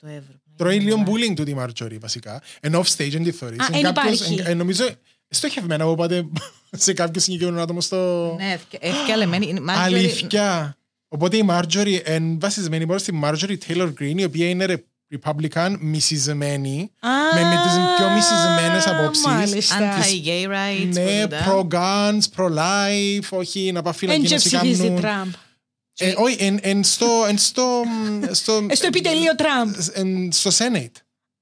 Τώρα 0.00 0.14
να 0.14 0.20
το 0.20 0.22
εύρω. 0.22 0.34
Τρώει 0.56 0.80
λίγο 0.80 1.02
bullying 1.06 1.34
του 1.36 1.44
τη 1.44 1.54
Μάρτζορι 1.54 1.98
βασικά. 1.98 2.42
Εν 2.60 2.74
off 2.74 2.96
stage, 2.96 3.14
εν 3.14 3.22
τη 3.22 3.30
θωρείς. 3.32 3.58
Α, 3.60 3.66
Εν 3.72 3.84
εν 3.84 3.94
κάποιος- 3.94 4.14
υπάρχει. 4.20 4.34
εν- 4.40 4.46
εν 4.46 4.56
Νομίζω 4.56 4.84
στοχευμένα 5.28 5.86
οπότε 5.86 6.24
σε 6.70 6.92
κάποιο 6.92 7.20
συγκεκριμένο 7.20 7.62
άτομο 7.62 7.80
στο... 7.80 8.34
Ναι, 8.38 8.58
ευκαιρεμένη. 8.80 9.46
Η 9.46 9.56
Marjorie- 9.68 9.74
Αλήθεια. 9.76 10.76
Οπότε 11.08 11.36
η 11.36 11.42
Μάρτζορι 11.42 12.02
είναι 12.08 12.36
βασισμένη 12.40 12.84
μόνο 12.84 12.98
στη 12.98 13.12
Μάρτζορι 13.12 13.58
Taylor 13.68 13.92
Green, 14.00 14.14
η 14.16 14.24
οποία 14.24 14.48
είναι 14.48 14.64
ρε- 14.64 14.84
Republican, 15.22 15.76
μισισμένη, 15.80 16.90
Α, 17.00 17.08
με, 17.34 17.40
με 17.48 17.54
τις 17.64 17.72
πιο 17.96 18.10
μισισμένες 18.10 18.86
απόψεις. 18.86 19.24
Μάλιστα. 19.26 19.96
Anti-gay 19.98 20.46
rights. 20.48 20.88
Ναι, 20.92 21.20
ποτέ. 21.22 21.44
pro-guns, 21.46 22.20
pro-life, 22.36 23.28
όχι 23.38 23.72
να 23.72 23.82
πάει 23.82 23.92
Εν 23.92 23.98
φυλακή 23.98 24.22
και 24.26 24.34
να 24.34 24.40
σε 24.40 24.48
ψηφίζει 24.48 24.82
κάνουν. 24.82 25.00
Τραμπ. 25.00 25.32
Ε, 25.98 26.14
Όχι, 26.16 26.36
εν- 26.44 26.58
εν 26.62 26.84
στο- 26.84 27.24
εν 27.28 27.38
στο... 27.38 27.82
στο- 28.30 28.66
Ε, 28.70 28.74
Στο 28.74 28.86
επιτελείο 28.86 29.34
Τραμπ. 29.34 29.74
εν- 29.92 30.32
Στο 30.32 30.50
Senate. 30.58 30.92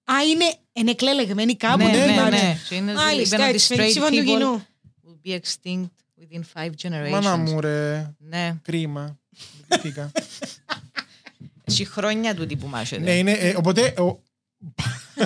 Α, 0.05 0.15
είναι 0.31 0.55
είναι 0.73 0.91
εκλέλεγμένη 0.91 1.57
κάπου. 1.57 1.77
Ναι, 1.85 1.91
την 1.91 1.99
ναι, 2.01 2.07
Μάρჯορι. 2.07 2.31
ναι. 2.31 2.59
Και 2.69 2.75
είναι- 2.75 2.93
Μάλιστα, 2.93 3.37
είπαν 3.37 3.47
ότι 3.49 3.55
έτσι, 3.57 3.75
με 3.77 3.85
straight 3.85 3.89
ψήφων 3.89 4.11
του 4.11 4.17
people 4.17 4.25
κοινού. 4.25 4.67
will 5.07 5.29
be 5.29 5.31
extinct 5.39 5.91
within 6.21 6.41
five 6.55 6.71
generations. 6.83 7.11
Μάνα 7.11 7.37
μου 7.37 7.61
ρε, 7.61 8.15
Ναι, 8.19 8.55
κρίμα. 8.63 9.19
Λυπήθηκα. 9.71 10.11
έχει 11.65 11.85
χρόνια 11.85 12.35
τούτη 12.35 12.57
που 12.57 12.65
Ναι, 12.67 12.71
μάχεται. 12.73 13.13
είναι, 13.13 13.33
ε, 13.33 13.55
οπότε... 13.57 13.95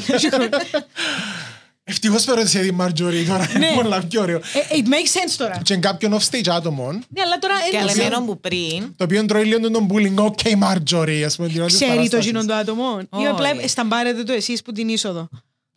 ο- 1.86 1.90
Ευτυχώς 1.90 2.24
πέρασε 2.24 2.60
τη 2.60 2.72
Μαρτζορί 2.72 3.24
τώρα, 3.24 3.50
είναι 3.56 3.66
πολλά 3.74 4.02
πιο 4.02 4.22
ωραίο. 4.22 4.36
Ε, 4.36 4.40
It 4.70 4.82
makes 4.84 5.18
sense 5.18 5.34
τώρα. 5.36 5.60
Και 5.62 5.76
κάποιον 5.76 6.12
off-stage 6.18 6.48
άτομο, 6.48 6.92
Ναι, 6.92 7.22
αλλά 7.24 7.38
τώρα 7.38 7.54
Και 7.70 7.76
είναι 7.76 7.90
αλεμένο 7.90 8.22
που 8.24 8.40
πριν, 8.40 8.94
το 8.96 9.04
οποίο 9.04 9.24
τρώει 9.26 9.44
λίγο 9.44 9.70
τον 9.70 9.88
bullying, 9.92 10.14
ok 10.24 10.42
Marjorie, 10.62 11.22
ας 11.26 11.36
πούμε, 11.36 11.48
την 11.48 11.56
ώρα 11.58 11.66
της 11.66 11.74
Ξέρει 11.74 11.90
το 11.90 11.96
παράστασης. 11.96 12.26
γίνον 12.26 12.46
το 12.46 12.54
άτομο. 12.54 12.98
Ή 13.00 13.06
Όχι. 13.10 13.26
απλά 13.26 13.48
σταμπάρετε 13.68 14.22
το 14.22 14.32
εσείς 14.32 14.62
που 14.62 14.72
την 14.72 14.88
είσοδο; 14.88 15.28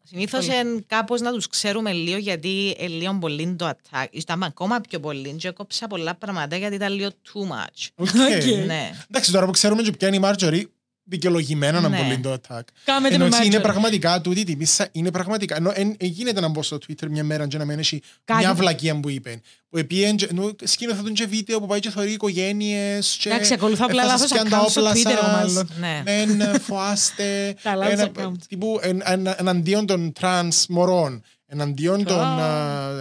συνήθως 0.03 0.47
κάπως 0.87 1.21
να 1.21 1.31
τους 1.31 1.47
ξέρουμε 1.47 1.91
λίγο 1.91 2.17
γιατί 2.17 2.75
είναι 2.79 2.87
λίγο 2.89 3.17
πολύ 3.21 3.55
το 3.57 3.69
attack. 3.69 4.05
Ήταν 4.11 4.43
ακόμα 4.43 4.81
πιο 4.89 4.99
πολύ 4.99 5.33
και 5.33 5.47
έκοψα 5.47 5.87
πολλά 5.87 6.15
πράγματα 6.15 6.55
γιατί 6.55 6.75
ήταν 6.75 6.93
λίγο 6.93 7.09
too 7.09 7.41
much. 7.41 7.87
Οκ. 7.95 8.07
Οκ. 8.07 8.65
Ναι. 8.65 8.91
Εντάξει, 9.09 9.31
τώρα 9.31 9.45
που 9.45 9.51
ξέρουμε 9.51 9.81
και 9.81 9.91
ποια 9.91 10.07
είναι 10.07 10.17
η 10.17 10.21
Marjorie, 10.23 10.63
δικαιολογημένα 11.09 11.79
να 11.79 11.89
Ναι. 11.89 11.97
πολύ 11.97 12.17
το 12.19 12.33
attack. 12.33 12.61
Κάμετε 12.83 13.15
Ενώ 13.15 13.23
με 13.27 13.29
έτσι 13.35 13.45
είναι 13.47 13.57
Marjorie. 13.57 13.61
πραγματικά 13.61 14.21
τούτη 14.21 14.43
τη 14.43 14.55
μίσα, 14.55 14.87
είναι 14.91 15.11
πραγματικά. 15.11 15.55
Ενώ 15.55 15.71
εν, 15.75 15.95
εν 15.99 16.07
γίνεται 16.07 16.39
να 16.39 16.47
μπω 16.47 16.63
στο 16.63 16.77
Twitter 16.77 17.07
μια 17.09 17.23
μέρα 17.23 17.47
και 17.47 17.57
να 17.57 17.65
μην 17.65 17.79
έχει 17.79 18.01
Κάτι. 18.25 18.39
μια 18.39 18.53
βλακία 18.53 18.99
που 18.99 19.09
είπε. 19.09 19.41
Που 19.69 19.77
επίεν, 19.77 20.15
και- 20.15 20.27
ενώ 20.31 20.55
σκηνοθετούν 20.63 21.13
και 21.13 21.25
βίντεο 21.25 21.59
που 21.59 21.65
πάει 21.65 21.79
και 21.79 21.89
θωρεί 21.89 22.11
οικογένειες 22.11 23.17
και 23.21 23.29
Εντάξει, 23.29 23.53
ακολουθώ 23.53 23.85
απλά 23.85 24.01
«Ε, 24.01 24.05
θα 24.05 24.11
λάθος 24.11 24.27
σας 24.29 24.31
πιάνουν 24.31 24.51
τα 24.51 24.65
account 24.65 24.69
στο 24.69 24.79
όπλα 24.81 24.93
Twitter, 24.93 25.17
εγώ 25.17 25.21
σας, 25.21 25.53
μάλλον. 25.53 25.69
Ναι. 25.79 26.01
Μεν 26.05 26.41
ε, 26.41 26.59
φοάστε. 26.59 27.53
Τα 27.63 27.75
λάθος 27.75 27.99
ένα- 27.99 28.11
account. 28.15 28.33
τύπου 28.47 28.79
εν- 28.81 29.01
εν- 29.05 29.33
εναντίον 29.37 29.85
των 29.85 30.11
τρανς 30.13 30.65
μωρών, 30.67 31.23
εναντίον 31.45 32.03
των 32.03 32.39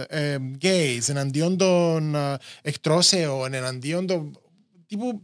ε, 0.09 0.33
ε, 0.33 0.37
gays, 0.61 1.09
εναντίον 1.09 1.57
των 1.57 2.15
ε, 2.15 2.37
εκτρώσεων, 2.61 3.53
εναντίον 3.53 4.07
των... 4.07 4.37
Τύπου, 4.87 5.23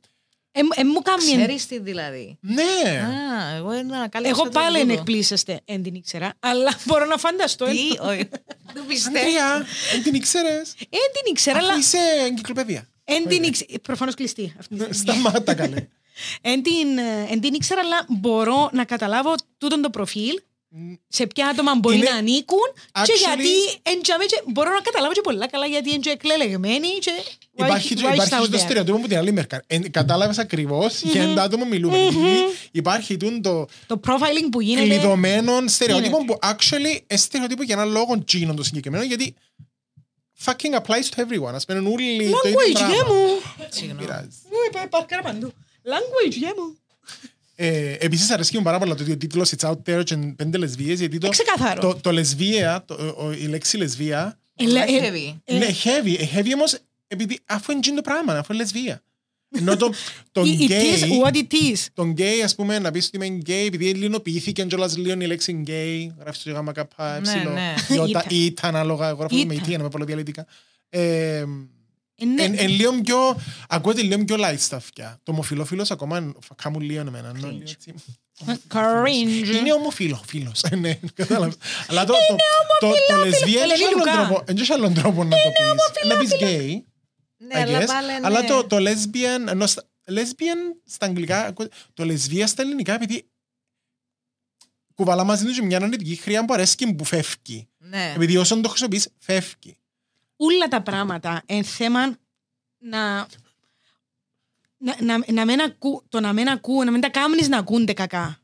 Ε, 0.57 0.59
ε, 0.75 0.83
μου 0.83 1.01
κάνει 1.01 1.31
εν- 1.31 1.37
Ξέρεις 1.37 1.67
τι 1.67 1.79
δηλαδή; 1.79 2.37
ναι. 2.41 2.99
Α, 2.99 3.55
εγώ 3.55 3.69
δεν 3.69 3.93
ανακάλυψα. 3.93 4.33
Εγώ 4.35 4.43
το 4.43 4.49
πάλι 4.49 4.77
τούτο. 4.79 4.87
δεν 4.87 4.97
εκπλήσεστε, 4.97 5.59
δεν 5.65 5.83
την 5.83 5.95
ήξερα, 5.95 6.33
αλλά 6.39 6.77
μπορώ 6.85 7.05
να 7.05 7.17
φανταστώ. 7.17 7.65
Τι, 7.65 7.71
όχι. 8.01 8.29
Δεν 8.73 8.85
πιστεύω. 8.87 9.17
Αντρία, 9.25 9.65
δεν 9.91 10.03
την 10.03 10.13
ήξερες; 10.13 10.73
Δεν 10.77 10.87
την 11.13 11.21
ήξερα, 11.31 11.57
Αφού 11.57 11.67
αλλά 11.67 11.77
είσαι 11.77 11.97
εγκυκλοπαίδεια. 12.25 12.87
δεν 13.03 13.27
την 13.27 13.43
ήξερα. 13.43 13.69
Προφανώς 13.81 14.13
κλειστή 14.15 14.53
αυτή 14.59 14.75
τη 14.75 14.93
στιγμή. 14.93 15.19
Σταμάτα 15.19 15.53
καλέ. 15.53 15.87
Εν 16.41 16.63
την, 16.63 16.97
ε, 16.97 17.27
εν 17.31 17.39
την 17.41 17.53
ήξερα, 17.53 17.81
αλλά 17.81 18.05
μπορώ 18.09 18.69
να 18.73 18.85
καταλάβω 18.85 19.33
τούτον 19.57 19.81
το 19.81 19.89
προφίλ, 19.89 20.33
σε 21.07 21.27
ποια 21.27 21.47
άτομα 21.47 21.75
μπορεί 21.75 21.95
Είναι- 21.97 22.09
να 22.09 22.15
ανήκουν 22.15 22.67
και 22.75 22.81
Actually- 23.01 23.25
γιατί 23.25 23.49
εν 23.81 24.01
τζαμέ 24.01 24.25
και 24.25 24.41
μπορώ 24.51 24.69
να 24.73 24.79
καταλάβω 24.79 25.13
και 25.13 25.21
πολλά 25.21 25.47
καλά 25.47 25.65
γιατί 25.65 25.89
είναι 25.89 25.99
και 25.99 26.09
εκλελεγμένοι 26.09 26.87
και 26.87 27.11
Υπάρχει, 27.53 27.93
why- 27.93 27.97
και- 27.97 28.07
why 28.07 28.13
υπάρχει 28.13 28.33
out 28.35 28.41
και 28.45 28.49
το 28.51 28.57
there. 28.57 28.61
στερεότυπο 28.61 28.97
που 28.99 29.07
την 29.07 29.17
άλλη 29.17 29.31
μερικά. 29.31 29.63
Ε, 29.67 29.77
Κατάλαβες 29.79 30.37
ακριβώς 30.37 31.01
για 31.01 31.21
ένα 31.21 31.41
άτομο 31.43 31.65
μιλούμε. 31.65 31.97
Υπάρχει 32.71 33.17
τούν 33.17 33.41
το 33.41 33.67
Το 33.87 33.99
profiling 34.07 34.47
που 34.51 34.61
γίνεται. 34.61 34.87
κλειδωμένο 34.87 35.67
στερεότυπο 35.67 36.25
που 36.25 36.37
actually 36.41 37.01
είναι 37.07 37.19
στερεότυπο 37.19 37.63
για 37.63 37.75
έναν 37.75 37.91
λόγο 37.91 38.23
γίνον 38.27 38.55
το 38.55 38.63
συγκεκριμένο 38.63 39.03
γιατί 39.03 39.35
fucking 40.45 40.75
applies 40.81 41.07
to 41.15 41.19
everyone. 41.23 41.53
Ας 41.53 41.65
πούμε 41.65 41.79
όλοι 41.79 42.17
το 42.17 42.23
ίδιο 42.23 42.37
Language, 42.37 42.71
πράγμα. 42.73 42.93
γε 42.95 43.03
μου. 43.07 43.41
Συγγνώμη. 43.69 43.99
Πειράζει. 44.01 44.27
Μου 44.43 44.57
είπε 44.67 44.87
παρκάρα 44.89 45.21
παντού. 45.21 45.51
Language, 45.83 46.31
γε 46.31 46.51
μου. 46.57 46.77
Ε, 47.57 47.95
επίσης 47.99 48.29
αρέσκει 48.29 48.57
μου 48.57 48.63
πάρα 48.63 48.79
πολλά 48.79 48.95
το 48.95 49.03
ότι 49.03 49.11
ο 49.11 49.17
τίτλος 49.17 49.51
It's 49.57 49.69
out 49.69 49.77
there 49.85 50.03
και 50.03 50.15
πέντε 50.35 50.57
λεσβίες 50.57 50.99
γιατί 50.99 51.17
το, 51.17 51.27
Ε, 51.27 51.29
ξεκάθαρο. 51.29 51.81
το, 51.81 51.95
το 51.95 52.11
λεσβία, 52.11 52.83
το, 52.87 52.93
ο- 53.17 53.31
η 53.31 53.45
λέξη 53.47 53.77
λεσβία 53.77 54.39
Ε, 54.55 54.65
λε- 54.65 54.89
ε, 54.89 55.09
Heavy. 55.09 55.35
είναι 55.45 55.65
heavy. 55.83 56.15
Ε, 56.19 56.39
heavy 56.39 56.51
όμως 56.55 56.77
επειδή 57.07 57.39
αφού 57.45 57.71
είναι 57.71 57.79
γίνει 57.83 57.95
το 57.95 58.01
πράγμα, 58.01 58.33
αφού 58.37 58.53
είναι 58.53 58.61
λεσβία. 58.63 59.01
Ενώ 59.57 59.77
το, 59.77 59.93
το 60.31 60.41
It 60.41 60.59
it 60.59 60.69
is 60.69 61.03
gay, 61.03 61.23
what 61.23 61.33
it 61.35 61.53
is. 61.73 61.85
τον 61.93 62.09
γκέι, 62.11 62.41
ας 62.41 62.55
πούμε, 62.55 62.79
να 62.79 62.91
πεις 62.91 63.05
ότι 63.07 63.15
είμαι 63.15 63.35
γκέι, 63.35 63.65
επειδή 63.65 63.89
ελληνοποιήθηκε 63.89 64.63
κιόλας 64.63 64.97
λίγο 64.97 65.21
η 65.21 65.25
λέξη 65.25 65.51
γκέι, 65.51 66.13
γράφεις 66.19 66.41
στο 66.41 66.51
γάμα 66.51 66.71
καπά, 66.71 67.19
Ναι, 67.19 67.31
έψιλο, 67.31 67.51
ναι. 67.53 67.73
ιώτα, 67.95 68.07
Ήταν. 68.09 68.21
ήταν 68.29 68.75
ανάλογα, 68.75 69.07
εγώ 69.07 69.17
γράφω 69.17 69.35
το 69.37 69.45
με 69.45 69.53
Ήταν. 69.53 69.65
ήτα, 69.65 69.77
να 69.77 69.83
με 69.83 69.89
πολλά 69.89 70.05
διαλυτικά. 72.17 72.43
Ε, 72.43 72.45
Ε, 72.45 72.49
ναι. 72.49 72.61
εν, 72.61 72.69
εν 72.69 72.69
λίγο 72.69 73.01
πιο, 73.01 73.39
ακούγεται 73.69 74.01
λίγο 74.01 74.25
πιο 74.25 74.35
light 74.39 74.67
stuff 74.69 74.79
πια. 74.93 75.19
Το 75.23 75.31
ομοφιλόφιλος 75.31 75.91
ακόμα 75.91 76.33
φακά 76.41 76.69
μου 76.69 76.79
λίγο 76.79 76.99
εμένα. 76.99 77.27
ενώ 77.37 77.49
λίγο 77.51 77.61
έτσι. 77.69 77.93
Cringe. 78.69 79.55
Είναι 79.59 79.73
ομοφιλόφιλος, 79.73 80.63
ε, 80.63 80.75
ναι, 80.75 80.99
κατάλαβες. 81.15 81.55
Αλλά 81.87 82.05
το, 82.05 82.13
το, 82.13 82.35
το, 82.79 82.93
το 83.07 83.15
λεσβία 83.25 83.61
Ελένη 83.63 83.79
είναι 83.81 83.89
Λουκά. 83.97 84.11
άλλον 84.11 84.27
τρόπο, 84.27 84.43
δεν 84.45 84.57
έχει 84.57 84.73
άλλον 84.73 84.93
τρόπο 84.93 85.23
να 85.23 85.29
το 85.29 85.35
πεις. 85.51 86.07
Να 86.09 86.17
πεις 86.17 86.33
γκέι. 86.35 86.85
Ναι, 87.37 87.53
I 87.55 87.57
αλλά 87.61 87.83
guess. 87.83 87.85
πάλι, 87.87 88.07
ναι. 88.07 88.19
Αλλά 88.23 88.43
το, 88.43 88.63
το 88.67 88.77
lesbian, 88.77 89.47
ενώ 89.49 89.67
στα, 89.67 89.83
lesbian 90.07 90.77
στα 90.85 91.05
αγγλικά, 91.05 91.45
ακού- 91.45 91.71
το 91.93 92.03
lesbian 92.03 92.43
στα 92.47 92.61
ελληνικά, 92.61 92.93
επειδή 92.93 93.29
κουβαλά 94.95 95.23
μαζί 95.23 95.45
του 95.45 95.51
και 95.51 95.61
μια 95.61 95.79
νοητική 95.79 96.15
χρειά 96.15 96.45
που 96.45 96.53
αρέσκει 96.53 96.93
που 96.93 97.03
φεύγει. 97.03 97.67
Ναι. 97.77 98.11
Επειδή 98.15 98.37
όσον 98.37 98.61
το 98.61 98.69
χρησιμοποιείς, 98.69 99.07
φεύγει. 99.19 99.77
Όλα 100.35 100.67
τα 100.67 100.81
πράγματα 100.81 101.41
εν 101.45 101.63
θέμα 101.63 102.15
να... 102.77 103.27
Να, 104.77 104.95
να, 105.01 105.23
να 105.31 105.45
μην 105.45 105.61
ακού, 105.61 106.03
το 106.09 106.19
να 106.19 106.33
μην 106.33 106.47
ακού, 106.49 106.83
να 106.83 106.91
μην 106.91 107.01
τα 107.01 107.09
κάνεις 107.09 107.47
να 107.49 107.57
ακούνται 107.57 107.93
κακά. 107.93 108.39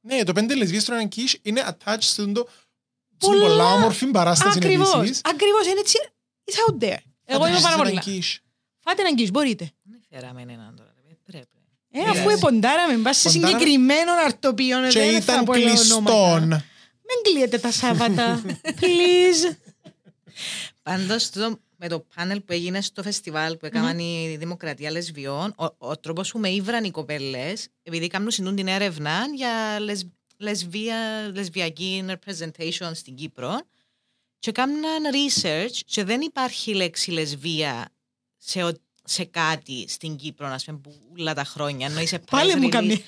Ναι, 0.00 0.22
το 0.22 0.32
πέντε 0.32 0.54
λεσβίες 0.54 0.82
στον 0.82 1.08
Ανκίsh 1.08 1.34
είναι 1.42 1.62
attached 1.68 1.96
στον 2.00 2.32
το 2.32 2.48
στην 3.18 3.32
Πολλά. 3.32 3.46
πολλά 3.46 3.72
όμορφη 3.72 4.06
παράσταση 4.06 4.58
Ακριβώς. 4.58 4.94
επίσης. 4.94 5.20
Ακριβώς, 5.24 5.66
είναι 5.66 5.80
έτσι. 5.80 5.98
It's 6.44 6.70
out 6.72 6.82
there. 6.84 6.96
Εγώ 7.24 7.46
είμαι 7.46 7.60
πάρα 7.60 7.76
πολλά. 7.76 8.02
Φάτε 8.78 9.00
έναν 9.02 9.14
κύш, 9.16 9.30
μπορείτε. 9.30 9.70
Δεν 9.82 10.00
φέραμε 10.10 10.40
έναν 10.42 10.74
τώρα. 10.76 10.92
ρε, 11.08 11.14
Πρέπει. 11.24 11.46
Ε, 11.90 12.00
Yes. 12.02 12.08
αφού 12.10 12.28
εποντάραμε, 12.28 12.94
μπας 12.96 13.16
σε 13.16 13.28
Ποντάραμε. 13.28 13.58
συγκεκριμένο 13.58 14.12
αρτοπείο. 14.24 14.88
Και 14.88 14.98
δεν 15.00 15.22
θα 15.22 15.32
ήταν 15.32 15.44
πω 15.44 15.52
ονόματα. 15.52 15.70
κλειστόν. 15.70 16.48
Μην 17.08 17.22
κλείετε 17.22 17.58
τα 17.58 17.70
Σάββατα. 17.72 18.42
Please. 18.80 19.56
Πάντως, 20.96 21.30
τούτο 21.30 21.58
με 21.76 21.88
το 21.88 22.06
πάνελ 22.14 22.40
που 22.40 22.52
έγινε 22.52 22.80
στο 22.80 23.02
φεστιβάλ 23.02 23.56
που 23.56 23.66
έκαναν 23.66 23.98
η 23.98 24.36
Δημοκρατία 24.38 24.90
Λεσβιών, 24.90 25.54
ο, 25.56 25.64
ο 25.78 25.96
τρόπος 25.98 26.30
που 26.30 26.38
με 26.38 26.48
ήβραν 26.50 26.84
οι 26.84 26.90
κοπέλες, 26.90 27.68
επειδή 27.82 28.06
κάνουν 28.06 28.30
συνούν 28.30 28.56
την 28.56 28.68
έρευνα 28.68 29.24
για 29.34 29.80
λεσ, 29.80 30.06
λεσβία, 30.36 31.30
λεσβιακή 31.34 32.04
representation 32.08 32.90
στην 32.94 33.14
Κύπρο, 33.14 33.60
και 34.38 34.52
κάναν 34.52 35.02
research 35.12 35.78
και 35.86 36.04
δεν 36.04 36.20
υπάρχει 36.20 36.74
λέξη 36.74 37.10
λεσβία 37.10 37.88
σε, 38.36 38.62
ο- 38.64 38.72
σε 39.04 39.24
κάτι 39.24 39.84
στην 39.88 40.16
Κύπρο, 40.16 40.48
να 40.48 40.58
πούμε, 40.66 40.78
που 40.78 40.94
όλα 41.18 41.34
τα 41.34 41.44
χρόνια. 41.44 41.86
Ενώ 41.86 42.00
είσαι 42.00 42.18
Πάλι 42.18 42.52
press 42.52 42.56
μου 42.56 42.66
release, 42.66 42.70
κάνει. 42.70 43.04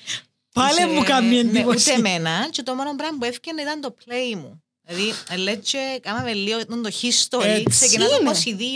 Πάλι 0.53 0.75
είσαι- 0.77 0.87
μου 0.87 1.03
κάνει 1.03 1.27
ναι, 1.29 1.39
εντύπωση. 1.39 1.89
Ούτε 1.91 1.99
εμένα. 1.99 2.49
Και 2.49 2.63
το 2.63 2.75
μόνο 2.75 2.95
πράγμα 2.95 3.17
που 3.17 3.25
έφυγε 3.25 3.61
ήταν 3.61 3.81
το 3.81 3.95
play 4.05 4.35
μου. 4.35 4.62
Δηλαδή, 4.85 5.13
λέτε, 5.43 5.77
κάναμε 6.01 6.33
λίγο 6.33 6.65
το 6.65 6.89
history, 7.01 7.43
Έτσι 7.45 7.63
ξεκινά 7.69 8.05
το 8.07 8.17
είναι. 8.21 8.29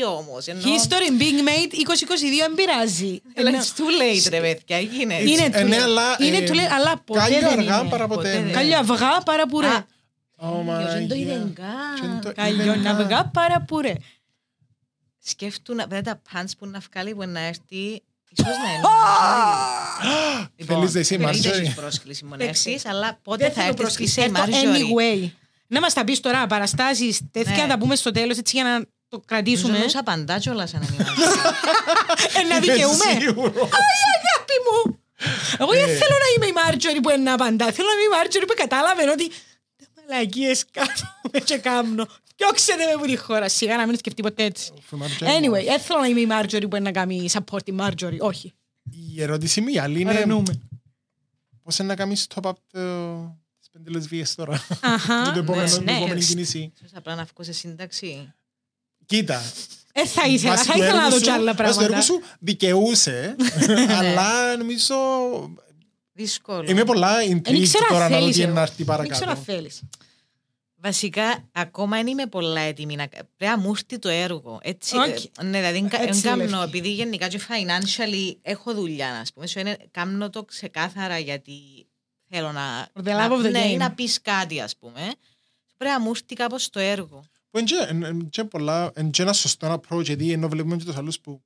22 0.04 0.17
όμως. 0.17 0.48
ενώ- 0.48 0.62
History 0.62 1.22
being 1.22 1.39
made 1.48 1.72
2022 1.74 2.39
δεν 2.39 2.54
πειράζει. 2.56 3.22
Αλλά 3.38 3.52
it's 3.52 3.80
too 3.80 4.02
late, 4.02 4.30
ρε 4.30 4.39
παιδιά, 4.39 4.80
γίνεται. 4.80 5.30
Είναι 5.30 5.43
Ε, 5.54 5.62
too 5.63 5.67
ναι, 5.67 5.78
late. 5.78 5.82
αλλά, 5.82 6.15
Είναι 6.20 6.38
ε, 6.38 6.43
too 6.48 6.54
late, 6.54 6.72
αλλά 6.72 7.02
ποτέ 7.06 7.20
Κάλλιο 7.20 7.39
δεν 7.39 7.60
αργά 7.60 7.80
είναι. 7.80 7.89
παρά 7.89 8.08
Ποτέ 8.08 8.15
ποτέ. 8.22 8.32
δεν 8.32 8.43
ναι. 8.46 8.52
Καλλιο 8.52 8.78
αυγά 8.78 9.17
παρά 9.26 9.46
πουρέ. 9.48 9.67
Α, 9.67 9.86
Oh 10.41 10.46
my 10.46 10.88
δεν 10.93 11.08
το 11.08 11.15
God. 11.15 11.17
είδαν 11.17 11.54
Και 11.56 11.62
καν. 12.02 12.22
το- 12.24 12.34
Καλλιο 12.34 12.63
είδαν 12.63 12.84
καν. 12.84 13.02
αυγά 13.02 13.26
παρά 13.34 13.62
πουρέ. 13.62 13.93
Σκέφτουν, 15.24 15.76
βέβαια 15.78 16.02
τα 16.02 16.22
pants 16.34 16.52
που 16.60 16.65
να 16.67 16.80
βγάλει 16.91 17.15
που 17.15 17.24
να 17.28 17.39
έρθει, 17.39 18.04
ίσως 18.30 18.48
να 18.63 18.72
είναι. 18.74 18.82
Λοιπόν, 20.56 20.78
Θέλεις 20.78 20.93
να 20.93 21.00
είσαι 21.00 21.13
η 21.15 21.17
δεν 21.17 21.28
Marjorie? 21.30 21.46
έχεις 21.62 21.74
πρόσκληση 21.74 22.24
μόνος 22.24 22.38
Δεν 22.39 22.48
έρθεις, 22.48 22.76
ξέρω. 22.76 22.96
αλλά 22.98 23.20
πότε 23.24 23.43
Δεν 23.43 23.54
θα 23.54 23.62
θέλω 23.62 23.67
έρθεις 23.67 23.78
και 23.78 23.82
πρόσκληση. 23.82 24.20
είσαι 24.20 24.30
η 24.30 24.32
Έρθω 24.36 24.43
Marjorie. 24.46 25.26
Anyway. 25.26 25.30
Να 25.67 25.80
μας 25.80 25.93
τα 25.93 26.03
πεις 26.03 26.19
τώρα, 26.19 26.47
παραστάσεις, 26.47 27.21
τέτοια 27.32 27.56
Ναι. 27.56 27.62
να 27.62 27.67
τα 27.67 27.77
πούμε 27.77 27.95
στο 27.95 28.12
τέλος, 28.12 28.38
έτσι 28.38 28.56
για 28.56 28.63
να 28.63 28.86
το 29.10 29.19
κρατήσουμε. 29.25 29.77
Νομίζω 29.77 29.99
απαντά 29.99 30.39
κιόλας 30.39 30.73
αν 30.73 30.82
είναι 30.82 30.95
η 31.03 31.06
Marjorie. 31.06 32.39
Ε, 32.39 32.47
να 32.47 32.56
Είμαι 32.56 32.60
δικαιούμαι. 32.60 33.19
σίγουρος. 33.19 33.53
Αγάπη 33.56 34.58
μου. 34.65 34.99
Εγώ 35.60 35.71
δεν 35.71 35.88
θέλω 35.88 36.15
να 36.23 36.27
είμαι 36.36 36.45
η 36.45 36.51
Μάρτζορη 36.51 36.99
που 37.01 37.10
είναι 37.10 37.23
να 37.23 37.34
απαντά. 37.34 37.71
Θέλω 37.71 37.88
να 37.88 37.93
είμαι 37.93 38.15
η 38.15 38.17
Μάρτζορη 38.17 38.45
που 38.45 38.53
κατάλαβε 38.58 39.10
ότι 39.12 39.27
τα 39.77 40.01
μαλακίες 40.10 40.65
κάθομαι 40.71 41.39
και 41.43 41.58
κάμνω. 41.58 42.08
Διώξετε 42.36 42.86
με 42.86 42.91
από 42.91 43.06
τη 43.06 43.15
χώρα. 43.15 43.49
Σιγά 43.49 43.77
να 43.77 43.86
μην 43.88 43.97
σκεφτεί 43.97 44.21
ποτέ 44.21 44.43
έτσι. 44.43 44.71
Anyway, 45.19 45.63
δεν 45.65 45.80
θέλω 45.80 45.99
να 45.99 46.08
είμαι 46.08 46.19
η 46.19 46.25
Μάρτζορη 46.25 46.67
που 46.67 46.75
είναι 46.75 46.86
να 46.86 46.91
κάνει 46.91 47.30
support 47.34 47.63
τη 47.65 47.71
Μάρτζορη. 47.71 48.17
Όχι. 48.19 48.53
Η 49.15 49.21
ερώτηση 49.21 49.62
μου 49.62 49.67
η 49.67 49.80
άλλη 49.80 49.99
είναι 50.01 50.12
Αρνούμε. 50.17 50.60
πώς 51.63 51.77
είναι 51.80 51.88
να 51.88 51.95
κάνεις 51.95 52.27
top 52.36 52.49
up 52.49 52.53
το- 52.71 53.38
τις 53.43 53.46
πέντε 53.77 53.89
λεσβίες 53.97 54.35
τώρα. 54.35 54.65
Αχα. 54.81 55.25
Με 55.25 55.31
το 55.31 55.39
επόμενο- 55.39 55.63
ναι, 55.67 55.75
την 55.75 55.83
ναι. 55.83 55.91
επόμενη 55.91 56.23
κίνηση. 56.23 56.71
Ίσως 56.75 56.91
απλά 56.95 57.15
να 57.15 57.23
βγω 57.23 57.43
σε 57.43 57.51
σύνταξη. 57.53 58.33
Κοίτα, 59.05 59.41
Ε, 59.93 60.05
θα 60.05 60.27
ήθελα. 60.27 60.51
βάσει 60.55 60.65
Θα 60.65 60.73
του 60.73 60.79
ήθελα 60.79 60.93
να 60.95 61.05
έργου 61.05 61.11
δω 61.11 61.17
κι 61.19 61.25
σου- 61.25 61.31
άλλα 61.33 61.53
βάσει 61.53 61.77
του 61.77 61.83
έργου 61.83 61.93
πράγματα. 61.93 62.01
σου 62.01 62.21
δικαιούσε, 62.39 63.35
αλλά 63.99 64.57
νομίζω 64.57 64.95
Δύσκολο. 66.13 66.69
είμαι 66.69 66.83
πολλά 66.83 67.15
Δεν 67.17 67.37
intrigued 67.37 67.63
ξέρω 67.63 67.85
αν 67.89 67.93
τώρα 67.93 68.09
να 68.09 68.15
δω 68.15 68.21
θέλεις 68.21 68.35
τι 68.35 68.41
είναι 68.41 68.49
εγώ. 68.49 68.55
να 68.59 68.61
έρθει 68.61 68.83
Δεν 68.83 68.95
ξέρω 68.95 69.05
αν 69.05 69.17
παρακάτω. 69.17 69.41
θέλεις. 69.51 69.81
Βασικά, 70.79 71.43
ακόμα 71.51 71.97
δεν 71.97 72.07
είμαι 72.07 72.25
πολλά 72.25 72.61
έτοιμη 72.61 72.95
να. 72.95 73.07
Πρέπει 73.07 73.27
να 73.37 73.57
μου 73.57 73.69
έρθει 73.69 73.99
το 73.99 74.09
έργο. 74.09 74.59
Έτσι. 74.63 74.97
Οκ. 74.97 75.03
ε, 75.07 75.43
Ναι, 75.43 75.57
δηλαδή, 75.57 75.87
δεν 75.89 76.01
Έτσι 76.07 76.21
κάνω, 76.21 76.43
λευκή. 76.43 76.63
επειδή 76.63 76.89
γενικά 76.93 77.27
και 77.27 77.39
financially 77.47 78.35
έχω 78.41 78.73
δουλειά, 78.73 79.11
να 79.11 79.23
πούμε. 79.33 79.47
So, 79.53 79.55
είναι, 79.59 79.77
κάνω 79.91 80.29
το 80.29 80.43
ξεκάθαρα 80.43 81.17
γιατί 81.17 81.53
θέλω 82.29 82.51
να. 82.51 82.87
For 82.93 83.01
the 83.03 83.11
love 83.11 83.31
of 83.31 83.45
the 83.45 83.51
ναι, 83.51 83.73
game. 83.73 83.77
να 83.77 83.91
πεις 83.91 84.21
κάτι, 84.21 84.59
ας 84.61 84.75
πούμε. 84.77 85.11
Πρέπει 85.77 85.93
να 85.93 85.99
μου 85.99 86.09
έρθει 86.09 86.35
κάπως 86.35 86.69
το 86.69 86.79
έργο. 86.79 87.23
Που 87.49 87.57
είναι 87.57 87.67
και- 87.67 87.87
είναι 87.91 88.27
και 88.29 88.43
πολλά, 88.43 88.91
είναι 88.97 89.09
και 89.09 89.21
ένα 89.21 89.33
σωστό 89.33 89.81
approach, 89.81 90.03
γιατί 90.03 90.31
ενώ 90.31 90.47
βλέπουμε 90.49 90.75
και 90.77 90.83
τους 90.85 90.95
άλλους 90.97 91.19
που 91.19 91.41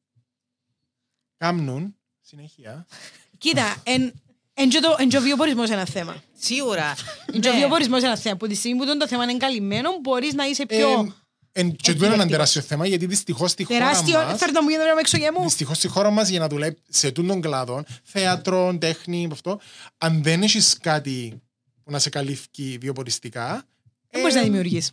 κάνουν 1.37 1.95
συνέχεια. 2.21 2.85
Κοίτα, 3.37 3.75
εν- 3.83 4.13
εν 4.53 4.69
και 4.69 4.79
το- 4.79 4.95
εν 4.99 5.09
και 5.09 5.17
ο 5.17 5.21
βιοπορισμός 5.21 5.65
είναι 5.65 5.75
ένα 5.75 5.85
θέμα. 5.85 6.23
Σίγουρα. 6.37 6.95
Και 7.41 7.49
ο 7.49 7.51
ναι. 7.51 7.57
βιοπορισμός 7.57 7.99
είναι 7.99 8.07
ένα 8.07 8.17
θέμα. 8.17 8.35
Από 8.35 8.47
τη 8.47 8.55
στιγμή 8.55 8.85
που 8.85 8.97
το 8.97 9.07
θέμα 9.07 9.23
είναι 9.23 9.37
καλυμμένο, 9.37 9.97
μπορείς 10.01 10.33
να 10.33 10.45
είσαι 10.45 10.61
Ε, 10.61 10.65
πιο 10.65 10.89
εν- 10.89 11.15
Και 11.53 11.61
τούτο 11.61 11.89
είναι 11.89 11.91
ένα 11.91 11.95
επιλεκτικός. 12.05 12.27
τεράστιο 12.29 12.61
θέμα, 12.61 12.87
γιατί 12.87 13.05
δυστυχώς 13.05 13.51
στη 13.51 13.63
χώρα 13.63 13.79
τεράστιο. 13.79 14.19
μας 14.19 14.39
Φέρνω 14.39 14.61
μου 14.61 14.69
για 14.69 14.77
να 14.77 14.99
έξω 14.99 15.17
για 15.17 15.31
μου. 15.33 15.41
Δυστυχώς 15.41 15.77
στη 15.77 15.87
χώρα 15.87 16.09
μας 16.09 16.29
για 16.29 16.39
να 16.39 16.47
δουλεύει 16.47 16.77
σε 16.89 17.11
τούτον 17.11 17.41
κλάδο, 17.41 17.83
θέατρο, 18.03 18.77
τέχνη, 18.77 19.29
αυτό, 19.31 19.59
αν 19.97 20.23
δεν 20.23 20.41
έχεις 20.43 20.77
κάτι 20.77 21.41
που 21.83 21.91
να 21.91 21.99
σε 21.99 22.09
καλύφει 22.09 22.77
βιοποριστικά, 22.81 23.67
Δεν 24.09 24.21
μπορείς 24.21 24.35
να 24.35 24.41
δημιουργείς. 24.41 24.91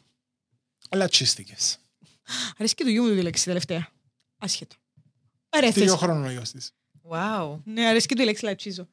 αλλά 0.88 1.08
τσίστηκες. 1.08 1.78
Αρέσει 2.58 2.74
και 2.74 2.84
του 2.84 2.90
γιού 2.90 3.02
μου 3.04 3.14
τη 3.14 3.22
λέξη 3.22 3.44
τελευταία. 3.44 3.88
Άσχετο. 4.38 4.76
Τρίο 5.48 5.68
Αρέθες. 5.68 5.90
χρόνο 5.90 6.26
ο 6.26 6.30
γιος 6.30 6.50
της. 6.50 6.70
Wow. 7.10 7.58
Ναι, 7.64 7.86
αρέσει 7.86 8.06
και 8.06 8.14
του 8.14 8.22
η 8.22 8.24
λέξη 8.24 8.44
λατσίζω. 8.44 8.88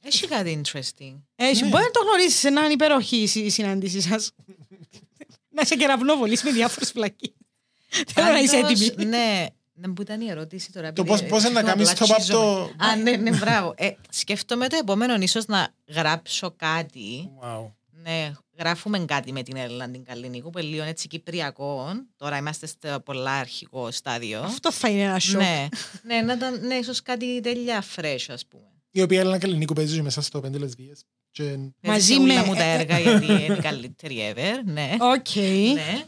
Έχει 0.00 0.26
κάτι 0.28 0.60
interesting. 0.64 1.14
Έχει, 1.36 1.62
Ναι. 1.62 1.68
μπορεί 1.68 1.82
να 1.84 1.90
το 1.90 2.00
γνωρίσεις 2.02 2.38
σε 2.38 2.48
έναν 2.48 2.70
υπέροχη 2.70 3.16
η 3.16 3.26
συ- 3.26 3.44
η 3.44 3.50
συνάντησή 3.50 4.00
σας. 4.00 4.32
να 5.54 5.64
σε 5.64 5.74
κεραυνόβολης 5.76 6.42
με 6.42 6.50
διάφορες 6.50 6.90
φλακίες. 6.90 7.34
Θέλω 8.14 8.32
να 8.32 8.38
είσαι 8.38 8.60
Πάντως, 8.60 8.80
έτοιμη. 8.80 9.04
Ναι, 9.06 9.46
να 9.74 9.92
που 9.92 10.02
ήταν 10.02 10.20
η 10.20 10.30
ερώτηση 10.30 10.72
τώρα. 10.72 10.92
Το 10.92 11.02
επειδή- 11.02 11.18
πώς- 11.20 11.28
πώς 11.30 11.42
είναι 11.50 11.60
να 11.60 11.72
απλά 11.72 11.72
κάνεις 11.72 11.90
top 12.10 12.14
up 12.14 12.16
τσίζομαι. 12.18 12.44
το- 12.44 12.84
Α, 12.84 12.96
ναι, 12.96 13.10
ναι, 13.16 13.30
μπράβο. 13.40 13.74
Ε, 13.76 13.90
σκέφτομαι 14.10 14.68
το 14.68 14.76
επόμενο 14.80 15.14
ίσως 15.14 15.46
να 15.46 15.68
γράψω 15.88 16.54
κάτι. 16.56 17.30
Wow. 17.42 17.70
Ναι, 18.02 18.32
γράφουμε 18.58 18.98
κάτι 18.98 19.32
με 19.32 19.42
την 19.42 19.56
Έλληνα 19.56 19.90
την 19.90 20.04
Καλλινίκου, 20.04 20.50
που 20.50 20.58
είναι 20.58 20.68
λίγο 20.68 20.82
έτσι 20.84 21.08
κυπριακό. 21.08 21.86
Τώρα 22.16 22.36
είμαστε 22.36 22.66
στο 22.66 23.00
πολλά 23.04 23.30
αρχικό 23.32 23.90
στάδιο. 23.90 24.40
Αυτό 24.40 24.72
θα 24.72 24.88
είναι 24.88 25.02
ένα 25.02 25.18
σοκ. 25.18 25.40
Ναι, 25.40 25.68
ναι, 26.02 26.20
να 26.22 26.32
ήταν, 26.32 26.66
ναι, 26.66 26.74
ίσως 26.74 27.02
κάτι 27.02 27.40
τέλεια 27.40 27.84
fresh, 27.96 28.24
ας 28.28 28.46
πούμε. 28.46 28.64
Η 28.96 29.02
οποία 29.02 29.20
Έλενα 29.20 29.38
Καλλινίκου 29.38 29.72
παίζει 29.74 30.02
μέσα 30.02 30.22
στο 30.22 30.40
πέντε 30.40 30.58
λεσβίες. 30.58 31.04
Και 31.30 31.42
Μαζί 31.42 31.72
Μαζί 31.80 32.18
με- 32.18 32.34
με... 32.34 32.44
μου 32.46 32.54
τα 32.54 32.62
έργα, 32.62 32.98
γιατί 32.98 33.24
είναι 33.24 33.54
η 33.54 33.60
καλύτερη 33.60 34.32
ever, 34.34 34.60
ναι. 34.64 34.90
Οκ. 35.00 35.34
ναι. 35.74 36.04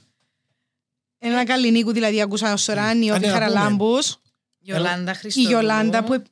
Έλενα 1.19 1.45
Καλλινίκου 1.45 1.93
δηλαδή 1.93 2.21
άκουσα 2.21 2.53
ο 2.53 2.57
Σοράνι, 2.57 3.11
Α, 3.11 3.15
ο 3.15 3.19
ναι, 3.19 3.27
να 3.27 3.33
Χαραλάμπους, 3.33 4.17
Ιολάντα 4.59 5.11
η 5.11 5.15
Χριστοδούλου. 5.15 5.51
Γιολάντα 5.51 6.05
που 6.05 6.23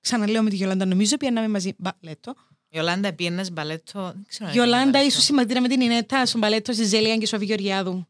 ξαναλέω 0.00 0.42
με 0.42 0.50
τη 0.50 0.56
Γιολάντα, 0.56 0.84
νομίζω 0.84 1.16
πιέναμε 1.16 1.48
μαζί 1.48 1.72
μπαλέτο. 1.78 2.34
Ιολάντα 2.68 3.12
πήγαινες 3.12 3.52
μπαλέτο. 3.52 4.02
δεν 4.14 4.24
ξέρω 4.28 4.46
αν 4.48 4.52
Γιολάντα 4.54 4.88
έκανε 4.88 5.04
ίσως 5.04 5.24
συμμετείρα 5.24 5.60
με 5.60 5.68
την 5.68 5.80
Ινέτα 5.80 6.26
στον 6.26 6.40
μπαλέτο 6.40 6.72
στη 6.72 6.84
Ζέλια 6.84 7.16
και 7.16 7.26
Σοφή 7.26 7.44
Γεωργιάδου. 7.44 8.06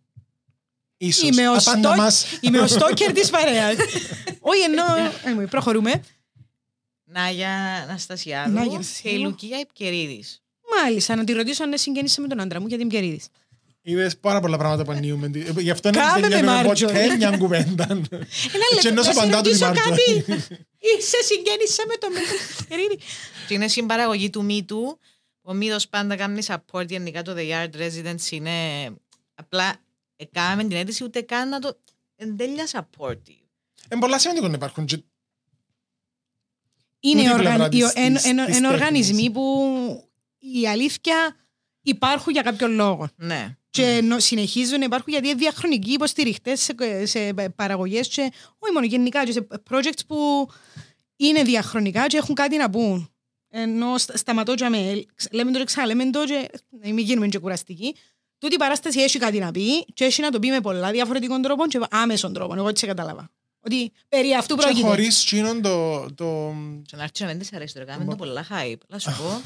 ίσως. 0.97 1.29
Είμαι 1.29 1.49
ο, 1.49 1.53
Απάντα 1.55 1.79
στόκ... 1.79 1.97
μας. 1.97 2.27
Είμαι 2.41 2.59
ο 2.61 2.67
στόκερ 2.67 3.13
της 3.13 3.31
παρέας. 3.31 3.75
Όχι 4.41 4.61
εννοώ... 4.63 4.85
Anyway, 5.25 5.51
προχωρούμε. 5.51 6.03
Νάγια 7.15 7.51
Αναστασιάδου 7.83 8.53
Νάγια 8.53 8.67
και 8.69 8.73
η 8.73 8.75
Αναστασιάδου. 8.75 9.23
Λουκία 9.23 9.59
Υπκερίδης. 9.61 10.43
Μάλιστα, 10.83 11.17
να 11.17 11.25
τη 11.25 11.33
ρωτήσω 11.33 11.63
αν 11.65 11.79
συγκίνησε 11.79 12.21
με 12.21 12.29
τον 12.29 12.41
άντρα 12.41 12.61
μου 12.61 12.67
για 12.67 12.79
την 12.79 12.89
Πιερίδης. 12.89 13.27
Είδες 13.83 14.17
πάρα 14.17 14.41
πολλά 14.41 14.57
πράγματα 14.57 14.85
που 14.85 14.91
ανοίγουμε. 14.91 15.31
Ε, 15.35 15.61
Γι' 15.61 15.71
αυτό 15.71 15.89
είναι 15.89 15.99
Κάμε 15.99 16.21
δεν 16.21 16.31
με 16.31 16.37
κάνουμε 16.37 16.63
Μάρτζο. 16.65 16.87
ποτέ 16.87 17.17
μια 17.17 17.37
κουβέντα. 17.43 17.87
Ένα 17.91 18.07
Και 18.81 18.89
ενώ 18.89 19.03
λεπτό, 19.03 19.03
σε 19.03 19.03
να 19.03 19.03
σε 19.03 19.11
απαντά 19.11 19.41
του 19.43 19.49
η 19.49 19.53
ρωτήσω 19.53 19.65
Μάρτζο. 19.67 19.83
κάτι. 19.91 20.13
Είσαι 20.99 21.17
συγγέννησε 21.25 21.83
με 21.89 21.95
τον 21.97 22.11
Πιερίδη. 22.69 22.99
Και 23.49 23.55
είναι 23.55 23.69
συμπαραγωγή 23.69 24.31
του 24.31 24.45
Μήτου. 24.45 24.99
Ο 25.43 25.55
Μήτος 25.55 25.89
πάντα 25.89 26.17
κάνει 26.17 26.43
support 26.47 26.89
γενικά 26.89 27.23
το 27.23 27.35
The 27.37 27.51
Yard 27.51 27.71
Residence 27.81 28.31
είναι 28.31 28.51
απλά 29.35 29.75
έκαναμε 30.17 30.63
την 30.65 30.77
αίτηση 30.77 31.05
ούτε 31.05 31.21
καν 31.21 31.49
να 31.49 31.59
το 31.59 31.79
εν 32.17 32.37
τέλεια 32.37 32.67
supportive. 32.71 33.45
Είναι 33.91 34.01
πολλά 34.01 34.19
σημαντικό 34.19 34.49
να 34.49 34.55
υπάρχουν 34.55 34.85
και 34.85 35.03
Είναι 37.05 37.21
Τούτη 37.23 37.31
η 37.31 37.33
οργαν... 37.35 37.55
πλευρά 37.55 37.69
της- 37.69 37.81
οι- 37.81 38.01
εν- 38.01 38.15
της- 38.15 38.25
εν- 38.25 38.45
της 38.47 38.57
εν 38.57 38.65
οργανισμοί 38.65 39.13
τέχνης. 39.15 39.31
που 39.31 40.11
η 40.39 40.67
αλήθεια 40.69 41.37
υπάρχουν 41.83 42.33
για 42.33 42.43
κάποιο 42.43 42.69
λόγο. 42.69 43.09
Ναι. 43.17 43.57
Και 43.71 43.83
ενώ 43.87 44.19
συνεχίζουν 44.19 44.79
να 44.79 44.85
υπάρχουν 44.85 45.13
γιατί 45.13 45.29
είναι 45.29 45.37
διαχρονικοί 45.39 45.93
υποστηριχτές 45.93 46.61
σε, 46.61 46.75
σε 47.07 47.33
παραγωγές 47.57 48.09
και 48.09 48.21
όχι 48.59 48.73
μόνο 48.73 48.87
γενικά, 48.87 49.25
και 49.25 49.33
σε 49.33 49.47
projects 49.71 50.01
που 50.07 50.49
είναι 51.17 51.43
διαχρονικά 51.43 52.07
και 52.07 52.17
έχουν 52.17 52.35
κάτι 52.35 52.57
να 52.57 52.71
πούν. 52.71 53.09
Ενώ 53.49 53.99
στα- 53.99 54.17
σταματώ 54.17 54.55
και 54.55 54.69
με, 54.69 55.05
λέμε 55.31 55.51
το 55.53 55.59
και 55.59 55.65
ξαναλέμε 55.65 56.11
το 56.11 56.25
και 56.25 56.49
να 56.71 56.89
μην 56.93 56.99
γίνουμε 56.99 57.29
και 57.29 57.39
κουραστικοί. 57.39 57.95
Τούτη 58.39 58.55
η 58.55 58.59
παράσταση 58.59 59.01
έχει 59.01 59.19
κάτι 59.19 59.39
να 59.39 59.51
πει 59.51 59.85
και 59.85 60.05
έχει 60.05 60.21
να 60.21 60.31
το 60.31 60.39
πει 60.39 60.49
με 60.49 60.61
πολλά 60.61 60.91
διαφορετικών 60.91 61.43
τρόπων 61.43 61.69
και 61.69 61.81
άμεσων 61.91 62.33
τρόπων. 62.33 62.59
Εγώ 62.59 62.69
έτσι 62.69 62.87
κατάλαβα. 62.87 63.31
Ότι 63.65 63.93
περί 64.09 64.35
αυτού 64.35 64.57
Και 64.57 64.63
πρόκειται. 64.63 64.87
χωρίς 64.87 65.25
τσίνον 65.25 65.63
το... 65.63 66.01
το... 66.15 66.55
Και 66.87 66.97
να 66.97 67.03
έρθει 67.03 67.23
να 67.23 67.29
μην 67.29 67.39
της 67.39 67.53
αρέσει 67.53 67.75
το 67.75 67.85
κάνουμε 67.85 68.11
το 68.11 68.17
πολλά 68.17 68.47
hype. 68.51 68.79
Να 68.89 68.99
σου 68.99 69.11
πω. 69.19 69.43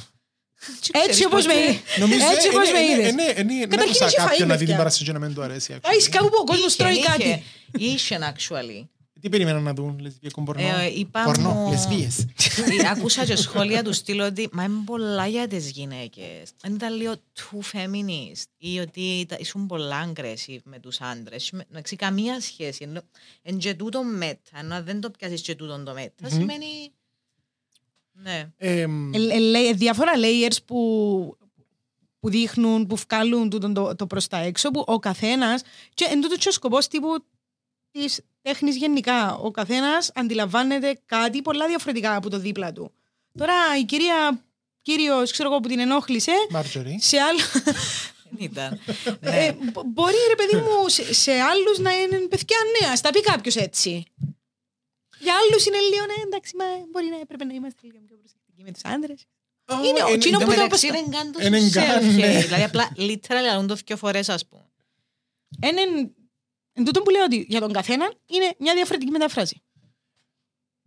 Έτσι 0.92 1.24
όπως 1.24 1.46
με 1.46 1.52
είδε. 1.54 1.80
Νομίζω 1.98 2.26
Έτσι 2.34 2.48
όπως 2.48 2.70
με 2.72 2.78
είδες. 2.82 3.14
Δεν 3.14 3.68
Καταρχήν 3.68 4.04
άκουσα 4.04 4.06
είχε 4.06 4.16
φαΐ, 4.22 4.28
κάποιον 4.28 4.48
να 4.48 4.54
δει 4.54 4.58
την 4.58 4.58
παιδιά. 4.58 4.76
παράσταση 4.76 5.04
και 5.04 5.12
να 5.12 5.18
μην 5.18 5.34
του 5.34 5.42
αρέσει. 5.42 5.74
actually. 5.74 5.80
Πάει 5.82 6.08
κάπου 6.08 6.28
που 6.28 6.36
ο 6.40 6.44
κόσμος 6.44 6.76
τρώει 6.76 7.00
κάτι. 7.02 7.42
Είχε 7.78 8.18
actually. 8.34 8.86
Τι 9.20 9.28
περιμέναν 9.28 9.62
να 9.62 9.72
δουν, 9.74 9.98
λεσβιακό 9.98 10.42
πορνό; 10.42 10.62
Ε, 10.62 10.86
είπα 10.98 11.22
Πορνό, 11.24 11.50
μου- 11.52 11.70
λεσβίες. 11.70 12.18
Ε, 12.20 12.88
Άκουσα 12.92 13.24
και 13.24 13.36
σχόλια 13.36 13.82
τους 13.84 13.96
στυλ 13.96 14.20
ότι 14.20 14.48
μα 14.52 14.64
είναι 14.64 14.82
πολλά 14.84 15.26
για 15.26 15.46
τις 15.48 15.70
γυναίκες. 15.70 16.50
Αν 16.62 16.74
ήταν 16.74 16.94
λίγο 16.96 17.14
too 17.36 17.76
feminist 17.76 18.44
ή 18.58 18.78
ότι 18.78 19.00
ήταν- 19.00 19.38
ήσουν 19.40 19.66
πολλά 19.66 20.12
aggressive 20.12 20.58
με 20.64 20.78
τους 20.78 21.00
άντρες. 21.00 21.50
Με- 21.50 21.64
Εντάξει, 21.70 21.96
καμία 21.96 22.40
σχέση. 22.40 22.84
Ενώ 22.84 23.00
εν 23.42 23.58
και 23.58 23.74
τούτο 23.74 24.02
μέτα. 24.04 24.50
Ενώ 24.58 24.74
αν 24.74 24.84
δεν 24.84 25.00
το 25.00 25.10
πιάσεις 25.10 25.40
και 25.40 25.54
τούτο 25.54 25.82
το 25.82 25.92
μέτα, 25.92 26.28
σημαίνει... 26.28 26.66
Ναι. 28.22 28.48
Εμ, 28.56 29.14
Ε, 29.14 29.18
ε, 29.34 29.38
λέει- 29.38 29.72
διάφορα 29.74 30.12
layers 30.16 30.56
που, 30.66 31.36
που 32.20 32.30
δείχνουν, 32.30 32.86
που 32.86 32.96
βγάλουν 33.08 33.50
τούτον 33.50 33.74
το, 33.74 33.96
το 33.96 34.06
προς 34.06 34.26
τα 34.26 34.36
έξω, 34.38 34.70
που 34.70 34.82
ο 34.86 34.98
καθένας, 34.98 35.62
και 35.94 36.06
εν 36.10 36.20
τούτο 36.20 36.36
και 36.36 36.48
ο 36.48 36.52
σκοπός 36.52 36.88
τύπου 36.88 37.24
της 37.98 38.20
τέχνης 38.42 38.76
γενικά, 38.76 39.34
ο 39.36 39.50
καθένας 39.50 40.10
αντιλαμβάνεται 40.14 41.00
κάτι 41.06 41.42
πολλά 41.42 41.66
διαφορετικά 41.66 42.16
από 42.16 42.30
το 42.30 42.38
δίπλα 42.38 42.72
του. 42.72 42.92
Τώρα 43.38 43.54
η 43.80 43.84
κυρία, 43.84 44.44
κύριος, 44.82 45.30
ξέρω 45.32 45.50
εγώ 45.50 45.60
που 45.60 45.68
την 45.68 45.78
ενόχλησε, 45.78 46.32
Marjorie. 46.52 46.94
σε 46.98 47.18
άλλο, 47.18 47.38
Δεν 48.30 48.38
ήταν. 48.38 48.80
ε, 49.20 49.30
Ναι. 49.30 49.52
μπο- 49.72 49.82
μπορεί 49.86 50.16
ρε 50.28 50.34
παιδί 50.34 50.56
μου 50.56 50.88
σε, 50.88 51.14
σε 51.14 51.32
άλλους 51.32 51.78
να 51.78 52.00
είναι 52.00 52.18
παιδιά 52.18 52.56
νέα, 52.80 52.96
στα 52.96 53.10
πει 53.10 53.20
κάποιος 53.20 53.56
έτσι. 53.56 54.04
Για 55.20 55.34
άλλους 55.34 55.66
είναι 55.66 55.78
λίγο, 55.78 56.06
ναι, 56.06 56.22
εντάξει, 56.26 56.56
μα 56.56 56.64
μπορεί 56.90 57.06
να 57.06 57.18
έπρεπε 57.20 57.44
να 57.44 57.54
είμαστε 57.54 57.80
λίγο 57.86 57.98
πιο 58.06 58.16
προσεκτικοί 58.16 58.62
με 58.62 58.70
τους 58.72 58.82
άντρες. 58.84 59.24
Είναι 59.86 60.02
ο 60.02 60.12
Ε, 60.12 60.16
κοινό 60.16 60.38
ε, 60.40 60.44
που 60.44 60.50
Εν 60.50 60.58
τω 60.58 60.62
το 60.62 60.62
μεταξύ 60.62 60.86
αποστα- 60.86 60.92
δεν 60.92 61.10
καν 61.10 61.34
Εν 61.38 61.52
τόσο 61.52 61.86
καν, 61.86 62.02
self-hate. 62.02 62.16
ναι. 62.16 62.40
Δηλαδή 62.42 62.62
απλά 62.62 62.92
literal 62.96 63.42
λαλούν 63.44 63.66
το 63.66 63.74
δυο 63.86 63.96
φορές 63.96 64.28
ας 64.28 64.46
πούμε. 64.46 64.66
Είναι 65.66 66.10
εν 66.78 66.84
τούτο 66.84 67.02
που 67.02 67.10
λέω 67.10 67.24
ότι 67.24 67.44
για 67.48 67.60
τον 67.60 67.72
καθένα 67.72 68.12
είναι 68.26 68.54
μια 68.58 68.74
διαφορετική 68.74 69.10
μεταφράση. 69.10 69.62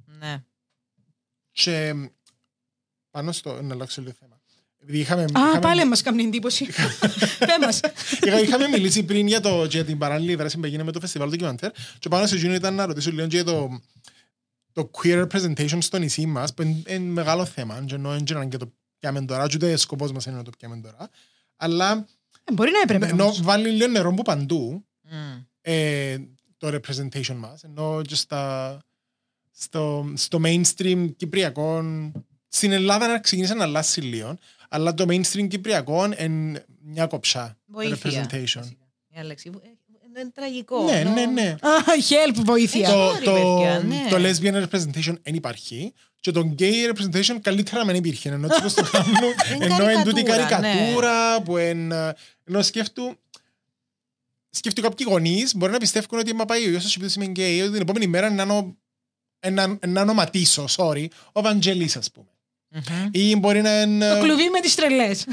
Ναι. 0.06 0.44
Και 1.52 1.94
πάνω 3.12 3.32
στο... 3.32 3.62
Να 3.62 3.74
αλλάξω 3.74 4.02
λίγο 4.02 4.14
θέμα. 4.20 4.40
Επειδή 4.84 5.00
είχαμε, 5.00 5.22
Α, 5.22 5.26
είχαμε- 5.30 5.60
πάλι 5.60 5.86
μας 5.86 6.02
κάνει 6.02 6.24
εντύπωση. 6.24 6.66
Πέ 7.40 7.58
μας. 7.62 7.80
είχα- 8.26 8.40
είχαμε 8.42 8.68
μιλήσει 8.68 9.04
πριν 9.04 9.28
για, 9.28 9.40
το, 9.40 9.64
για 9.66 9.86
την 9.86 9.98
παράλληλη 9.98 10.36
δράση 10.36 10.58
που 10.58 10.66
έγινε 10.66 10.84
με 10.84 10.92
το 10.92 11.00
φεστιβάλ 11.00 11.30
ντοκιμαντέρ 11.30 11.72
και 12.00 12.10
πάνω 12.10 12.26
σε 12.28 12.36
εκείνο 12.36 12.54
ήταν 12.54 12.74
να 12.76 12.86
ρωτήσω 12.86 13.12
λίγο 13.12 13.26
για 13.28 13.44
το, 13.44 13.82
το 14.72 14.92
queer 14.94 15.28
representation 15.28 15.78
στο 15.82 15.98
νησί 15.98 16.26
μας 16.26 16.54
που 16.54 16.62
είναι, 16.62 16.82
είναι 16.88 17.12
μεγάλο 17.12 17.46
θέμα 17.46 17.84
και 17.86 17.96
ενώ 17.96 18.10
δεν 18.24 18.50
και 18.50 18.58
το 18.58 18.74
πιάμε 19.00 19.22
τώρα 19.26 19.48
και 19.48 19.56
ούτε 19.56 19.76
σκοπός 19.76 20.12
μας 20.12 20.26
είναι 20.26 20.36
να 20.36 20.44
το 20.44 20.52
πιάμε 20.58 20.78
τώρα 20.82 21.10
αλλά 21.56 22.08
Ε, 22.44 22.54
Μπορεί 22.54 22.72
να 22.72 22.80
έπρεπε 22.80 23.06
ενώ 23.08 23.24
όμως. 23.24 23.42
βάλει 23.42 23.70
λίγο 23.70 23.88
νερό 23.88 24.14
που 24.14 24.22
παντού 24.22 24.86
Μμ. 25.02 25.42
Ε, 25.62 26.18
το 26.58 26.68
representation 26.68 27.36
μας 27.36 27.64
ενώ 27.64 28.02
και 28.08 28.16
στα, 28.16 28.78
στο, 29.52 30.12
στο 30.16 30.40
mainstream 30.44 31.10
κυπριακό 31.18 31.84
στην 32.48 32.72
Ελλάδα 32.72 33.08
να 33.08 33.20
ξεκίνησε 33.20 33.54
να 33.54 33.64
αλλάξει 33.64 34.02
λίγο 34.02 34.38
αλλά 34.70 34.94
το 34.94 35.06
mainstream 35.10 35.48
κυπριακό 35.48 36.06
είναι 36.18 36.66
μια 36.84 37.06
κοψά 37.08 37.58
Βοήθεια. 37.66 37.98
representation. 37.98 38.56
βασικά. 38.56 38.88
Η 39.16 39.20
Αλέξη, 39.20 39.52
ε, 39.64 39.68
ε, 39.68 39.72
είναι 40.08 40.30
τραγικό. 40.34 40.84
Ναι, 40.84 41.00
ενώ- 41.00 41.14
ναι, 41.14 41.26
ναι. 41.26 41.56
Α, 41.62 41.70
help, 42.10 42.36
βοήθεια. 42.46 42.88
Ε, 42.90 42.92
Το, 42.92 43.10
sorry, 43.16 43.24
το, 43.24 43.34
παιδιά, 43.34 43.80
ναι. 43.80 44.08
το 44.10 44.18
lesbian 44.18 44.64
representation 44.68 45.16
δεν 45.24 45.36
υπάρχει 45.36 45.94
και 46.20 46.32
το 46.32 46.56
gay 46.60 46.92
representation 46.94 47.38
καλύτερα 47.42 47.86
δεν 47.86 47.96
υπήρχε 47.96 48.30
ενώ 48.30 48.46
έτσι 48.48 48.62
πως 48.62 48.74
το 48.74 48.84
κάνουν 48.92 49.16
Είναι 49.56 49.66
ενώ 49.66 49.92
είναι 49.92 50.04
τούτη 50.04 50.24
καρικατούρα, 50.24 50.60
ναι. 50.60 50.74
καρικατούρα 50.74 51.42
που 51.42 51.58
εν, 51.58 51.92
ενώ 52.44 52.62
σκέφτου 52.62 53.18
σκέφτου 54.52 54.82
κάποιοι 54.82 55.06
γονείς 55.10 55.56
μπορεί 55.56 55.72
να 55.72 55.78
πιστεύουν 55.78 56.20
ότι 56.20 56.34
μα 56.36 56.46
πάει 56.46 56.66
ο 56.66 56.70
γιος 56.70 56.82
σας 56.84 56.96
επειδή 56.96 57.14
είμαι 57.16 57.32
gay 57.36 57.62
ότι 57.64 57.72
την 57.72 57.82
επόμενη 57.82 58.08
μέρα 58.08 58.30
να 58.30 58.46
νο- 58.46 58.78
να- 59.52 59.78
να 59.88 60.02
ονοματίσω, 60.02 60.66
sorry, 60.76 61.06
ο 61.32 61.42
Βαντζελής 61.42 61.96
ας 61.98 62.12
πούμε. 62.12 62.26
Μμμ. 62.74 63.08
Ή 63.12 63.36
μπορεί 63.36 63.62
να 63.62 63.82
είναι... 63.82 64.14
Το 64.14 64.20
κλουβί 64.22 64.50
με 64.50 64.60
τις 64.60 64.76
τρελές. 64.76 65.26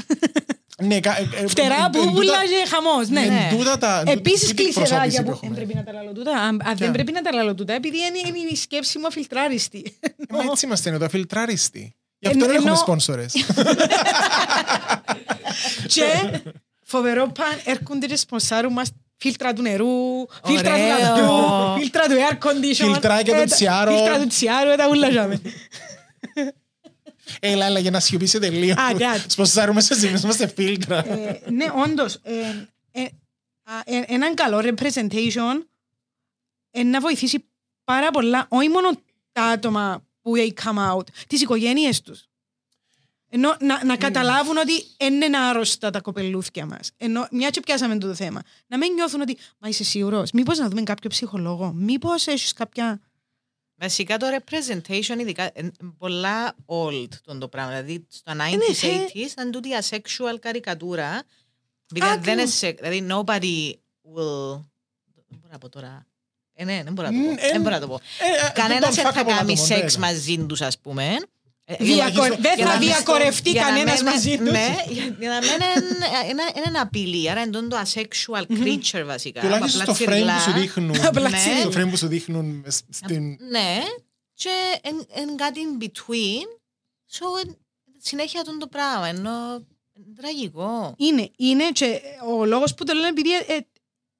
Ναι, 0.83 0.99
κα- 0.99 1.17
ε, 1.17 1.29
ε, 1.33 1.47
Φτερά, 1.47 1.75
εν- 1.75 1.81
εν 1.83 1.91
τούτα- 1.91 2.05
μπούμπουλα 2.05 2.33
και 2.45 2.69
χαμός. 2.69 3.09
Ναι. 3.09 3.21
εν 3.21 3.33
Ναι. 3.33 3.47
τούτα 3.57 3.77
τα- 3.77 3.99
εν 3.99 4.05
τούτη- 4.05 4.17
Επίσης 4.17 4.47
τούτη 4.47 4.63
κλεισεράκια 4.63 4.97
προσώπηση 4.97 5.23
που 5.23 5.29
έχουμε. 5.31 5.55
δεν 5.55 5.65
πρέπει 5.65 5.73
να 5.77 5.83
τα 5.83 5.91
λαλώ 5.91 6.11
τούτα. 6.13 6.31
Αν 6.31 6.47
αν 6.47 6.57
δεν 6.65 6.75
Ποια; 6.75 6.91
πρέπει 6.91 7.11
να 7.11 7.21
τα 7.21 7.31
λαλώ 7.33 7.55
τούτα, 7.55 7.73
επειδή 7.73 7.97
είναι 7.97 8.37
είναι 8.39 8.49
η 8.51 8.55
σκέψη 8.55 8.97
μου 8.99 9.07
αφιλτράριστη. 9.07 9.97
Ε, 9.99 10.07
Μα 10.29 10.43
έτσι 10.51 10.65
είμαστε 10.65 10.89
εδώ, 10.89 11.05
αφιλτράριστοι. 11.05 11.95
Γι' 12.19 12.27
Εν- 12.27 12.31
αυτό 12.33 12.45
δεν 12.45 12.55
έχουμε 12.55 12.69
ενώ- 12.69 12.79
σπόνσορες. 12.79 13.33
Και 15.87 16.03
φοβερό 16.83 17.27
παν 17.31 17.59
έρχονται 17.65 18.05
και 18.07 18.15
σπονσάρουν 18.15 18.73
μας 18.73 18.89
φίλτρα 19.19 19.53
του 19.53 19.61
νερού, 19.61 20.25
φίλτρα 20.45 20.75
του 20.75 20.81
Ωραίο. 20.81 20.97
λαδιού, 20.97 21.79
φίλτρα 21.79 22.03
του 22.07 22.13
air 22.29 22.47
condition. 22.47 22.91
Φιλτράκια 22.91 23.33
του 23.33 23.39
ε, 23.39 23.45
τα- 23.45 23.55
τσιάρου. 23.55 23.91
Φίλτρα 23.95 24.19
του 24.19 24.27
τσιάρου, 24.27 24.69
ε, 24.69 24.75
τα 24.75 24.87
ούλα 24.89 25.11
ζάμε. 25.11 25.41
Έλα, 27.39 27.65
έλα, 27.65 27.79
για 27.79 27.91
να 27.91 27.99
σιωπήσετε 27.99 28.49
λίγο. 28.49 28.81
Α, 28.81 28.93
κάτι. 28.97 29.23
Σπονσάρουμε 29.27 29.81
σε 29.81 30.07
εμείς, 30.07 30.21
είμαστε 30.23 30.47
φίλτρα. 30.47 30.97
Ε, 31.07 31.41
ναι, 31.49 31.65
όντως. 31.85 32.13
ε, 32.23 32.67
ε, 32.91 33.01
α, 33.63 33.73
ε, 33.85 34.03
έναν 34.07 34.33
καλό 34.33 34.57
representation 34.63 35.63
ε, 36.71 36.83
να 36.83 36.99
βοηθήσει 36.99 37.45
πάρα 37.83 38.11
πολλά, 38.11 38.45
όχι 38.49 38.69
μόνο 38.69 38.89
τα 39.31 39.43
άτομα 39.43 40.03
που 40.21 40.33
they 40.37 40.49
come 40.63 40.93
out, 40.95 41.03
τις 41.27 41.41
οικογένειες 41.41 42.01
τους. 42.01 42.23
Ενώ 43.29 43.55
να, 43.59 43.85
να 43.85 43.97
καταλάβουν 43.97 44.57
ότι 44.57 44.85
δεν 44.97 45.21
είναι 45.21 45.37
άρρωστα 45.37 45.89
τα 45.89 46.01
κοπελούθια 46.01 46.65
μας. 46.65 46.91
Ενώ 46.97 47.27
μια 47.31 47.49
και 47.49 47.59
πιάσαμε 47.59 47.97
το 47.97 48.13
θέμα. 48.15 48.41
Να 48.67 48.77
μην 48.77 48.93
νιώθουν 48.93 49.21
ότι 49.21 49.37
«Μα 49.57 49.67
είσαι 49.69 49.83
σίγουρος, 49.83 50.31
μήπως 50.31 50.57
να 50.57 50.69
δούμε 50.69 50.83
κάποιο 50.83 51.09
ψυχολόγο, 51.09 51.71
μήπως 51.73 52.27
έχεις 52.27 52.53
κάποια...» 52.53 52.99
Βασικά 53.81 54.17
το 54.17 54.25
representation, 54.37 55.19
ειδικά, 55.19 55.51
είναι 55.55 55.71
πολλά 55.97 56.55
old 56.65 57.07
τον 57.23 57.39
το 57.39 57.47
πράγμα. 57.47 57.69
Δηλαδή, 57.81 58.05
στο 58.09 58.31
90s, 58.31 58.35
Ναι, 58.35 58.73
θε- 58.73 59.09
80s, 59.13 59.15
ήταν 59.15 59.51
τούτη 59.51 59.69
asexual 59.81 60.39
καρικατούρα. 60.39 61.21
Because 61.95 62.17
δεν 62.19 62.37
είναι 62.37 62.47
σε- 62.47 62.71
Δηλαδή, 62.71 63.07
nobody 63.09 63.73
will... 64.15 64.63
Δεν 65.29 65.39
μπορώ 65.39 65.51
να 65.51 65.57
πω 65.57 65.69
τώρα. 65.69 66.05
Ε, 66.53 66.63
ναι, 66.63 66.81
δεν 66.83 66.93
μπορώ 66.93 67.09
να 67.09 67.13
το 67.17 67.23
πω. 67.25 67.31
Μ, 67.31 67.35
ε, 67.39 67.51
Δεν 67.51 67.61
μπορώ 67.61 67.75
να 67.75 67.81
το 67.81 67.87
πω. 67.87 67.95
Ε, 67.95 68.47
ε, 68.47 68.51
Κανένας 68.53 68.95
τον 68.95 69.03
δεν 69.03 69.13
θα 69.13 69.21
fuckable 69.21 69.25
κάνει 69.27 69.51
άτομο, 69.51 69.65
σεξ 69.65 69.97
ναι. 69.97 70.05
μαζί 70.05 70.37
τους, 70.37 70.61
ας 70.61 70.79
πούμε. 70.79 71.17
Ε, 71.71 71.75
Διακο- 71.83 72.09
τουλάχιστον- 72.11 72.41
Δεν 72.41 72.53
για 72.55 72.65
θα 72.65 72.71
να 72.73 72.77
μην- 72.79 72.87
διακορευτεί 72.87 73.49
για 73.49 73.61
να 73.61 73.67
κανένας 73.67 74.01
μην- 74.01 74.11
μαζί 74.11 74.37
τους. 74.37 74.51
Ναι, 74.51 74.75
για 74.89 75.15
για 75.19 75.29
να 75.29 75.39
μην 75.39 75.49
είναι- 75.53 76.29
είναι- 76.29 76.51
είναι 76.55 76.63
ένα 76.65 76.81
απειλή. 76.81 77.29
Άρα 77.29 77.41
είναι 77.41 77.59
το 77.61 77.77
asexual 77.83 78.41
creature 78.49 79.03
βασικά. 79.05 79.41
Τουλάχιστον 79.41 79.81
Απλά 79.81 79.93
στο 79.93 80.03
frame 80.05 80.07
που 80.07 80.39
σου 80.39 80.43
τσιρλά. 80.43 80.59
δείχνουν. 80.59 80.95
Απλά 81.07 81.29
Ναι. 81.29 81.37
τσιρλά. 81.37 81.59
Στο 81.71 81.81
frame 81.81 81.89
που 81.89 81.97
σου 81.97 82.07
δείχνουν 82.07 82.45
μες 82.45 82.81
στην... 82.89 83.23
Ναι, 83.49 83.77
και 84.33 84.49
εν 85.13 85.35
κάτι 85.35 85.59
in 85.65 85.83
between. 85.83 86.45
So, 87.11 87.45
εν- 87.45 87.57
συνέχεια 87.97 88.43
τον 88.43 88.59
το 88.59 88.67
πράγμα, 88.67 89.07
ενώ 89.07 89.29
είναι 89.97 90.13
τραγικό. 90.21 90.93
Είναι, 90.97 91.29
είναι 91.37 91.71
και 91.71 91.99
ο 92.29 92.45
λόγος 92.45 92.73
που 92.73 92.83
το 92.83 92.93
λέω 92.93 93.07
είναι 93.07 93.09
επειδή 93.19 93.31
ε, 93.35 93.55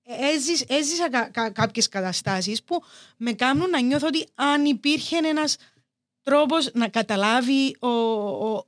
ε, 0.04 0.34
έζης- 0.36 0.66
έζησα 0.70 1.10
κα, 1.10 1.30
κα, 1.34 1.50
κάποιες 1.50 1.88
καταστάσεις 1.90 2.64
που 2.64 2.84
με 3.18 3.32
κάνουν 3.34 3.70
να 3.70 3.80
νιώθω 3.82 4.08
ότι 4.08 4.28
αν 4.36 4.66
υπήρχε 4.66 5.18
ένας 5.18 5.56
τρόπος 6.24 6.70
να 6.74 6.88
καταλάβει 6.88 7.76
ο, 7.80 7.88
ο, 7.88 8.66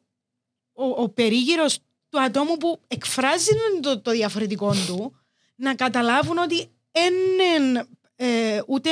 ο, 0.74 0.86
ο 0.86 1.10
περίγυρος 1.10 1.80
του 2.10 2.22
ατόμου 2.22 2.58
που 2.58 2.80
εκφράζει 2.88 3.52
το, 3.82 4.00
το 4.00 4.12
διαφορετικό 4.12 4.74
του, 4.88 5.16
να 5.56 5.76
καταλάβουν 5.76 6.38
ότι 6.38 6.70
είναι 6.92 7.86
ε, 8.16 8.62
ούτε 8.68 8.90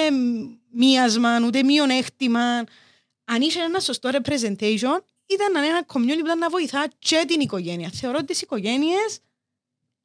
μίασμα, 0.72 1.40
ούτε 1.46 1.64
μειονέκτημα. 1.64 2.64
Αν 3.26 3.42
είσαι 3.42 3.60
ένα 3.60 3.80
σωστό 3.80 4.10
representation, 4.14 5.00
ήταν 5.26 5.56
ένα 5.56 5.86
community 5.88 6.20
που 6.20 6.26
ήταν 6.26 6.38
να 6.38 6.50
βοηθά 6.50 6.88
και 7.00 7.24
την 7.28 7.40
οικογένεια. 7.40 7.90
Θεωρώ 7.94 8.18
ότι 8.18 8.26
τις 8.26 8.42
οικογένειες 8.42 9.20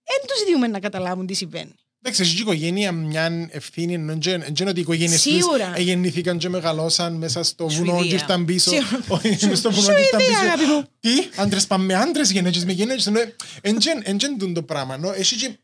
δεν 0.03 0.27
τους 0.27 0.45
δίνουμε 0.45 0.67
να 0.67 0.81
καταλάβουν 0.81 1.27
τι 1.27 1.35
συμβαίνει. 1.35 1.75
Εντάξει, 2.07 2.23
έχει 2.23 2.37
η 2.37 2.41
οικογένεια 2.41 2.93
μια 2.93 3.49
ευθύνη, 3.51 3.95
ενώ 3.95 4.17
δεν 4.21 4.43
είναι 4.61 4.71
ότι 4.71 4.79
οι 4.79 4.83
οικογένειες 4.83 5.23
τους 5.23 5.33
Σίγουρα. 5.33 5.79
γεννηθήκαν 5.79 6.39
και 6.39 6.49
μεγαλώσαν 6.49 7.15
μέσα 7.15 7.43
στο 7.43 7.69
βουνό 7.69 7.91
Σουηδία. 7.93 8.09
και 8.09 8.15
ήρθαν 8.15 8.45
πίσω. 8.45 8.71
Σίγουρα. 8.71 9.05
Όχι, 9.25 9.47
μες 9.47 9.59
στο 9.59 9.71
βουνό 9.71 9.95
και 9.95 10.01
ήρθαν 10.01 10.21
Σουηδία, 10.21 10.39
αγάπη 10.39 10.59
πίσω. 10.61 10.73
μου. 10.73 10.85
Τι, 11.01 11.11
άντρες 11.37 11.67
πάμε 11.67 11.85
με 11.85 11.95
άντρες, 11.95 12.31
γυναίκες 12.31 12.65
με 12.65 12.73
γυναίκες. 12.73 13.07
Ενώ, 13.07 13.21
εν 13.61 13.79
τζεν- 13.79 14.03
εν 14.09 14.17
τζεν 14.19 14.39
τούν 14.39 14.55
το 14.55 14.63
πράγμα. 14.63 14.95
ενώ 14.95 15.13
Έχει 15.17 15.37
και 15.37 15.59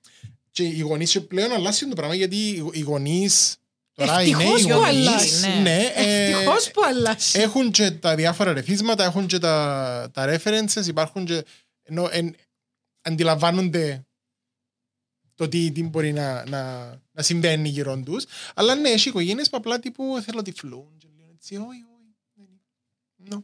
και 0.51 0.63
οι 0.63 0.79
γονείς 0.81 1.11
και 1.11 1.21
πλέον 1.21 1.53
αλλάζει 1.53 1.87
το 1.89 1.95
πράγμα 1.95 2.15
γιατί 2.15 2.37
οι- 2.37 2.69
οι 2.73 2.81
γονείς 2.81 3.57
τώρα 3.95 4.23
οι 4.23 4.31
Ευτυχώς 4.31 4.65
νέοι 4.65 4.73
που 4.73 4.79
γονείς 4.83 5.07
αλλάζει. 5.09 5.47
Ναι. 5.49 5.61
ναι, 5.63 5.93
ε, 5.95 6.31
Ευτυχώς 6.31 6.71
που 6.71 6.81
αλλάζει. 6.89 7.39
έχουν 7.41 7.71
και 7.71 7.91
τα 7.91 8.15
διάφορα 8.15 8.53
ρεθίσματα, 8.53 9.05
έχουν 9.05 9.27
και 9.27 9.39
τα, 9.39 10.11
τα 10.13 10.27
references, 10.37 10.87
υπάρχουν 10.87 11.25
και 11.25 11.45
ενώ 11.83 12.09
εν, 12.13 12.35
αντιλαμβάνονται 13.03 14.05
το 15.41 15.49
τι, 15.49 15.71
τι 15.73 15.83
μπορεί 15.83 16.13
να, 16.13 16.45
να, 16.49 16.89
να 17.13 17.23
συμβαίνει 17.23 17.69
γύρω 17.69 18.03
τους. 18.05 18.25
Αλλά 18.55 18.75
ναι, 18.75 18.89
έχει 18.89 19.09
οικογένειες 19.09 19.51
που 19.51 19.57
απλά 19.57 19.79
τύπου 19.79 20.21
θέλω 20.25 20.43
τυφλούν. 20.43 20.89
Και 20.99 21.07
λένε 21.17 21.31
έτσι, 21.35 21.57
όχι, 21.57 21.67
όχι. 21.67 22.17
δεν 22.37 22.47
είναι». 22.47 22.61
No. 23.31 23.43